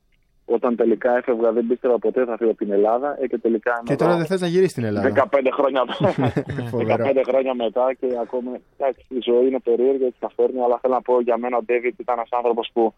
όταν 0.45 0.75
τελικά 0.75 1.17
έφευγα 1.17 1.51
δεν 1.51 1.67
πίστευα 1.67 1.97
ποτέ 1.99 2.25
θα 2.25 2.37
φύγω 2.37 2.49
από 2.49 2.59
την 2.59 2.71
Ελλάδα 2.71 3.17
ε, 3.21 3.27
και 3.27 3.37
τελικά 3.37 3.71
είμαι 3.71 3.83
Και 3.89 3.95
τώρα 3.95 4.09
εδώ 4.09 4.19
δεν 4.19 4.27
θες 4.27 4.41
να 4.41 4.47
γυρίσεις 4.47 4.71
στην 4.71 4.83
Ελλάδα. 4.83 5.27
15 5.31 5.49
χρόνια, 5.51 5.81
Φοβερό. 6.71 7.05
15 7.05 7.21
χρόνια 7.27 7.53
μετά 7.53 7.93
και 7.99 8.07
ακόμα 8.21 8.51
εντάξει, 8.77 9.05
η 9.07 9.19
ζωή 9.21 9.47
είναι 9.47 9.59
περίεργη, 9.59 10.03
έτσι 10.03 10.19
τα 10.19 10.29
φέρνει, 10.35 10.61
αλλά 10.61 10.77
θέλω 10.81 10.93
να 10.93 11.01
πω 11.01 11.21
για 11.21 11.37
μένα 11.37 11.57
ο 11.57 11.63
Ντέβιτ 11.63 11.99
ήταν 11.99 12.15
ένας 12.17 12.29
άνθρωπος 12.31 12.69
που 12.73 12.93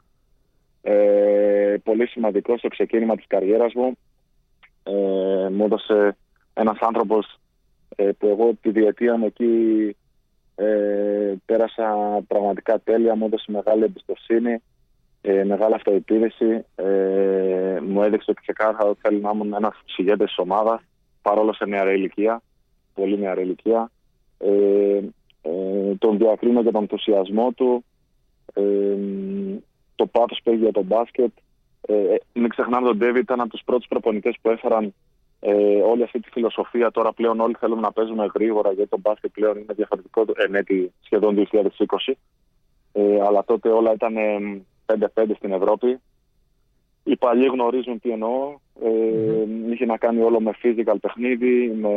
ε, 0.86 1.76
πολύ 1.84 2.08
σημαντικό 2.08 2.58
στο 2.58 2.68
ξεκίνημα 2.68 3.16
της 3.16 3.28
καριέρας 3.28 3.74
μου. 3.74 3.98
Ε, 4.84 5.50
μου 5.50 5.64
έδωσε 5.64 6.18
ένας 6.54 6.78
άνθρωπος 6.80 7.40
ε, 7.96 8.10
που 8.18 8.28
εγώ 8.28 8.54
τη 8.62 8.70
διετία 8.70 9.18
μου 9.18 9.26
εκεί 9.26 9.96
ε, 10.56 11.34
πέρασα 11.46 11.96
πραγματικά 12.28 12.80
τέλεια, 12.80 13.16
μου 13.16 13.26
έδωσε 13.26 13.52
μεγάλη 13.52 13.84
εμπιστοσύνη, 13.84 14.62
ε, 15.22 15.44
μεγάλη 15.44 15.74
αυτοεπίδεση. 15.74 16.66
Ε, 16.76 17.80
μου 17.88 18.04
έδειξε 18.04 18.34
ξεκάθαρα 18.42 18.90
ότι 18.90 19.00
θέλει 19.02 19.22
να 19.22 19.32
ήμουν 19.34 19.54
ένας 19.54 19.76
ηγέτης 19.98 20.26
της 20.26 20.38
ομάδας, 20.38 20.82
παρόλο 21.22 21.54
σε 21.54 21.66
νεαρή 21.66 21.94
ηλικία, 21.94 22.42
πολύ 22.94 23.20
νεαρή 23.20 23.42
ηλικία. 23.42 23.92
Ε, 24.38 25.00
ε, 25.42 25.96
τον 25.98 26.18
διακρίνω 26.18 26.62
για 26.62 26.72
τον 26.72 26.82
ενθουσιασμό 26.82 27.52
του, 27.52 27.86
ε, 28.54 28.98
το 29.96 30.06
πάθος 30.06 30.40
που 30.44 30.50
έχει 30.50 30.60
για 30.60 30.72
τον 30.72 30.84
μπάσκετ. 30.84 31.32
Ε, 31.82 31.94
ε, 31.94 32.18
μην 32.34 32.50
ξεχνάμε 32.50 32.88
τον 32.88 32.98
Ντέβι 32.98 33.20
ήταν 33.20 33.40
από 33.40 33.50
τους 33.50 33.62
πρώτους 33.66 33.88
προπονητές 33.88 34.36
που 34.42 34.50
έφεραν 34.50 34.94
ε, 35.40 35.82
όλη 35.82 36.04
αυτή 36.04 36.20
τη 36.20 36.30
φιλοσοφία. 36.30 36.92
Τώρα 36.92 37.14
πλέον 37.14 37.40
όλοι 37.40 37.56
θέλουμε 37.60 37.82
να 37.82 37.92
παίζουμε 37.92 38.30
γρήγορα 38.34 38.72
γιατί 38.72 38.90
το 38.90 38.98
μπάσκετ 39.00 39.32
πλέον 39.32 39.58
είναι 39.58 39.74
διαφορετικό 39.74 40.26
εν 40.36 40.56
έτη 40.56 40.94
σχεδόν 41.02 41.48
2020. 41.52 42.14
Ε, 42.94 43.22
αλλά 43.22 43.44
τότε 43.46 43.70
όλα 43.70 43.94
ήταν 43.94 44.18
ε, 44.18 44.62
5-5 44.86 45.32
στην 45.36 45.52
Ευρώπη. 45.52 46.00
Οι 47.04 47.16
παλιοί 47.16 47.50
γνωρίζουν 47.52 48.00
τι 48.00 48.10
εννοώ. 48.10 48.58
Ε, 48.84 49.72
Είχε 49.72 49.86
να 49.86 49.98
κάνει 49.98 50.22
όλο 50.22 50.40
με 50.42 50.52
physical 50.64 50.96
παιχνίδι, 51.02 51.72
με, 51.82 51.90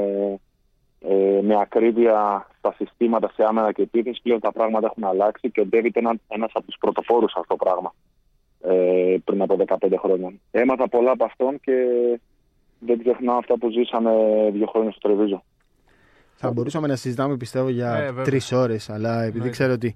ε, 1.09 1.41
με 1.43 1.61
ακρίβεια 1.61 2.47
στα 2.59 2.75
συστήματα 2.77 3.31
σε 3.35 3.45
άμενα 3.49 3.73
και 3.73 3.83
επίθεση. 3.83 4.21
Πλέον 4.23 4.41
τα 4.41 4.53
πράγματα 4.53 4.87
έχουν 4.91 5.05
αλλάξει 5.05 5.51
και 5.51 5.61
ο 5.61 5.67
Ντέβιτ 5.67 5.97
είναι 5.97 6.11
ένας 6.29 6.51
από 6.55 6.67
τους 6.67 6.77
πρωτοπόρους 6.81 7.31
σε 7.31 7.39
αυτό 7.41 7.57
το 7.57 7.65
πράγμα 7.65 7.95
ε, 8.61 9.17
πριν 9.25 9.43
από 9.43 9.57
15 9.67 9.95
χρόνια. 10.03 10.33
Έμαθα 10.51 10.89
πολλά 10.89 11.11
από 11.11 11.25
αυτόν 11.25 11.61
και 11.61 11.73
δεν 12.79 12.99
ξεχνάω 12.99 13.37
αυτά 13.39 13.59
που 13.59 13.71
ζήσαμε 13.71 14.11
δύο 14.53 14.67
χρόνια 14.67 14.91
στο 14.91 15.01
Τρεβίζο. 15.09 15.43
Θα 16.35 16.53
μπορούσαμε 16.53 16.87
να 16.87 16.97
συζητάμε 16.97 17.37
πιστεύω 17.37 17.69
για 17.69 17.95
Ε, 17.97 18.05
βέβαια. 18.05 18.25
τρεις 18.25 18.53
ώρες, 18.53 18.91
αλλά 18.91 19.23
επειδή 19.23 19.45
Ναι. 19.45 19.51
ξέρω 19.51 19.73
ότι 19.73 19.95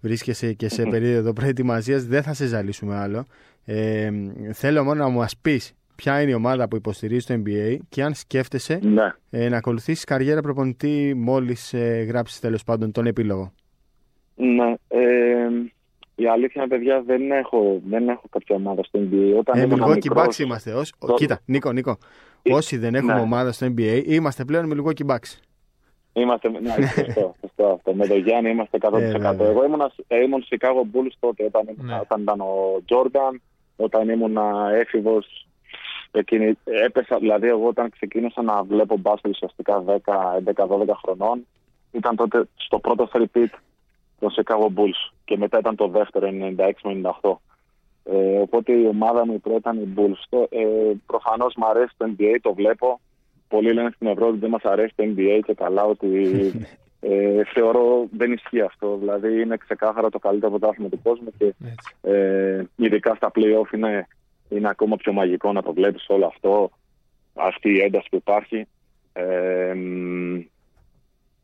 βρίσκεσαι 0.00 0.52
και 0.52 0.68
σε 0.68 0.82
περίοδο 0.92 1.32
προετοιμασίας, 1.32 2.04
δεν 2.06 2.22
θα 2.22 2.32
σε 2.34 2.46
ζαλίσουμε 2.46 2.96
άλλο. 2.96 3.26
Ε, 3.64 4.10
θέλω 4.52 4.84
μόνο 4.84 5.02
να 5.02 5.08
μου 5.08 5.24
πεις 5.42 5.74
ποια 6.02 6.22
είναι 6.22 6.30
η 6.30 6.34
ομάδα 6.34 6.68
που 6.68 6.76
υποστηρίζει 6.76 7.26
το 7.26 7.42
NBA 7.46 7.76
και 7.88 8.02
αν 8.02 8.14
σκέφτεσαι 8.14 8.78
Ναι. 8.82 9.12
ε, 9.30 9.48
να 9.48 9.56
ακολουθήσεις 9.56 10.04
καριέρα 10.04 10.40
προπονητή 10.40 11.14
μόλις 11.16 11.72
ε, 11.72 12.04
γράψεις 12.08 12.40
τέλος 12.40 12.64
πάντων 12.64 12.92
τον 12.92 13.06
επίλογο. 13.06 13.52
Ναι. 14.34 14.74
Ε, 14.88 15.48
η 16.14 16.26
αλήθεια 16.28 16.62
είναι, 16.62 16.76
παιδιά, 16.76 17.02
δεν 17.06 17.30
έχω, 17.30 17.80
δεν 17.88 18.08
έχω 18.08 18.22
κάποια 18.30 18.54
ομάδα 18.56 18.82
στο 18.82 18.98
NBA. 19.02 19.38
Όταν 19.38 19.58
Ε, 19.58 19.62
ήμουν 19.62 19.82
Milwaukee 19.84 19.94
μικρός- 20.04 20.26
Bucks 20.26 20.38
είμαστε. 20.38 20.72
Ως, 20.72 20.92
Το- 20.98 21.14
Κοίτα, 21.14 21.40
Νίκο, 21.44 21.72
Νίκο. 21.72 21.96
Ε, 22.42 22.52
Όσοι 22.54 22.76
δεν 22.76 22.94
έχουμε 22.94 23.14
ναι. 23.14 23.20
ομάδα 23.20 23.52
στο 23.52 23.66
NBA, 23.76 24.02
είμαστε 24.06 24.44
πλέον 24.44 24.72
Milwaukee 24.74 25.06
Bucks. 25.06 25.38
Είμαστε, 26.12 26.48
ναι, 26.48 26.74
σωστό, 27.04 27.34
σωστό 27.40 27.66
αυτό. 27.66 27.94
Με 27.94 28.06
τον 28.06 28.18
Γιάννη 28.18 28.50
είμαστε 28.50 28.78
100%. 28.80 28.92
Ε, 29.00 29.10
βέβαια. 29.18 29.48
Εγώ 29.48 29.64
ήμουν, 29.64 29.80
ε, 30.06 30.22
ήμουν 30.22 30.44
Chicago 30.50 30.96
Bulls 30.96 31.12
τότε, 31.20 31.44
όταν, 31.44 31.62
ήμουν- 31.68 31.86
Ναι. 31.90 31.98
όταν 32.00 32.22
ήταν 32.22 32.40
ο 32.40 32.82
Τζόρνταν, 32.84 33.42
όταν 33.76 34.08
ήμουν 34.08 34.36
έφηβος. 34.80 35.46
Εκείνη, 36.12 36.58
έπεσα, 36.64 37.18
δηλαδή 37.18 37.48
εγώ 37.48 37.66
όταν 37.66 37.90
ξεκίνησα 37.90 38.42
να 38.42 38.62
βλέπω 38.62 38.96
μπάσκετ 38.96 39.30
ουσιαστικά 39.30 39.84
10, 39.86 39.92
11, 40.54 40.66
12 40.66 40.86
χρονών, 41.02 41.46
ήταν 41.92 42.16
τότε 42.16 42.48
στο 42.54 42.78
πρώτο 42.78 43.08
free 43.12 43.26
pit 43.34 43.48
των 44.18 44.30
Chicago 44.36 44.66
Bulls 44.66 45.12
και 45.24 45.36
μετά 45.36 45.58
ήταν 45.58 45.76
το 45.76 45.88
δεύτερο 45.88 46.28
96 46.32 46.70
με 46.82 47.00
98. 47.22 47.32
Ε, 48.04 48.38
οπότε 48.38 48.72
η 48.72 48.86
ομάδα 48.86 49.26
μου 49.26 49.32
η 49.32 49.38
πρώτη 49.38 49.58
ήταν 49.58 49.78
η 49.78 49.88
Bulls. 49.96 50.22
Το, 50.28 50.48
ε, 50.50 50.92
προφανώς 51.06 51.54
μου 51.56 51.66
αρέσει 51.66 51.94
το 51.96 52.14
NBA, 52.18 52.36
το 52.42 52.54
βλέπω. 52.54 53.00
Πολλοί 53.48 53.72
λένε 53.72 53.90
στην 53.94 54.06
Ευρώπη 54.06 54.30
ότι 54.30 54.38
δεν 54.38 54.50
μας 54.50 54.62
αρέσει 54.62 54.92
το 54.96 55.04
NBA 55.06 55.40
και 55.46 55.54
καλά 55.54 55.84
ότι 55.84 56.08
ε, 57.00 57.44
θεωρώ 57.44 58.08
δεν 58.10 58.32
ισχύει 58.32 58.60
αυτό. 58.60 58.96
Δηλαδή 58.96 59.40
είναι 59.40 59.56
ξεκάθαρα 59.56 60.10
το 60.10 60.18
καλύτερο 60.18 60.50
πρωτάθλημα 60.50 60.88
του 60.88 61.00
κόσμου 61.02 61.32
και 61.38 61.44
Έτσι. 61.44 61.94
ε, 62.02 62.64
ειδικά 62.76 63.14
στα 63.14 63.30
play-off 63.34 63.74
είναι, 63.74 64.06
είναι 64.50 64.68
ακόμα 64.68 64.96
πιο 64.96 65.12
μαγικό 65.12 65.52
να 65.52 65.62
το 65.62 65.72
βλέπεις 65.72 66.04
όλο 66.08 66.26
αυτό, 66.26 66.70
αυτή 67.34 67.70
η 67.70 67.80
ένταση 67.80 68.06
που 68.10 68.16
υπάρχει. 68.16 68.66
Ε, 69.12 69.72
μ, 69.74 70.38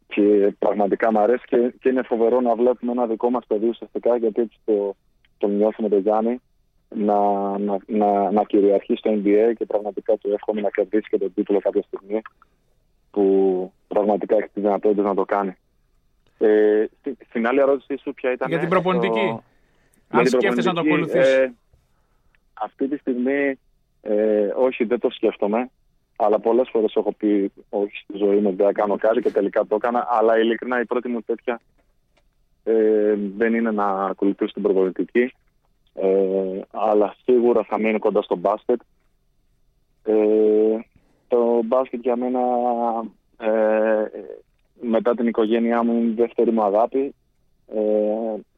και 0.07 0.55
πραγματικά 0.59 1.13
μου 1.13 1.19
αρέσει 1.19 1.45
και, 1.47 1.73
και 1.81 1.89
είναι 1.89 2.03
φοβερό 2.03 2.41
να 2.41 2.55
βλέπουμε 2.55 2.93
ένα 2.93 3.07
δικό 3.07 3.31
μας 3.31 3.47
παιδί 3.47 3.69
ουσιαστικά 3.69 4.17
γιατί 4.17 4.41
έτσι 4.41 4.59
το, 4.65 4.97
το 5.39 5.47
νιώθουμε 5.47 5.89
τον 5.89 5.99
Γιάννη 6.01 6.41
να, 6.89 7.19
να, 7.59 7.77
να, 7.87 8.31
να 8.31 8.45
κυριαρχεί 8.45 8.97
στο 8.97 9.11
NBA 9.13 9.53
και 9.59 9.65
πραγματικά 9.67 10.17
του 10.17 10.33
εύχομαι 10.33 10.61
να 10.61 10.71
κερδίσει 10.71 11.09
και 11.11 11.19
τον 11.19 11.35
τίτλο 11.35 11.59
κάποια 11.61 11.83
στιγμή 11.83 12.23
που 13.11 13.73
πραγματικά 13.89 14.37
έχει 14.37 14.49
τη 14.55 14.61
δυνατότητα 14.61 15.03
να 15.03 15.15
το 15.15 15.25
κάνει. 15.25 15.57
Ε, 16.39 16.85
στη- 16.99 17.17
στην 17.29 17.47
άλλη 17.47 17.61
ερώτησή 17.61 17.97
σου 18.03 18.15
ποια 18.15 18.33
ήταν 18.33 18.49
Για 18.49 18.59
την 18.59 18.69
προπονητική. 18.69 19.21
το- 19.27 19.43
Αν 20.09 20.21
για 20.21 20.31
την 20.31 20.41
σκέφτεσαι 20.41 20.69
να 20.69 20.75
το 20.75 20.81
προπονητική, 20.83 21.19
ακολουθείς. 21.19 21.37
ε, 21.37 21.55
αυτή 22.61 22.89
τη 22.89 22.97
στιγμή 22.97 23.59
ε, 24.03 24.53
όχι 24.57 24.85
δεν 24.85 24.99
το 24.99 25.11
σκέφτομαι 25.11 25.71
αλλά 26.17 26.39
πολλές 26.39 26.69
φορές 26.71 26.95
έχω 26.97 27.13
πει 27.13 27.53
όχι 27.69 27.97
στη 27.97 28.17
ζωή 28.17 28.37
μου 28.37 28.55
δεν 28.55 28.67
θα 28.67 28.73
κάνω 28.73 28.97
κάτι 28.97 29.21
και 29.21 29.31
τελικά 29.31 29.67
το 29.67 29.75
έκανα 29.75 30.07
αλλά 30.11 30.39
ειλικρινά 30.39 30.81
η 30.81 30.85
πρώτη 30.85 31.09
μου 31.09 31.21
τέτοια 31.21 31.61
ε, 32.65 33.15
δεν 33.37 33.55
είναι 33.55 33.71
να 33.71 33.85
ακολουθήσω 33.87 34.53
την 34.53 34.63
προπονητική 34.63 35.33
Ε, 35.99 36.61
αλλά 36.71 37.15
σίγουρα 37.25 37.63
θα 37.63 37.79
μείνει 37.79 37.99
κοντά 37.99 38.23
στο 38.23 38.37
μπάσκετ. 38.37 38.81
Ε, 40.05 40.79
το 41.29 41.61
μπάσκετ 41.65 42.01
για 42.01 42.17
μένα 42.17 42.41
ε, 43.39 44.05
μετά 44.81 45.15
την 45.15 45.27
οικογένειά 45.27 45.83
μου 45.83 45.93
είναι 45.93 46.11
η 46.11 46.15
δεύτερη 46.15 46.53
μου 46.53 46.63
αγάπη. 46.63 47.15
Ε, 47.67 47.81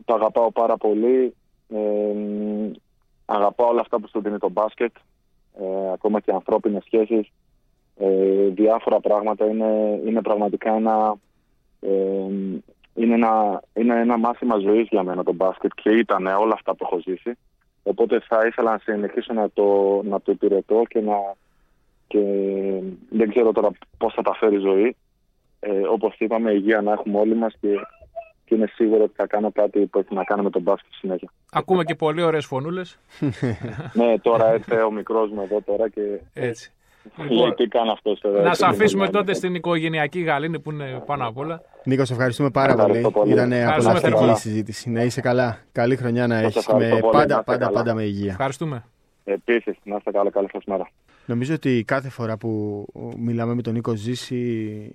το 0.05 0.15
αγαπάω 0.15 0.53
πάρα 0.53 0.77
πολύ. 0.77 1.35
Ε, 3.29 3.35
αγαπάω 3.35 3.69
όλα 3.69 3.81
αυτά 3.81 4.01
που 4.01 4.09
σου 4.09 4.21
δίνει 4.21 4.39
το 4.39 4.49
μπάσκετ. 4.49 4.93
Ε, 5.61 5.93
ακόμα 5.93 6.21
και 6.21 6.33
ανθρώπινες 6.33 6.85
σχέσεις. 6.85 7.31
Ε, 7.97 8.49
διάφορα 8.49 9.01
πράγματα. 9.01 9.47
Είναι, 9.47 10.01
είναι 10.07 10.23
πραγματικά 10.23 10.75
ένα, 10.75 11.17
ε, 11.81 11.91
είναι 12.95 13.15
ένα, 13.15 13.63
είναι 13.75 14.01
ένα 14.01 14.17
μάθημα 14.17 14.59
ζωής 14.59 14.87
για 14.91 15.03
μένα 15.03 15.23
το 15.23 15.33
μπάσκετ 15.33 15.71
και 15.83 15.91
ήταν 15.91 16.27
όλα 16.27 16.53
αυτά 16.55 16.75
που 16.75 16.85
έχω 16.85 17.01
ζήσει. 17.01 17.39
Οπότε 17.83 18.21
θα 18.21 18.47
ήθελα 18.47 18.71
να 18.71 18.79
συνεχίσω 18.79 19.33
να 19.33 19.51
το, 19.51 20.01
να 20.05 20.21
το 20.21 20.33
υπηρετώ 20.33 20.83
και 20.89 21.01
να, 21.01 21.17
και 22.07 22.21
δεν 23.11 23.29
ξέρω 23.29 23.53
τώρα 23.53 23.71
πώς 23.99 24.15
θα 24.15 24.23
τα 24.23 24.35
φέρει 24.35 24.57
η 24.57 24.61
ζωή. 24.61 24.97
Ε, 25.61 25.81
όπως 25.81 26.15
είπαμε, 26.19 26.53
υγεία 26.53 26.81
να 26.81 26.93
έχουμε 26.93 27.19
όλοι 27.19 27.35
μας 27.35 27.55
και, 27.61 27.69
και 28.49 28.55
είναι 28.55 28.71
σίγουρο 28.75 29.03
ότι 29.03 29.13
θα 29.17 29.27
κάνω 29.27 29.53
κάτι 29.53 29.79
που 29.87 29.99
έχει 29.99 30.15
να 30.15 30.25
κάνει 30.25 30.43
με 30.43 30.51
τον 30.51 30.63
μπάσκετ 30.63 30.87
στη 30.93 30.99
συνέχεια. 30.99 31.29
Ακούμε 31.53 31.85
και 31.85 31.95
πολύ 31.95 32.23
ωραίες 32.23 32.47
φωνούλες. 32.47 32.99
ναι, 33.93 34.19
τώρα 34.19 34.47
έρθε 34.53 34.83
ο 34.83 34.91
μικρός 34.91 35.31
μου 35.31 35.43
εδώ 35.43 35.61
τώρα 35.67 35.89
και 35.89 36.01
Έτσι. 36.33 36.73
λέει 37.29 37.53
τι 37.57 37.67
κάνει 37.67 37.91
αυτός 37.91 38.21
εδώ. 38.23 38.41
Να 38.41 38.47
έτσι, 38.49 38.55
σε 38.61 38.67
αφήσουμε 38.67 39.05
λοιπόν, 39.05 39.21
τότε 39.21 39.35
στην 39.35 39.55
οικογενειακή 39.55 40.21
γαλήνη 40.21 40.61
που 40.61 40.71
είναι 40.71 41.03
πάνω 41.07 41.27
απ' 41.29 41.37
όλα. 41.39 41.63
Νίκος, 41.85 42.07
σε 42.07 42.13
ευχαριστούμε 42.13 42.51
πάρα 42.51 42.73
πολύ. 42.75 42.85
Ευχαριστώ 42.85 43.11
πολύ. 43.11 43.33
Ήταν 43.33 43.53
Ευχαριστούμε 43.53 43.91
απολαυστική 43.99 44.17
θερμά. 44.19 44.33
η 44.33 44.37
συζήτηση. 44.37 44.91
Να 44.91 45.03
είσαι 45.03 45.21
καλά. 45.21 45.59
Καλή 45.73 45.97
χρονιά 45.97 46.27
να 46.27 46.39
έχεις. 46.39 46.57
ευχαριστώ 46.57 46.95
Με 46.95 47.01
πολύ. 47.01 47.13
πάντα, 47.13 47.19
Να 47.19 47.25
είστε 47.41 47.43
πάντα, 47.53 47.65
καλά. 47.65 47.71
πάντα 47.79 47.95
με 47.95 48.03
υγεία. 48.03 48.31
Ευχαριστούμε. 48.31 48.85
Επίσης, 49.25 49.77
να 49.85 49.97
είστε 49.97 50.11
καλά, 50.11 50.31
καλή 50.31 50.49
σας 50.53 50.65
μέρα. 50.65 50.91
Νομίζω 51.27 51.55
ότι 51.55 51.85
κάθε 51.87 52.09
φορά 52.09 52.37
που 52.37 52.85
μιλάμε 53.19 53.55
με 53.55 53.63
τον 53.63 53.73
Νίκο 53.73 53.95
Ζήση 53.95 54.91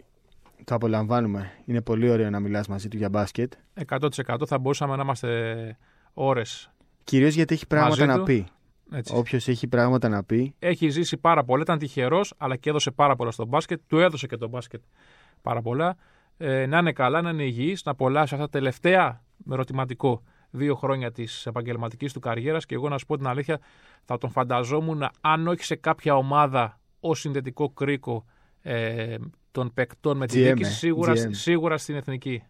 το 0.65 0.75
απολαμβάνουμε. 0.75 1.51
Είναι 1.65 1.81
πολύ 1.81 2.09
ωραίο 2.09 2.29
να 2.29 2.39
μιλάς 2.39 2.67
μαζί 2.67 2.87
του 2.87 2.97
για 2.97 3.09
μπάσκετ. 3.09 3.53
100% 3.87 4.09
θα 4.45 4.59
μπορούσαμε 4.59 4.95
να 4.95 5.03
είμαστε 5.03 5.77
ώρες. 6.13 6.71
Κυρίως 7.03 7.33
γιατί 7.33 7.53
έχει 7.53 7.67
πράγματα 7.67 8.05
Μαζί 8.05 8.05
να 8.11 8.17
του. 8.17 8.23
πει. 8.23 8.47
Έτσι. 8.91 9.13
Όποιος 9.15 9.47
έχει 9.47 9.67
πράγματα 9.67 10.09
να 10.09 10.23
πει, 10.23 10.55
Έχει 10.59 10.89
ζήσει 10.89 11.17
πάρα 11.17 11.43
πολλά. 11.43 11.61
Ήταν 11.61 11.77
τυχερός, 11.77 12.33
αλλά 12.37 12.55
και 12.55 12.69
έδωσε 12.69 12.91
πάρα 12.91 13.15
πολλά 13.15 13.31
στο 13.31 13.45
μπάσκετ. 13.45 13.81
Του 13.87 13.99
έδωσε 13.99 14.27
και 14.27 14.37
το 14.37 14.47
μπάσκετ 14.47 14.81
πάρα 15.41 15.61
πολλά. 15.61 15.95
Ε, 16.37 16.65
να 16.65 16.77
είναι 16.77 16.91
καλά, 16.91 17.21
να 17.21 17.29
είναι 17.29 17.43
υγιής, 17.43 17.83
να 17.83 17.91
απολαύσει 17.91 18.33
αυτά 18.33 18.45
τα 18.45 18.51
τελευταία 18.51 19.23
με 19.37 19.53
ερωτηματικό 19.53 20.23
δύο 20.49 20.75
χρόνια 20.75 21.11
της 21.11 21.45
επαγγελματικής 21.45 22.13
του 22.13 22.19
καριέρας. 22.19 22.65
Και 22.65 22.75
εγώ 22.75 22.89
να 22.89 22.97
σου 22.97 23.05
πω 23.05 23.17
την 23.17 23.27
αλήθεια, 23.27 23.59
θα 24.03 24.17
τον 24.17 24.29
φανταζόμουν 24.29 25.09
αν 25.21 25.47
όχι 25.47 25.63
σε 25.63 25.75
κάποια 25.75 26.15
ομάδα 26.15 26.79
ως 26.99 27.19
συνδετικό 27.19 27.69
κρίκο 27.69 28.25
ε, 28.61 29.15
των 29.53 29.73
παικτών 29.73 30.17
με 30.17 30.27
τη 30.27 30.39
GM, 30.39 30.43
διοίκηση, 30.43 30.69
ε, 30.71 30.73
σίγουρα, 30.73 31.13
GM. 31.13 31.27
σίγουρα 31.31 31.77
στην 31.77 31.95
εθνική. 31.95 32.43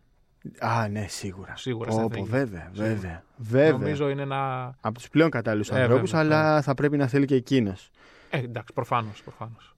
Α, 0.59 0.87
ναι, 0.87 1.05
σίγουρα. 1.07 1.53
Σίγουρα 1.55 1.91
στην 1.91 2.03
Όπω, 2.03 2.13
εθνική. 2.13 2.29
βέβαια, 2.29 2.69
Σίγουρα. 2.73 2.93
βέβαια. 2.93 3.23
βέβαια. 3.37 3.71
Νομίζω 3.71 4.09
είναι 4.09 4.21
ένα. 4.21 4.73
Από 4.81 4.97
τους 4.97 5.09
πλέον 5.09 5.29
κατάλληλους 5.29 5.69
Ε, 5.69 5.81
ανθρώπους, 5.81 6.11
βέβαια, 6.11 6.39
αλλά 6.39 6.61
θα 6.61 6.73
πρέπει 6.73 6.97
να 6.97 7.07
θέλει 7.07 7.25
και 7.25 7.35
εκείνος. 7.35 7.89
Ε, 8.29 8.37
εντάξει, 8.37 8.73
προφανώς. 8.73 9.21
Προφανώς. 9.23 9.75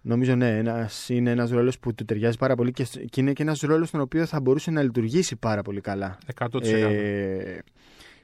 Νομίζω 0.00 0.34
ναι, 0.34 0.56
ένας, 0.58 1.08
είναι 1.08 1.30
ένας 1.30 1.50
ρόλος 1.50 1.78
που 1.78 1.94
του 1.94 2.04
ταιριάζει 2.04 2.36
πάρα 2.38 2.54
πολύ 2.54 2.72
και, 2.72 2.84
σ- 2.84 3.04
και 3.10 3.20
είναι 3.20 3.32
και 3.32 3.42
ένας 3.42 3.60
ρόλος 3.60 3.88
στον 3.88 4.00
οποίο 4.00 4.26
θα 4.26 4.40
μπορούσε 4.40 4.70
να 4.70 4.82
λειτουργήσει 4.82 5.36
πάρα 5.36 5.62
πολύ 5.62 5.80
καλά. 5.80 6.18
100%. 6.26 6.88
Ε, 6.90 7.58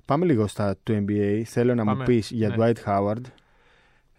πάμε 0.05 0.25
λίγο 0.25 0.47
στα 0.47 0.77
του 0.83 1.05
NBA. 1.09 1.43
Θέλω 1.45 1.75
να 1.75 1.85
μου 1.85 1.91
Πάμε. 1.91 2.05
πεις 2.05 2.31
για 2.31 2.49
Ναι. 2.49 2.55
Dwight 2.59 2.77
Howard. 2.87 3.21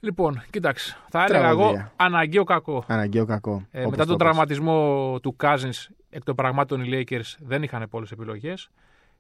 Λοιπόν, 0.06 0.42
κοίταξε. 0.50 0.98
Θα 1.10 1.24
έλεγα 1.24 1.48
εγώ 1.50 1.58
Τραγωδία. 1.58 1.92
αναγκαίο 1.96 2.44
κακό. 2.44 2.84
Αναγκαίο 2.88 3.26
κακό. 3.26 3.68
Ε, 3.72 3.80
όπως 3.80 3.92
μετά 3.92 4.04
το 4.04 4.10
τον 4.10 4.18
πες. 4.18 4.28
τραυματισμό 4.28 5.20
του 5.22 5.36
Cousins 5.44 5.94
εκ 6.10 6.24
των 6.24 6.36
πραγμάτων 6.36 6.82
οι 6.84 6.90
Lakers 7.10 7.36
δεν 7.40 7.64
είχαν 7.64 7.88
πολλές 7.90 8.12
επιλογές. 8.12 8.70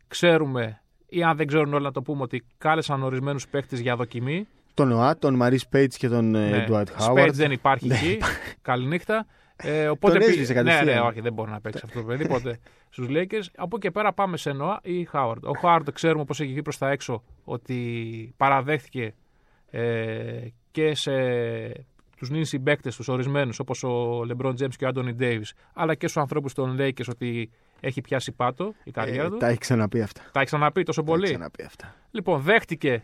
Ξέρουμε, 0.07 0.81
ή 1.09 1.23
αν 1.23 1.37
δεν 1.37 1.47
ξέρουν 1.47 1.73
όλοι 1.73 1.83
να 1.83 1.91
το 1.91 2.01
πούμε, 2.01 2.21
ότι 2.21 2.43
κάλεσαν 2.57 3.03
ορισμένους 3.03 3.47
παίκτες 3.47 3.79
για 3.79 3.95
δοκιμή. 3.95 4.47
Τον 4.73 4.91
ΟΑ, 4.91 5.17
τον 5.17 5.33
Μαρί 5.35 5.59
Πέιτ 5.69 5.93
και 5.97 6.07
τον 6.07 6.35
ε, 6.35 6.49
Ναι. 6.49 6.65
Dwight 6.69 6.83
Spades 6.83 7.09
Howard. 7.09 7.29
δεν 7.31 7.51
υπάρχει 7.51 7.87
Δεν 7.87 7.97
εκεί. 7.97 8.17
Καληνύχτα. 8.61 9.25
Ε, 9.55 9.87
οπότε 9.87 10.11
Τον 10.13 10.21
πήγε- 10.21 10.33
έσβησε 10.41 10.53
Ναι, 10.53 10.69
κατευθείαν. 10.69 10.95
ναι, 11.03 11.07
όχι, 11.09 11.21
δεν 11.21 11.33
μπορεί 11.33 11.51
να 11.51 11.61
παίξει 11.61 11.81
αυτό 11.85 11.99
το 11.99 12.05
παιδί 12.05 12.27
ποτέ 12.27 12.59
στους 12.89 13.07
Lakers. 13.09 13.45
Από 13.55 13.75
εκεί 13.75 13.79
και 13.79 13.91
πέρα 13.91 14.13
πάμε 14.13 14.37
σε 14.37 14.51
Νόα 14.51 14.79
ή 14.83 15.07
Howard. 15.13 15.41
Ο 15.41 15.51
Howard 15.61 15.93
ξέρουμε 15.93 16.23
πώ 16.25 16.33
έχει 16.33 16.51
βγει 16.51 16.61
προς 16.61 16.77
τα 16.77 16.89
έξω 16.89 17.23
ότι 17.43 18.33
παραδέχθηκε 18.37 19.13
ε, 19.69 20.47
και 20.75 20.95
σε 20.95 21.11
τους 22.17 22.29
νυν 22.29 22.45
συμπαίκτες 22.45 22.95
τους 22.95 23.07
ορισμένους 23.07 23.59
όπως 23.59 23.83
ο 23.83 24.19
LeBron 24.29 24.49
James 24.59 24.75
και 24.77 24.85
ο 24.85 24.89
Anthony 24.95 25.15
Davis, 25.21 25.49
αλλά 25.73 25.95
και 25.95 26.07
στους 26.07 26.21
ανθρώπους 26.21 26.53
των 26.53 26.77
Lakers 26.79 27.05
ότι 27.09 27.49
έχει 27.79 28.01
πιάσει 28.01 28.31
πάτο 28.31 28.73
η 28.83 28.91
καριέρα 28.91 29.25
Ε, 29.25 29.29
του. 29.29 29.37
τα 29.37 29.47
έχει 29.47 29.57
ξαναπεί 29.57 30.01
αυτά. 30.01 30.21
Τα 30.31 30.39
έχει 30.39 30.45
ξαναπεί 30.45 30.83
τόσο 30.83 31.01
Τα 31.03 31.11
έχει 31.11 31.19
πολύ. 31.19 31.31
ξαναπεί 31.33 31.63
αυτά. 31.63 31.95
Λοιπόν, 32.11 32.39
δέχτηκε 32.41 33.01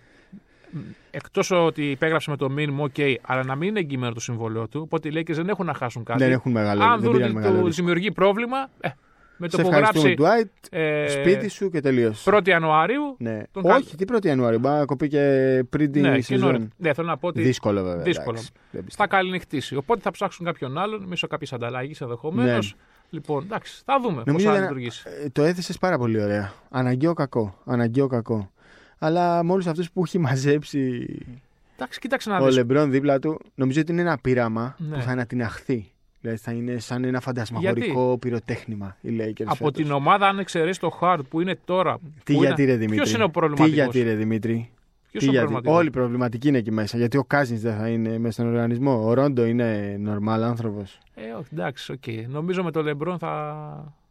εκτός 1.12 1.52
ότι 1.52 1.92
υπέγραψε 1.92 2.30
με 2.30 2.38
το 2.38 2.50
μήνυμα, 2.50 2.90
OK, 2.96 3.16
αλλά 3.22 3.44
να 3.44 3.56
μην 3.56 3.70
είναι 3.70 3.80
εγγυημένο 3.80 4.14
το 4.14 4.20
συμβόλαιο 4.20 4.68
του. 4.68 4.82
Οπότε 4.84 5.08
οι 5.08 5.12
Lakers 5.16 5.34
δεν 5.34 5.50
έχουν 5.50 5.66
να 5.66 5.74
χάσουν 5.74 6.04
κάτι. 6.04 6.24
Δεν 6.24 6.32
έχουν 6.32 6.52
μεγάλο 6.52 6.84
Αν 6.84 6.92
δεν 6.92 7.00
δουν 7.02 7.12
πήραν 7.12 7.30
ότι 7.30 7.40
μεγάλο 7.40 7.60
του 7.60 7.66
ρίσκο. 7.66 7.82
δημιουργεί 7.82 8.12
πρόβλημα, 8.12 8.70
ε, 8.80 8.90
με 9.42 9.48
το 9.48 9.58
Σε 9.58 9.62
που 9.64 9.68
ευχαριστούμε, 9.68 10.14
γράψει 10.14 10.48
Dwight. 10.50 10.68
ε, 10.78 11.08
Σπίτι 11.10 11.48
σου 11.48 11.70
και 11.70 11.80
τελείω. 11.80 12.14
1η 12.26 12.48
Ιανουαρίου. 12.48 13.16
Ναι. 13.18 13.42
τον 13.52 13.66
Όχι, 13.66 13.96
τι 13.96 14.06
1η 14.14 14.26
Ιανουαρίου. 14.26 14.60
Μπορεί 14.60 14.76
να 14.76 14.86
κοπεί 14.86 15.08
και 15.08 15.64
πριν 15.70 15.92
την 15.92 16.02
Ναι, 16.02 16.16
και 16.16 16.22
σεζόν. 16.22 16.52
νωρί- 16.52 16.70
ναι, 16.78 16.94
θέλω 16.94 17.08
να 17.08 17.18
πω 17.18 17.28
ότι 17.28 17.42
Δύσκολο 17.42 17.84
βέβαια. 17.84 18.04
Δύσκολο. 18.04 18.30
εντάξει. 18.30 18.50
Δεν 18.72 18.80
θα 18.82 18.86
πιστεύω. 18.86 19.10
καληνυχτήσει. 19.10 19.76
Οπότε 19.76 20.02
θα 20.02 20.12
ψάξουν 20.12 20.46
κάποιον 20.46 20.78
άλλον 20.78 21.04
μέσω 21.08 21.28
κάποια 21.28 21.48
ανταλλαγής 21.56 22.02
ενδεχομένως. 22.02 22.76
Ναι. 22.76 22.82
Λοιπόν, 23.10 23.44
εντάξει, 23.44 23.82
θα 23.86 24.00
δούμε 24.02 24.16
πώς 24.16 24.26
Νομίζω 24.26 24.46
θα 24.46 24.52
ήταν- 24.52 24.64
λειτουργήσει. 24.64 25.04
Ε, 25.24 25.30
Το 25.30 25.44
έθεσες 25.44 25.78
πάρα 25.78 25.98
πολύ 25.98 26.22
ωραία. 26.24 26.54
Αναγκαίο 26.70 27.14
κακό. 27.14 27.56
Αναγκαίο 27.66 28.08
κακό. 28.08 28.52
Αλλά 29.00 29.44
με 29.44 29.52
όλους 29.52 29.68
αυτούς 29.68 29.92
που 29.92 30.02
έχει 30.06 30.18
μαζέψει 30.20 31.08
Εντάξει, 31.76 32.00
κοίταξε 32.00 32.30
να 32.30 32.38
ο 32.38 32.46
δεις. 32.46 32.56
Λεμπρόν 32.56 32.92
δίπλα 32.92 33.20
του, 33.20 33.40
νομίζω 33.56 33.82
ότι 33.82 33.92
είναι 33.92 34.02
ένα 34.02 34.18
πείραμα 34.22 34.76
Ναι. 34.78 34.96
που 34.96 35.02
θα 35.02 35.12
ανατιναχθεί. 35.12 35.91
Δηλαδή 36.22 36.40
θα 36.40 36.52
είναι 36.52 36.80
σαν 36.80 37.04
ένα 37.04 37.20
φαντασμαγορικό 37.20 38.18
πυροτέχνημα 38.18 38.98
οι 39.02 39.10
Lakers. 39.20 39.44
Από 39.46 39.56
φέτος. 39.56 39.72
την 39.74 39.92
ομάδα, 39.92 40.28
αν 40.28 40.40
εξαιρέσεις 40.40 40.80
το 40.80 40.98
Howard 41.02 41.20
που 41.30 41.42
είναι 41.42 41.60
τώρα. 41.66 41.98
Τι 42.24 42.34
που 42.34 42.44
γιατί 42.44 42.62
είναι... 42.62 42.72
ρε 42.72 42.78
Δημήτρη; 42.78 43.04
Ποιο 43.04 43.14
είναι 43.14 43.24
ο 43.24 43.26
Τι 43.26 43.32
προβληματικός; 43.32 43.74
γιατί 43.74 44.02
ρε 44.02 44.14
Δημήτρη; 44.16 44.70
Ποιος 45.12 45.24
Τι 45.24 45.30
είναι 45.30 45.30
ο 45.30 45.32
γιατί; 45.32 45.38
προβληματικός; 45.40 45.78
Όλοι 45.78 45.88
οι 45.88 45.92
προβληματικοί 45.92 46.48
είναι 46.48 46.58
εκεί 46.58 46.72
μέσα. 46.72 46.98
Γιατί 46.98 47.18
ο 47.18 47.24
Cousins 47.24 47.60
δεν 47.60 47.76
θα 47.78 47.88
είναι 47.88 48.18
μέσα 48.18 48.32
στον 48.32 48.48
οργανισμό. 48.48 49.08
Ο 49.08 49.14
Ρόντο 49.14 49.46
είναι 49.46 49.98
νορμάλ 50.00 50.44
άνθρωπος. 50.44 50.98
Ε, 51.16 51.22
όχι, 51.40 51.48
εντάξει, 51.54 51.92
οκ. 51.92 52.04
Νομίζω 52.28 52.64
με 52.64 52.72
το 52.72 52.80
LeBron 52.80 53.16
θα, 53.20 53.28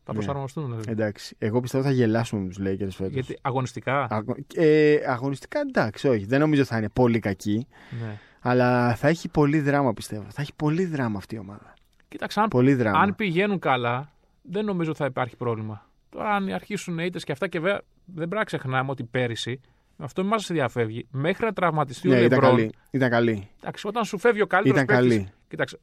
θα 0.04 0.12
Ναι. 0.12 0.14
προσαρμοστούν. 0.14 0.64
δηλαδή. 0.64 0.90
Εντάξει. 0.90 1.36
Εγώ 1.38 1.60
πιστεύω 1.60 1.84
θα 1.84 1.90
γελάσουμε 1.90 2.42
με 2.42 2.48
τους 2.48 2.58
Lakers 2.60 2.90
φέτος. 2.96 3.12
Γιατί 3.12 3.38
αγωνιστικά; 3.42 4.24
Ε, 4.54 4.96
αγωνιστικά 5.06 5.60
εντάξει, 5.60 6.08
όχι. 6.08 6.24
Δεν 6.24 6.40
νομίζω 6.40 6.64
θα 6.64 6.76
είναι 6.78 6.88
πολύ 6.88 7.18
κακή. 7.18 7.66
Ναι. 8.02 8.18
Αλλά 8.42 8.94
θα 8.94 9.08
έχει 9.08 9.28
πολύ 9.28 9.60
δράμα 9.60 9.92
πιστεύω. 9.92 10.24
Θα 10.28 10.42
έχει 10.42 10.54
πολύ 10.56 10.84
δράμα 10.84 11.18
αυτή 11.18 11.34
η 11.34 11.38
ομάδα. 11.38 11.74
Κοίταξε, 12.10 12.40
αν, 12.40 12.48
Πολύ 12.48 12.74
δράμα. 12.74 12.98
αν 12.98 13.14
πηγαίνουν 13.14 13.58
καλά, 13.58 14.12
δεν 14.42 14.64
νομίζω 14.64 14.94
θα 14.94 15.04
υπάρχει 15.04 15.36
πρόβλημα. 15.36 15.86
Τώρα, 16.10 16.30
αν 16.34 16.52
αρχίσουν 16.52 16.98
οι 16.98 17.04
ήττες 17.06 17.24
και 17.24 17.32
αυτά, 17.32 17.48
και 17.48 17.60
βέβαια 17.60 17.80
δεν 18.04 18.14
πρέπει 18.14 18.34
να 18.34 18.44
ξεχνάμε 18.44 18.90
ότι 18.90 19.04
πέρυσι, 19.04 19.60
αυτό 19.96 20.22
μην 20.22 20.30
μας 20.30 20.46
διαφεύγει, 20.46 21.06
μέχρι 21.10 21.44
να 21.44 21.52
τραυματιστεί 21.52 22.08
ναι, 22.08 22.20
ο 22.20 22.22
ήταν 22.24 22.38
LeBron. 22.38 22.42
καλή. 22.42 22.72
Ήταν 22.90 23.10
καλή. 23.10 23.48
Εντάξει, 23.60 23.86
όταν 23.86 24.04
σου 24.04 24.18
φεύγει 24.18 24.42
ο 24.42 24.46
καλύτερος 24.46 24.82
Ήταν 24.82 24.96
καλή. 24.96 25.28
Κοίταξε. 25.48 25.78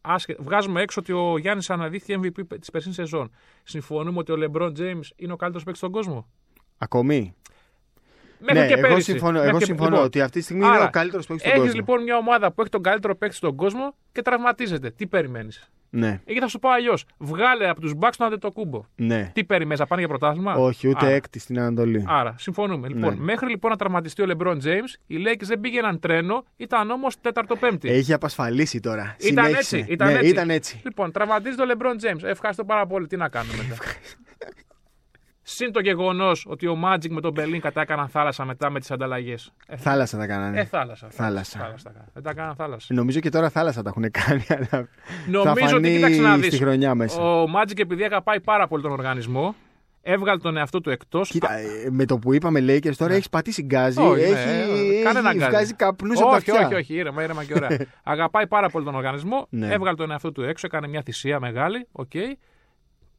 Άσχε, 0.00 0.36
βγάζουμε 0.38 0.82
έξω 0.82 1.00
ότι 1.00 1.12
ο 1.12 1.38
Γιάννης 1.38 1.70
αναδείχθηκε 1.70 2.18
MVP 2.22 2.58
της 2.60 2.70
περσινή 2.70 2.94
σεζόν. 2.94 3.30
Συμφωνούμε 3.62 4.18
ότι 4.18 4.32
ο 4.32 4.36
LeBron 4.38 4.72
James 4.78 5.00
είναι 5.16 5.32
ο 5.32 5.36
καλύτερος 5.36 5.62
παίκτης 5.64 5.78
στον 5.78 5.90
κόσμο; 5.90 6.26
Ακόμη. 6.78 7.34
Μέχρι 8.40 8.58
ναι, 8.60 8.66
και 8.66 8.72
εγώ 8.72 8.80
πέρυσι. 8.88 9.10
συμφωνώ, 9.10 9.32
Μέχρι 9.32 9.48
εγώ 9.48 9.58
και- 9.58 9.64
συμφωνώ 9.64 9.88
λοιπόν, 9.90 10.04
ότι 10.04 10.20
αυτή 10.20 10.38
τη 10.38 10.44
στιγμή 10.44 10.64
είναι 10.66 10.74
άρα, 10.76 10.84
ο 10.84 10.90
καλύτερος 10.90 11.26
παίκτης 11.26 11.46
στον 11.46 11.60
Έχεις 11.60 11.70
κόσμο. 11.72 11.80
λοιπόν 11.86 12.02
μια 12.02 12.16
ομάδα 12.16 12.52
που 12.52 12.60
έχει 12.60 12.70
τον 12.70 12.82
καλύτερο 12.82 13.16
παίκτη 13.16 13.34
στον 13.36 13.56
κόσμο 13.56 13.94
και 14.12 14.22
τραυματίζεται. 14.22 14.90
Τι 14.90 15.06
περιμένεις; 15.06 15.70
Ναι, 15.90 16.20
Εκεί 16.24 16.38
θα 16.40 16.48
σου 16.48 16.58
πω 16.58 16.68
αλλιώς. 16.70 17.04
Βγάλε 17.18 17.68
από 17.68 17.80
τους 17.80 17.92
Bucks 18.00 18.12
τον 18.16 18.26
Αντετοκούμπο. 18.26 18.84
ναι. 18.96 19.30
Τι 19.34 19.44
περιμένεις, 19.44 19.78
να 19.78 19.86
πάνε 19.86 20.00
για 20.00 20.10
πρωτάθλημα; 20.10 20.54
Όχι, 20.54 20.88
ούτε 20.88 21.06
Άρα, 21.06 21.14
έκτη 21.14 21.38
στην 21.38 21.58
Ανατολή. 21.58 22.04
Άρα, 22.08 22.34
συμφωνούμε. 22.38 22.88
Λοιπόν, 22.88 23.14
Ναι. 23.14 23.20
μέχρι 23.24 23.48
λοιπόν 23.48 23.70
να 23.70 23.76
τραυματιστεί 23.76 24.22
ο 24.22 24.26
LeBron 24.28 24.54
James, 24.56 24.92
οι 25.06 25.16
Lakers 25.26 25.42
δεν 25.44 25.60
πήγαιναν 25.60 25.98
τρένο, 26.00 26.44
ήταν 26.56 26.90
όμως 26.90 27.20
τέταρτο-πέμπτη. 27.20 27.88
Έχει 27.88 28.12
απασφαλίσει 28.12 28.80
τώρα. 28.80 29.16
Ήταν 29.18 29.44
Συνέχισε. 29.44 29.76
έτσι, 29.76 29.92
ήταν 29.92 30.08
ναι, 30.08 30.18
έτσι. 30.18 30.28
ήταν 30.30 30.50
έτσι. 30.50 30.80
Λοιπόν, 30.84 31.12
τραυματίζεται 31.12 31.62
ο 31.62 31.66
LeBron 31.72 32.06
James. 32.10 32.22
Ευχαριστώ 32.22 32.64
πάρα 32.64 32.86
πολύ. 32.86 33.06
Τι 33.06 33.16
να 33.16 33.28
κάνουμε 33.28 33.54
μετά. 33.68 33.76
Συν 35.50 35.72
το 35.72 35.80
γεγονός 35.80 36.46
ότι 36.48 36.66
ο 36.66 36.78
Magic 36.84 37.08
με 37.08 37.20
τον 37.20 37.34
Berlin 37.36 37.58
κατά 37.60 37.80
έκαναν 37.80 38.08
θάλασσα 38.08 38.44
μετά 38.44 38.70
με 38.70 38.80
τις 38.80 38.90
ανταλλαγές. 38.90 39.52
Ε, 39.66 39.76
Θάλασσα 39.76 40.18
τα 40.18 40.26
κάνανε. 40.26 40.60
ε, 40.60 40.64
θάλασσα. 40.64 41.08
Θάλασσα. 41.10 41.58
τα 41.58 41.90
κάναν. 41.90 42.08
Δεν 42.14 42.22
τα 42.22 42.34
κάναν 42.34 42.54
θάλασσα. 42.54 42.94
Νομίζω 42.94 43.20
και 43.20 43.28
τώρα 43.30 43.50
θάλασσα 43.50 43.82
τα 43.82 43.88
έχουν 43.88 44.10
κάνει. 44.10 44.44
Αλλά 44.48 44.64
θα 44.66 44.88
Νομίζω 45.28 45.50
ότι 45.50 45.70
φανεί 45.70 45.94
κοίταξε 45.94 46.20
να 46.20 46.36
στη 46.36 46.48
δεις. 46.48 46.58
χρονιά 46.58 46.94
μέσα. 46.94 47.20
Ο 47.22 47.44
Magic 47.56 47.78
επειδή 47.78 48.04
αγαπάει 48.04 48.40
πάρα 48.40 48.66
πολύ 48.68 48.82
τον 48.82 48.92
οργανισμό, 48.92 49.54
Έβγαλε 50.02 50.38
τον 50.38 50.56
εαυτό 50.56 50.80
του 50.80 50.90
εκτός. 50.90 51.30
Κοίτα, 51.30 51.52
ε, 51.58 51.64
με 51.90 52.04
το 52.04 52.18
που 52.18 52.34
είπαμε 52.34 52.60
Lakers 52.60 52.94
τώρα 52.96 53.14
έχεις 53.14 53.28
πατήσει 53.28 53.62
γκάζι. 53.62 54.00
Ναι. 54.00 54.06
Όχι, 54.06 54.20
ναι, 54.20 54.28
έχει, 54.28 55.02
κανένα 55.02 55.28
έχεις 55.28 55.40
γκάζι. 55.40 55.50
βγάζει 55.50 55.74
καπνούς 55.74 56.20
από 56.20 56.30
τα 56.30 56.36
όχι, 56.36 56.50
αυτιά. 56.50 56.66
όχι, 56.66 56.74
όχι, 56.74 56.94
ήρεμα, 56.94 57.22
ήρεμα 57.22 57.44
και 57.44 57.54
ωραία. 57.54 57.78
Αγαπάει 58.02 58.46
πάρα 58.46 58.68
πολύ 58.68 58.84
τον 58.84 58.94
οργανισμό. 58.94 59.46
Ναι. 59.50 59.72
Έβγαλε 59.72 59.96
τον 59.96 60.10
εαυτό 60.10 60.32
του 60.32 60.42
έξω, 60.42 60.66
έκανε 60.66 60.88
μια 60.88 61.02
θυσία 61.02 61.40
μεγάλη. 61.40 61.86
Οκ. 61.92 62.10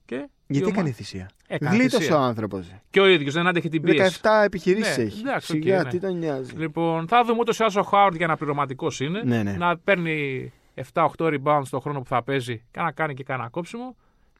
Και, 0.05 0.15
η 0.15 0.29
Γιατί 0.51 0.65
ομάδα- 0.65 0.79
έκανε 0.79 0.91
θυσία; 0.95 1.29
Έκανε 1.47 1.75
Γλίτωσε 1.75 1.97
θυσία. 1.97 2.17
ο 2.17 2.19
άνθρωπος. 2.21 2.71
Και 2.89 2.99
ο 2.99 3.07
ίδιος 3.07 3.33
δεν 3.33 3.47
άντεχε 3.47 3.69
την 3.69 3.81
πίεση. 3.81 4.19
17 4.21 4.43
επιχειρήσεις 4.43 4.97
Ναι, 4.97 5.03
έχει. 5.03 5.19
εντάξει, 5.19 5.55
οκ, 5.55 5.61
Σιγά, 5.63 5.83
ναι. 5.83 5.89
τι 5.89 5.99
τον 5.99 6.17
νοιάζει. 6.17 6.51
Λοιπόν, 6.55 7.07
θα 7.07 7.23
δούμε 7.23 7.39
ούτως 7.39 7.59
ή 7.59 7.61
άλλως 7.63 7.75
ο 7.75 7.81
Howard 7.83 8.15
για 8.15 8.27
αναπληρωματικός 8.27 8.99
είναι. 8.99 9.21
Ναι, 9.23 9.43
ναι. 9.43 9.51
Να 9.51 9.77
παίρνει 9.77 10.51
7-8 10.93 11.07
rebounds 11.17 11.63
το 11.69 11.79
χρόνο 11.79 11.99
που 11.99 12.07
θα 12.07 12.23
παίζει 12.23 12.63
και 12.71 12.79
να 12.81 12.91
κάνει 12.91 13.13
και 13.13 13.23
κανένα 13.23 13.49
κόψιμο. 13.49 13.95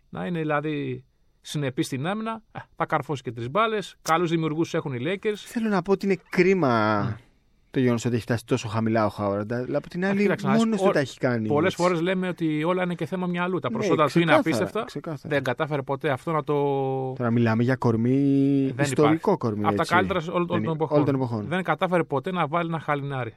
Να 0.10 0.26
είναι 0.26 0.40
δηλαδή 0.40 1.04
συνεπής 1.42 1.86
στην 1.86 2.08
άμυνα. 2.08 2.42
Ε, 2.52 2.60
θα 2.76 2.86
καρφώσει 2.86 3.22
και 3.22 3.32
τρεις 3.32 3.50
μπάλες. 3.50 3.96
Καλούς 4.02 4.30
δημιουργούς 4.30 4.74
έχουν 4.74 4.94
οι 4.94 5.00
Lakers. 5.02 5.34
Θέλω 5.36 5.70
να 5.70 5.82
πω 5.82 5.92
ότι 5.92 6.06
είναι 6.06 6.18
κρίμα 6.30 7.18
το 7.72 7.80
γεγονός 7.80 8.06
ότι 8.06 8.14
έχει 8.16 8.24
φτάσει 8.24 8.46
τόσο 8.46 8.68
χαμηλά 8.68 9.06
ο 9.06 9.10
Howard. 9.10 9.54
Αλλά 9.54 9.78
από 9.78 9.90
την 9.90 10.06
άλλη, 10.06 10.22
κοίταξε 10.22 10.46
να 10.48 10.54
δεις, 10.54 10.64
μόνο 10.64 10.76
του 10.76 10.84
ο- 10.88 10.92
τα 10.92 11.00
έχει 11.00 11.18
κάνει. 11.18 11.48
Πολλές 11.48 11.72
έτσι. 11.72 11.84
φορές 11.86 12.02
λέμε 12.02 12.28
ότι 12.28 12.64
όλα 12.64 12.84
είναι 12.84 12.96
και 12.96 13.06
θέμα 13.06 13.28
μυαλού. 13.28 13.60
Τα 13.60 13.70
Ναι, 13.70 13.76
προσόντα 13.78 14.06
του 14.10 14.20
είναι 14.20 14.32
ξεκάθαρα, 14.32 14.40
απίστευτα. 14.58 14.84
ξεκάθαρα. 14.86 15.34
Δεν 15.36 15.44
κατάφερε 15.44 15.82
ποτέ 15.82 16.10
αυτό 16.10 16.32
να 16.32 16.44
το. 16.44 16.54
Τώρα 17.18 17.32
μιλάμε 17.32 17.64
για 17.64 17.76
κορμί, 17.76 18.72
Δεν 18.76 18.86
ιστορικό 18.86 19.14
υπάρχει. 19.14 19.38
κορμί. 19.38 19.66
Από 19.66 19.76
τα 19.76 19.82
έτσι. 19.82 19.94
καλύτερα 19.94 20.20
όλων 20.32 20.48
Δεν- 20.48 20.64
των 20.64 20.74
εποχών. 20.74 20.96
όλων 20.96 21.06
των 21.06 21.16
εποχών. 21.16 21.46
Δεν 21.48 21.64
κατάφερε 21.64 22.04
ποτέ 22.04 22.32
να 22.32 22.48
βάλει 22.48 22.68
ένα 22.70 22.80
χαλινάρι 22.80 23.34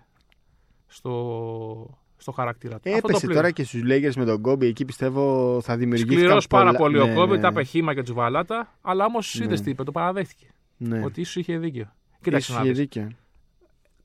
στο, 0.86 1.98
στο 2.16 2.32
χαρακτήρα 2.32 2.78
του. 2.80 2.88
Αυτό 2.88 3.00
το 3.00 3.06
Έπεσε 3.08 3.26
πλήρω. 3.26 3.40
τώρα 3.40 3.50
και 3.52 3.64
στους 3.64 3.80
Lakers 3.84 4.14
με 4.16 4.24
τον 4.24 4.40
Κόμπι. 4.40 4.66
Εκεί 4.66 4.84
πιστεύω 4.84 5.58
θα 5.62 5.76
δημιουργήσει. 5.76 6.16
Σκληρός 6.18 6.46
πάρα 6.46 6.72
πολύ 6.72 6.98
ο 6.98 7.14
Κόμπι, 7.14 7.32
ναι. 7.34 7.40
τα 7.40 7.48
είπε 7.50 7.62
χήμα 7.62 7.94
και 7.94 8.02
τζουβαλάτα. 8.02 8.74
Αλλά 8.82 9.04
όμως 9.04 9.34
Ναι. 9.38 9.44
είδες 9.44 9.60
τι 9.60 9.70
είπε, 9.70 9.84
το 9.84 9.92
παραδέχτηκε. 9.92 10.46
Ναι. 10.76 11.02
Ότι 11.04 11.20
ίσω 11.20 11.40
είχε 11.40 11.58
δίκιο. 11.58 11.92
Κοίταξε 12.22 12.36
Ίσως 12.52 12.54
να 12.56 12.60
είχε 12.62 12.70
δεις. 12.70 12.78
δίκιο. 12.80 13.08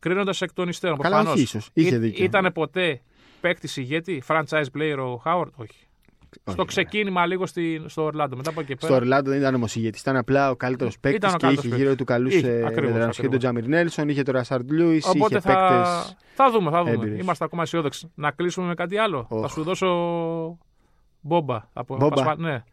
Κρίνοντας 0.07 0.41
εκ 0.41 0.53
των 0.53 0.67
υστέρων. 0.69 0.97
Καλά, 0.97 1.15
προφανώς, 1.15 1.33
όχι 1.33 1.43
ίσως. 1.43 1.69
Είχε 1.73 1.95
ή- 1.95 1.97
δίκιο. 1.97 2.23
Ήταν 2.25 2.51
ποτέ 2.53 3.01
παίκτης 3.41 3.77
ηγέτη, 3.77 4.23
franchise 4.27 4.65
player 4.77 4.97
ο 4.99 5.15
Χάουαρντ, 5.15 5.51
όχι. 5.55 5.79
Στο 6.43 6.51
Όχι, 6.61 6.67
ξεκίνημα 6.67 7.25
λίγο 7.25 7.45
στη, 7.45 7.81
στο 7.85 8.03
Ορλάντο. 8.03 8.35
Μετά 8.35 8.49
από 8.49 8.59
εκεί 8.61 8.73
Στο 8.77 8.87
πέρα. 8.87 8.99
Ορλάντο 8.99 9.29
δεν 9.29 9.39
ήταν 9.39 9.55
όμως 9.55 9.75
ηγέτης. 9.75 10.01
Ήταν 10.01 10.15
απλά 10.15 10.49
ο 10.49 10.55
καλύτερος 10.55 10.99
παίκτη 10.99 11.17
Ήταν 11.17 11.29
ο 11.29 11.33
και 11.33 11.39
καλύτερος 11.39 11.65
είχε 11.65 11.73
παίκτης. 11.75 11.85
γύρω 11.85 11.97
του 11.97 12.03
καλούς 12.11 12.33
Είχε, 12.33 12.47
ακριβώς, 12.47 12.73
βετεράνου. 12.73 12.91
Είχε 12.93 13.01
τον 13.01 13.09
ακριβώς. 13.09 13.37
Τζάμιρ 13.37 13.67
Νέλσον, 13.67 14.09
είχε 14.09 14.23
τον 14.23 14.33
Ρασάρντ 14.33 14.71
Λούι, 14.71 15.01
Οπότε 15.05 15.37
είχε 15.37 15.39
θα... 15.39 15.53
παίκτες. 15.69 16.15
θα 16.35 16.51
δούμε, 16.51 16.71
θα 16.71 16.79
δούμε. 16.83 16.91
έμπειρες. 16.91 17.19
Είμαστε 17.19 17.43
ακόμα 17.43 17.61
αισιόδοξοι. 17.61 18.11
Να 18.15 18.31
κλείσουμε 18.31 18.67
με 18.67 18.73
κάτι 18.73 18.97
άλλο. 18.97 19.25
Οχ. 19.29 19.41
Θα 19.41 19.47
σου 19.47 19.63
δώσω 19.63 19.87
μπόμπα. 21.21 21.69
Από... 21.73 21.95
Μπόμπα. 21.97 22.15
Πασπα- 22.15 22.37
Ναι. 22.37 22.63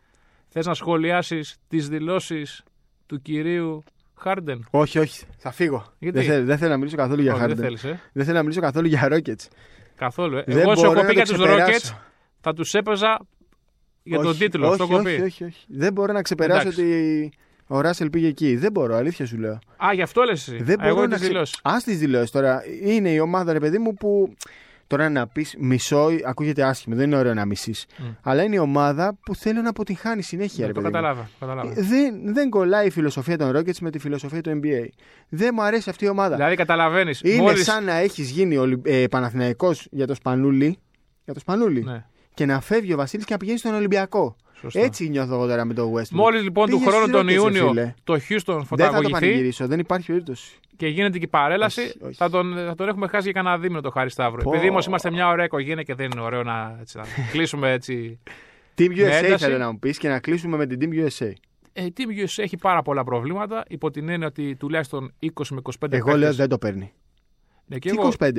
Θες 0.49 0.66
να 0.66 0.74
σχολιάσεις 0.74 1.57
τις 1.68 1.89
δηλώσεις 1.89 2.62
του 3.07 3.22
κυρίου 3.22 3.82
Χάρντεν. 4.16 4.66
Όχι, 4.70 4.98
όχι, 4.98 5.24
θα 5.38 5.50
φύγω. 5.50 5.84
Γιατί; 5.98 6.18
Δεν 6.18 6.26
θέλω, 6.26 6.44
δεν 6.44 6.58
θέλω 6.58 6.70
να 6.70 6.76
μιλήσω 6.76 6.96
καθόλου 6.96 7.22
για 7.22 7.34
Όχι, 7.34 7.40
δεν 7.46 7.56
Harden. 7.56 7.60
θέλεις, 7.60 7.84
ε; 7.84 8.00
Δεν 8.12 8.24
θέλω 8.24 8.36
να 8.36 8.42
μιλήσω 8.42 8.60
καθόλου 8.60 8.86
για 8.86 9.08
Rockets. 9.12 9.46
Καθόλου. 9.96 10.36
Ε. 10.36 10.44
Δεν 10.46 10.58
Εγώ 10.58 10.74
σου 10.76 10.80
μπορώ 10.82 10.90
έχω 10.90 10.94
να 10.94 11.00
πει 11.00 11.06
το 11.06 11.12
για 11.12 11.24
τους 11.24 11.36
ξεπεράσω. 11.44 11.72
Rockets, 11.94 11.96
θα 12.40 12.52
τους 12.54 12.74
έπαιζα 12.74 13.18
για 14.02 14.16
τον 14.18 14.26
Όχι, 14.26 14.38
τίτλο. 14.38 14.64
Όχι, 14.68 14.82
αυτό 14.82 14.94
έχω 14.94 15.02
όχι, 15.06 15.16
πει. 15.16 15.22
όχι, 15.22 15.44
όχι. 15.44 15.64
Δεν 15.68 15.92
μπορώ 15.92 16.12
να 16.12 16.22
ξεπεράσω 16.22 16.60
Εντάξει. 16.60 16.80
ότι 16.80 17.32
ο 17.66 17.80
Ράσελ 17.80 18.10
πήγε 18.10 18.26
εκεί. 18.26 18.56
Δεν 18.56 18.72
μπορώ, 18.72 18.94
αλήθεια 18.94 19.26
σου 19.26 19.38
λέω. 19.38 19.58
Α, 19.84 19.92
γι' 19.94 20.02
αυτό 20.02 20.22
λες 20.22 20.48
εσύ. 20.48 20.62
Δεν 20.62 20.80
Α, 20.80 20.86
Εγώ 20.86 20.94
μπορώ 20.94 21.06
τις 21.06 21.12
να 21.14 21.18
ξε... 21.20 21.26
δηλώσεις. 21.26 21.58
Α 21.62 21.76
τις 21.84 21.98
δηλώσεις 21.98 22.30
τώρα. 22.30 22.62
Είναι 22.82 23.10
η 23.10 23.18
ομάδα, 23.18 23.52
ρε 23.52 23.58
παιδί 23.60 23.78
μου, 23.78 23.94
που. 23.94 24.34
Τώρα 24.87 25.09
να 25.09 25.26
πεις 25.26 25.55
μισό, 25.59 26.09
ακούγεται 26.26 26.62
άσχημο, 26.62 26.97
δεν 26.97 27.07
είναι 27.07 27.16
ωραίο 27.16 27.35
να 27.35 27.45
μισείς. 27.45 27.87
Μμ. 27.99 28.05
Αλλά 28.22 28.43
είναι 28.43 28.55
η 28.55 28.59
ομάδα 28.59 29.18
που 29.24 29.35
θέλω 29.35 29.61
να 29.62 29.68
αποτυγχάνει 29.68 30.22
συνέχεια, 30.22 30.66
Ναι, 30.66 30.66
ρε 30.66 30.72
το 30.72 30.80
παιδί. 30.80 30.87
μου. 30.97 31.03
καταλάβα. 31.03 31.28
καταλάβα. 31.41 31.70
Ε, 31.70 31.82
Δεν, 31.82 32.35
δεν 32.35 32.51
κολλάει 32.51 32.87
η 32.87 32.91
φιλοσοφία 32.91 33.39
των 33.39 33.57
Rockets 33.57 33.78
με 33.80 33.91
τη 33.91 33.99
φιλοσοφία 33.99 34.41
του 34.41 34.61
NBA. 34.62 34.87
Δεν 35.28 35.51
μου 35.55 35.62
αρέσει 35.62 35.91
αυτή 35.91 36.05
η 36.05 36.09
ομάδα. 36.09 36.37
Δηλαδή 36.37 36.57
καταλαβαίνεις. 36.57 37.20
είναι 37.24 37.43
Μόλις... 37.43 37.64
σαν 37.64 37.85
να 37.85 37.93
έχεις 37.95 38.30
γίνει 38.30 38.57
Ολυ... 38.57 38.80
ε, 38.85 39.05
Παναθηναϊκός 39.11 39.87
για 39.91 40.07
το 40.07 40.14
Σπανούλι, 40.14 40.78
για 41.24 41.35
το 41.35 41.41
Σπανούλι 41.41 41.85
Ναι, 41.85 42.05
και 42.35 42.47
να 42.47 42.61
φεύγει 42.61 42.93
ο 42.93 42.97
Βασίλης 42.97 43.24
και 43.26 43.32
να 43.32 43.39
πηγαίνει 43.39 43.59
στον 43.59 43.74
Ολυμπιακό. 43.74 44.37
σωστά. 44.61 44.80
Έτσι 44.80 45.09
νιώθω 45.09 45.35
εγώ 45.35 45.47
τώρα 45.47 45.64
με 45.64 45.74
το 45.74 45.93
Westbrook. 45.97 46.09
Μόλις 46.11 46.43
λοιπόν 46.43 46.70
του 46.70 46.78
Πήγες 46.78 46.95
χρόνου 46.95 47.07
στους 47.07 47.16
τον 47.18 47.26
Rockets, 47.26 47.28
ρε 47.28 47.35
Ιούνιο 47.35 47.68
φίλε. 47.68 47.95
το 48.05 48.14
Houston 48.14 48.20
Δεν 48.28 48.45
θα 48.47 48.57
το 48.59 48.64
φωταγωγηθεί 48.64 49.11
πανηγυρίσω, 49.12 49.66
δεν 49.66 49.78
υπάρχει 49.78 50.07
περίπτωση. 50.07 50.59
Και 50.76 50.86
γίνεται 50.88 51.18
και 51.18 51.24
η 51.24 51.28
παρέλαση, 51.28 51.80
Όχι, 51.80 51.98
όχι. 52.02 52.14
Θα, 52.14 52.30
τον, 52.30 52.54
θα 52.66 52.74
τον 52.74 52.88
έχουμε 52.88 53.06
χάσει 53.08 53.22
για 53.24 53.32
κανένα 53.32 53.58
δίμηνο 53.58 53.80
το 53.80 53.90
Χάρη 53.90 54.10
Σταύρο. 54.10 54.42
Πω. 54.42 54.50
Επειδή 54.54 54.68
όμως 54.68 54.86
είμαστε 54.86 55.10
μια 55.10 55.28
ωραία 55.28 55.44
οικογένεια 55.44 55.82
και 55.82 55.94
δεν 55.94 56.10
είναι 56.10 56.20
ωραίο 56.20 56.42
να, 56.42 56.76
έτσι, 56.80 56.96
να 56.96 57.04
κλείσουμε 57.32 57.72
έτσι. 57.72 58.18
Team 58.78 58.90
USA 58.90 58.98
ένταση. 58.98 59.44
θέλω 59.44 59.58
να 59.58 59.70
μου 59.72 59.78
πεις 59.78 59.98
και 59.98 60.08
να 60.08 60.18
κλείσουμε 60.20 60.56
με 60.56 60.66
την 60.66 60.78
Team 60.82 61.06
USA. 61.06 61.32
Ε, 61.72 61.84
η 61.84 61.92
Team 61.96 62.22
USA 62.22 62.42
έχει 62.42 62.56
πάρα 62.56 62.82
πολλά 62.82 63.04
προβλήματα 63.04 63.64
υπό 63.68 63.90
την 63.90 64.08
έννοια 64.08 64.26
ότι 64.26 64.56
τουλάχιστον 64.56 65.12
20 65.22 65.28
με 65.50 65.60
25 65.62 65.92
Εγώ 65.92 66.06
λέω 66.06 66.16
παίκτες- 66.16 66.36
δεν 66.36 66.48
το 66.48 66.58
παίρνει. 66.58 66.92
Ναι, 67.66 67.78
και 67.78 67.90
Τι 67.90 67.96
εγώ 67.98 68.12
25. 68.18 68.32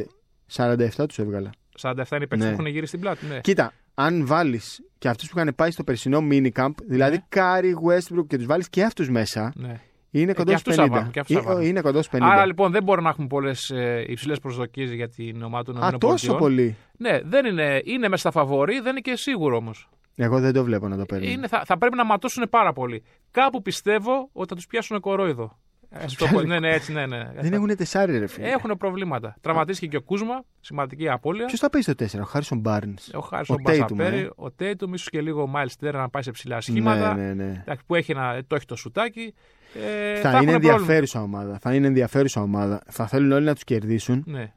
47 0.55 1.07
τους 1.07 1.19
έβγαλα. 1.19 1.49
47 1.81 1.93
είναι 1.95 2.03
οι 2.23 2.27
παίκτες 2.27 2.37
Ναι. 2.39 2.45
που 2.45 2.51
έχουν 2.51 2.65
γυρίσει 2.65 2.87
στην 2.87 2.99
πλάτη. 2.99 3.25
Ναι. 3.25 3.39
Κοίτα, 3.39 3.73
αν 3.93 4.25
βάλεις 4.27 4.81
και 4.97 5.07
αυτούς 5.09 5.29
που 5.29 5.39
είχαν 5.39 5.53
πάει 5.55 5.71
στο 5.71 5.83
περσινό 5.83 6.19
minicamp, 6.31 6.69
δηλαδή 6.87 7.15
Ναι. 7.15 7.23
Curry, 7.29 7.75
Westbrook 7.87 8.27
και 8.27 8.37
τους 8.37 8.45
βάλεις 8.45 8.69
και 8.69 8.83
αυτούς 8.83 9.09
μέσα, 9.09 9.53
Ναι. 9.55 9.79
Είναι 10.21 10.31
και 10.31 10.37
κοντά 10.37 10.53
αυτούς 10.55 10.73
στου 10.73 10.81
θα 10.81 10.87
50. 10.87 10.91
βάλουμε, 10.91 11.11
και 11.11 11.19
αυτούς 11.19 11.35
θα 11.35 11.41
Ε, 11.41 11.45
βάλουμε. 11.45 11.65
Είναι 11.67 11.81
κοντός 11.81 12.05
στους 12.05 12.17
50. 12.17 12.19
Άρα 12.21 12.45
λοιπόν 12.45 12.71
δεν 12.71 12.83
μπορούμε 12.83 13.03
να 13.03 13.09
έχουμε 13.09 13.27
πολλές 13.27 13.69
ε, 13.69 14.05
υψηλές 14.07 14.39
προσδοκίες 14.39 14.91
για 14.91 15.09
την 15.09 15.41
ομάδα 15.43 15.63
των 15.63 15.83
Α, 15.83 15.97
τόσο 15.97 16.31
ΗΠΑ. 16.31 16.37
πολύ. 16.37 16.75
Ναι, 16.97 17.19
δεν 17.23 17.45
είναι, 17.45 17.81
είναι 17.85 18.07
μέσα 18.09 18.29
στα 18.29 18.31
φαβορή, 18.39 18.79
δεν 18.79 18.91
είναι 18.91 18.99
και 18.99 19.15
σίγουρο 19.15 19.55
όμως. 19.57 19.89
Εγώ 20.15 20.39
δεν 20.39 20.53
το 20.53 20.63
βλέπω 20.63 20.87
να 20.87 20.97
το 20.97 21.05
παίρνει. 21.05 21.37
Θα, 21.47 21.61
θα 21.65 21.77
πρέπει 21.77 21.95
να 21.95 22.05
ματώσουν 22.05 22.49
πάρα 22.49 22.73
πολύ. 22.73 23.03
Κάπου 23.31 23.61
πιστεύω 23.61 24.29
ότι 24.33 24.47
θα 24.49 24.55
τους 24.55 24.67
πιάσουν 24.67 24.99
κορόιδο. 24.99 25.57
Ε, 25.89 26.07
σου 26.07 26.15
το 26.17 26.27
πω, 26.31 26.41
ναι, 26.41 26.59
ναι, 26.59 26.73
έτσι, 26.73 26.93
ναι, 26.93 27.05
ναι. 27.05 27.31
Δεν 27.39 27.53
έχουν 27.53 27.75
τεσσάρι, 27.75 28.17
ρε 28.17 28.27
φίλε. 28.27 28.47
Έχουν 28.47 28.77
προβλήματα. 28.77 29.35
Τραυματίστηκε 29.41 29.87
και 29.87 29.97
ο 29.97 30.01
Κούσμα, 30.01 30.43
σημαντική 30.59 31.09
απώλεια. 31.09 31.45
Ποιος 31.45 31.59
θα 31.59 31.69
παίζει 31.69 31.93
το 31.95 32.05
4, 32.05 32.19
ο 32.21 32.25
Χάρισον 32.25 32.57
Μπάρνς. 32.59 33.09
Ο 33.13 33.19
Χάρισον 33.19 33.55
Ο 33.55 33.59
Tatum, 33.69 33.77
Μπασαπέρι, 33.79 34.19
ε. 34.19 34.29
ο 34.35 34.51
Τέιτουμ, 34.51 34.93
ίσως 34.93 35.09
και 35.09 35.21
λίγο 35.21 35.41
ο 35.41 35.47
Μάιλ 35.47 35.69
Τέρ 35.79 35.93
να 35.93 36.09
πάει 36.09 36.23
σε 36.23 36.31
ψηλά 36.31 36.61
σχήματα. 36.61 37.15
Ναι, 37.15 37.23
ναι, 37.23 37.33
ναι. 37.33 37.61
Εντάξει, 37.61 37.83
Που 37.85 37.95
έχει 37.95 38.11
ένα, 38.11 38.41
το 38.47 38.55
έχει 38.55 38.65
το 38.65 38.75
σουτάκι. 38.75 39.33
Ε, 39.75 40.19
Θα, 40.19 40.29
έχουν 40.29 40.41
είναι 40.41 40.51
πρόβλημα. 40.51 40.53
ενδιαφέρουσα 40.73 41.21
ομάδα. 41.21 41.57
Θα 41.61 41.73
είναι 41.73 41.87
ενδιαφέρουσα 41.87 42.41
ομάδα. 42.41 42.81
Θα 42.89 43.07
θέλουν 43.07 43.31
όλοι 43.31 43.45
να 43.45 43.53
τους 43.53 43.63
κερδίσουν. 43.63 44.23
Ναι, 44.27 44.51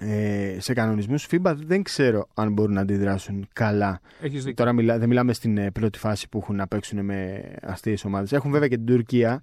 Ε, 0.00 0.56
σε 0.60 0.72
κανονισμούς 0.72 1.26
FIBA 1.30 1.52
δεν 1.56 1.82
ξέρω 1.82 2.28
αν 2.34 2.52
μπορούν 2.52 2.74
να 2.74 2.80
αντιδράσουν 2.80 3.48
καλά. 3.52 4.00
έχεις 4.20 4.38
δίκιο. 4.38 4.54
Τώρα 4.54 4.72
μιλά, 4.72 4.98
δεν 4.98 5.08
μιλάμε 5.08 5.32
στην 5.32 5.58
ε, 5.58 5.70
πρώτη 5.70 5.98
φάση 5.98 6.28
που 6.28 6.38
έχουν 6.38 6.56
να 6.56 6.66
παίξουν 6.66 7.04
με 7.04 7.42
αστείες 7.62 8.04
ομάδες. 8.04 8.32
Έχουν 8.32 8.50
βέβαια 8.50 8.68
και 8.68 8.76
την 8.76 8.86
Τουρκία. 8.86 9.40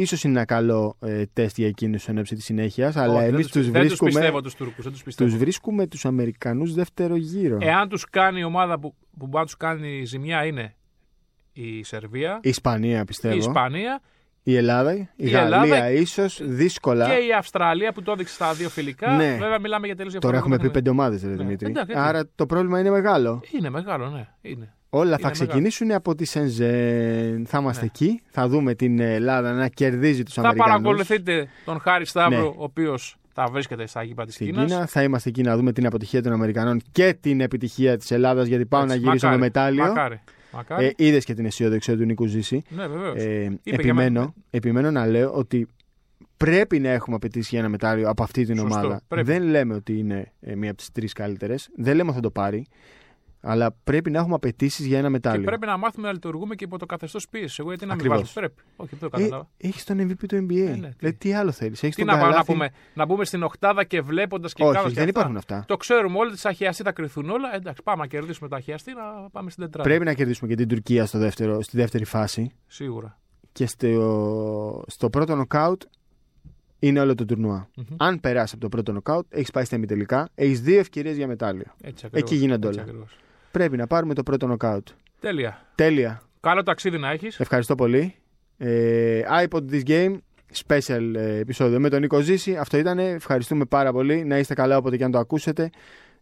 Ίσως 0.00 0.24
είναι 0.24 0.32
ένα 0.32 0.44
καλό 0.44 0.96
ε, 1.00 1.22
τεστ 1.32 1.56
για 1.58 1.66
εκείνους 1.66 2.08
εν 2.08 2.18
ώψη 2.18 2.34
της 2.34 2.44
συνέχειας. 2.44 2.96
Αλλά 2.96 3.14
Όχι, 3.14 3.22
εμείς 3.24 3.30
δεν 3.32 3.40
τους 3.42 3.50
τους, 3.52 3.62
δεν 3.62 3.72
τους 3.72 3.80
βρίσκουμε. 3.88 4.10
πιστεύω 4.10 4.40
τους 4.40 4.54
Τούρκους. 4.54 4.84
Δεν 4.84 4.92
τους 4.92 5.02
πιστεύω. 5.02 5.30
Τους 5.30 5.38
βρίσκουμε 5.38 5.86
τους 5.86 6.04
Αμερικανούς 6.04 6.74
δεύτερο 6.74 7.16
γύρο. 7.16 7.58
Εάν 7.60 7.88
τους 7.88 8.04
κάνει 8.10 8.40
η 8.40 8.44
ομάδα 8.44 8.78
που, 8.78 8.94
που 9.18 9.26
μπορεί 9.26 9.36
να 9.36 9.44
τους 9.44 9.56
κάνει 9.56 10.04
ζημιά 10.04 10.44
είναι 10.44 10.74
η 11.52 11.82
Σερβία, 11.82 12.38
Η 12.42 12.48
Ισπανία 12.48 13.04
πιστεύω. 13.04 13.34
η 13.34 13.38
Ισπανία 13.38 14.00
Η 14.42 14.56
Ελλάδα. 14.56 14.94
Η, 14.94 15.06
Η 15.16 15.28
Γαλλία 15.28 15.62
Ελλάδα 15.62 15.90
ίσως. 15.90 16.40
Δύσκολα. 16.44 17.06
και 17.06 17.12
η 17.26 17.32
Αυστραλία 17.38 17.92
που 17.92 18.02
το 18.02 18.12
έδειξε 18.12 18.34
στα 18.34 18.52
δύο 18.54 18.68
φιλικά. 18.68 19.16
Ναι. 19.16 19.36
Βέβαια 19.40 19.58
μιλάμε 19.60 19.86
για 19.86 19.96
τελείως 19.96 20.14
Τώρα 20.14 20.36
έχουμε 20.36 20.58
πει 20.58 20.70
πέντε 20.70 20.90
ομάδες, 20.90 21.22
ρε 21.22 21.28
Ναι. 21.28 21.34
Δημήτρη. 21.36 21.68
Εντάξει, 21.68 21.90
έτσι. 21.92 22.04
Άρα 22.08 22.28
το 22.34 22.46
πρόβλημα 22.46 22.80
είναι 22.80 22.90
μεγάλο. 22.90 23.40
Είναι 23.58 23.70
μεγάλο, 23.70 24.08
ναι. 24.10 24.28
Είναι. 24.40 24.72
Όλα 24.90 25.10
θα 25.10 25.16
μεγάλο. 25.16 25.32
ξεκινήσουν 25.32 25.90
από 25.92 26.14
τη 26.14 26.24
Σενζέν. 26.24 27.46
Θα 27.46 27.58
είμαστε 27.58 27.82
Ναι. 27.84 27.90
εκεί. 27.94 28.20
Θα 28.30 28.48
δούμε 28.48 28.74
την 28.74 28.98
Ελλάδα 29.00 29.52
να 29.52 29.68
κερδίζει 29.68 30.22
τους 30.22 30.34
Θα 30.34 30.40
Αμερικανούς. 30.40 30.72
παρακολουθείτε 30.72 31.48
τον 31.64 31.80
Χάρη 31.80 32.06
Σταύρο, 32.06 32.38
Ναι. 32.40 32.46
ο 32.46 32.54
οποίος 32.56 33.16
θα 33.34 33.46
βρίσκεται 33.52 33.86
στα 33.86 34.02
γήπα 34.02 34.24
της 34.24 34.34
Στην 34.34 34.46
Κίνας. 34.46 34.70
Κίνα. 34.70 34.86
Θα 34.86 35.02
είμαστε 35.02 35.28
εκεί 35.28 35.42
να 35.42 35.56
δούμε 35.56 35.72
την 35.72 35.86
αποτυχία 35.86 36.22
των 36.22 36.32
Αμερικανών 36.32 36.80
και 36.92 37.16
την 37.20 37.40
επιτυχία 37.40 37.96
της 37.96 38.10
Ελλάδας 38.10 38.46
γιατί 38.46 38.66
πάω 38.66 38.84
να 38.84 38.94
γυρίσω 38.94 39.28
με 39.28 39.36
μετάλλιο. 39.36 39.84
Μακάρι. 39.86 40.20
Μακάρι. 40.52 40.84
Ε, 40.86 40.90
Είδες 40.96 41.24
και 41.24 41.34
την 41.34 41.44
αισιοδοξία 41.46 41.96
του 41.96 42.04
Νίκου 42.04 42.26
Ζήση. 42.26 42.62
ναι, 42.68 42.86
βεβαίως. 42.86 43.16
Ε, 43.22 43.42
για 43.62 43.74
επιμένω, 43.74 44.20
μένα. 44.20 44.32
επιμένω 44.50 44.90
να 44.90 45.06
λέω 45.06 45.32
ότι 45.32 45.68
πρέπει 46.36 46.78
να 46.78 46.88
έχουμε 46.88 47.16
απαιτήσει 47.16 47.48
για 47.50 47.58
ένα 47.58 47.68
μετάλλιο 47.68 48.08
από 48.08 48.22
αυτή 48.22 48.44
την 48.44 48.58
Σωστό, 48.58 48.74
ομάδα. 48.78 49.00
πρέπει. 49.08 49.26
Δεν 49.32 49.42
λέμε 49.42 49.74
ότι 49.74 49.98
είναι 49.98 50.32
ε, 50.40 50.54
μία 50.54 50.68
από 50.68 50.78
τις 50.78 50.92
τρεις 50.92 51.12
καλύτερες. 51.12 51.68
Δεν 51.76 51.96
λέμε 51.96 52.08
ότι 52.08 52.16
θα 52.16 52.22
το 52.22 52.30
πάρει. 52.30 52.66
Αλλά 53.40 53.74
πρέπει 53.84 54.10
να 54.10 54.18
έχουμε 54.18 54.34
απαιτήσεις 54.34 54.86
για 54.86 54.96
ένα 54.98 55.06
και 55.06 55.12
μετάλλιο. 55.12 55.44
πρέπει 55.44 55.66
να 55.66 55.76
μάθουμε 55.76 56.06
να 56.06 56.12
λειτουργούμε 56.12 56.54
και 56.54 56.64
υπό 56.64 56.78
το 56.78 56.86
καθεστώς 56.86 57.28
πίεσης. 57.28 57.58
Εγώ 57.58 57.68
γιατί 57.68 57.86
να 57.86 57.94
μην 57.94 58.00
Ακριβώς. 58.00 58.18
βάζω. 58.20 58.32
Πρέπει. 58.34 58.62
Όχι, 58.76 58.96
δεν 58.96 59.10
το 59.10 59.16
Ε, 59.16 59.22
κατάλαβα. 59.22 59.48
έχεις 59.56 59.84
τον 59.84 59.98
MVP 60.00 60.26
του 60.28 60.36
NBA. 60.36 60.46
ναι, 60.46 60.88
τι. 60.88 60.94
δηλαδή, 60.98 61.16
τι 61.18 61.32
άλλο 61.34 61.50
θέλεις. 61.52 61.82
Έχεις 61.82 61.94
Τι 61.96 62.04
τον 62.04 62.06
να 62.06 62.12
πάμε 62.12 62.24
να 62.24 62.30
Καλάθι. 62.30 62.52
πούμε, 62.52 62.70
να 62.94 63.04
μπούμε 63.06 63.24
στην 63.24 63.42
οκτάδα 63.42 63.84
και 63.84 64.00
βλέποντας 64.00 64.52
και 64.52 64.62
Όχι, 64.62 64.72
κάνοντας 64.72 64.92
και 64.94 64.98
δεν 65.00 65.08
αυτά. 65.08 65.20
υπάρχουν 65.20 65.36
αυτά. 65.36 65.64
Το 65.66 65.76
ξέρουμε 65.76 66.18
όλοι, 66.18 66.36
τα 66.42 66.52
χιαστή 66.52 66.82
θα 66.82 66.92
κρυθούν 66.92 67.30
όλα. 67.30 67.54
Εντάξει, 67.54 67.82
πάμε 67.82 68.00
να 68.02 68.06
κερδίσουμε 68.06 68.48
τα 68.48 68.60
χιαστή, 68.60 68.92
να 68.94 69.30
πάμε 69.30 69.50
στην 69.50 69.64
τετράδα. 69.64 69.88
Πρέπει 69.88 70.04
να 70.04 70.12
κερδίσουμε 70.14 70.48
και 70.48 70.54
την 70.56 70.68
Τουρκία 70.68 71.06
στο 71.06 71.18
δεύτερο, 71.18 71.62
στη 71.62 71.76
δεύτερη 71.76 72.04
φάση. 72.04 72.50
Σίγουρα. 72.66 73.18
Και 73.52 73.66
στο, 73.66 74.84
στο 74.86 75.10
πρώτο 75.10 75.34
νοκάουτ 75.36 75.82
είναι 76.78 77.00
όλο 77.00 77.14
το 77.14 77.24
τουρνουά. 77.24 77.68
Μμμ. 77.76 77.84
Αν 77.96 78.20
περάσει 78.20 78.52
από 78.54 78.62
το 78.62 78.68
πρώτο 78.68 78.92
νοκάουτ, 78.92 79.26
έχεις 79.28 79.50
πάει 79.50 79.64
στα 79.64 79.76
ημιτελικά, 79.76 80.28
έχεις 80.34 80.60
δύο 80.60 80.78
ευκαιρίες 80.78 81.16
για 81.16 81.26
μετάλλιο. 81.26 81.64
Έτσι 81.82 82.06
ακριβώς, 82.06 82.30
Εκεί 82.30 82.40
γίνονται 82.40 82.66
έτσι 82.66 82.78
όλα. 82.80 82.88
ακριβώς. 82.88 83.16
Πρέπει 83.50 83.76
να 83.76 83.86
πάρουμε 83.86 84.14
το 84.14 84.22
πρώτο 84.22 84.46
νοκάουτ. 84.46 84.88
Τέλεια. 85.20 85.66
Τέλεια. 85.74 86.22
Καλό 86.40 86.62
ταξίδι 86.62 86.98
να 86.98 87.10
έχει. 87.10 87.28
Ευχαριστώ 87.38 87.74
πολύ. 87.74 88.14
Ε, 88.58 89.20
iPod 89.44 89.62
This 89.72 89.82
Game, 89.86 90.16
special 90.66 91.14
ε, 91.14 91.38
επεισόδιο 91.38 91.80
με 91.80 91.88
τον 91.88 92.00
Νίκο 92.00 92.20
Ζήση. 92.20 92.56
Αυτό 92.56 92.78
ήταν. 92.78 92.98
Ευχαριστούμε 92.98 93.64
πάρα 93.64 93.92
πολύ. 93.92 94.24
Να 94.24 94.38
είστε 94.38 94.54
καλά 94.54 94.76
όποτε 94.76 94.96
και 94.96 95.04
αν 95.04 95.10
το 95.10 95.18
ακούσετε. 95.18 95.70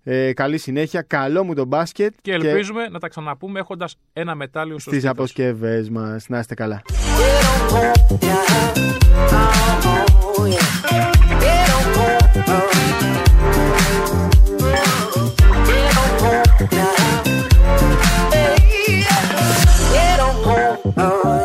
Ε, 0.03 0.33
καλή 0.33 0.59
συνέχεια. 0.59 1.03
Καλό 1.03 1.45
μου 1.45 1.55
το 1.55 1.65
μπάσκετ. 1.65 2.15
Και 2.23 2.33
ελπίζουμε 2.33 2.89
να 2.89 2.99
τα 2.99 3.09
ξαναπούμε 3.09 3.59
έχοντα 3.59 3.89
ένα 4.13 4.35
μετάλλιο 4.35 4.79
στο 4.79 4.91
στις 4.91 5.03
στήθος. 5.03 5.19
αποσκευές 5.19 5.91
μας. 5.91 6.29
Να 6.29 6.39
είστε 6.39 6.55
καλά. 6.55 6.83
Get 11.41 11.69
on 11.71 11.87
home, 11.97 12.13
yeah. 12.13 12.27
Oh, 12.49 13.07
yeah. 13.07 13.16
oh. 20.85 21.36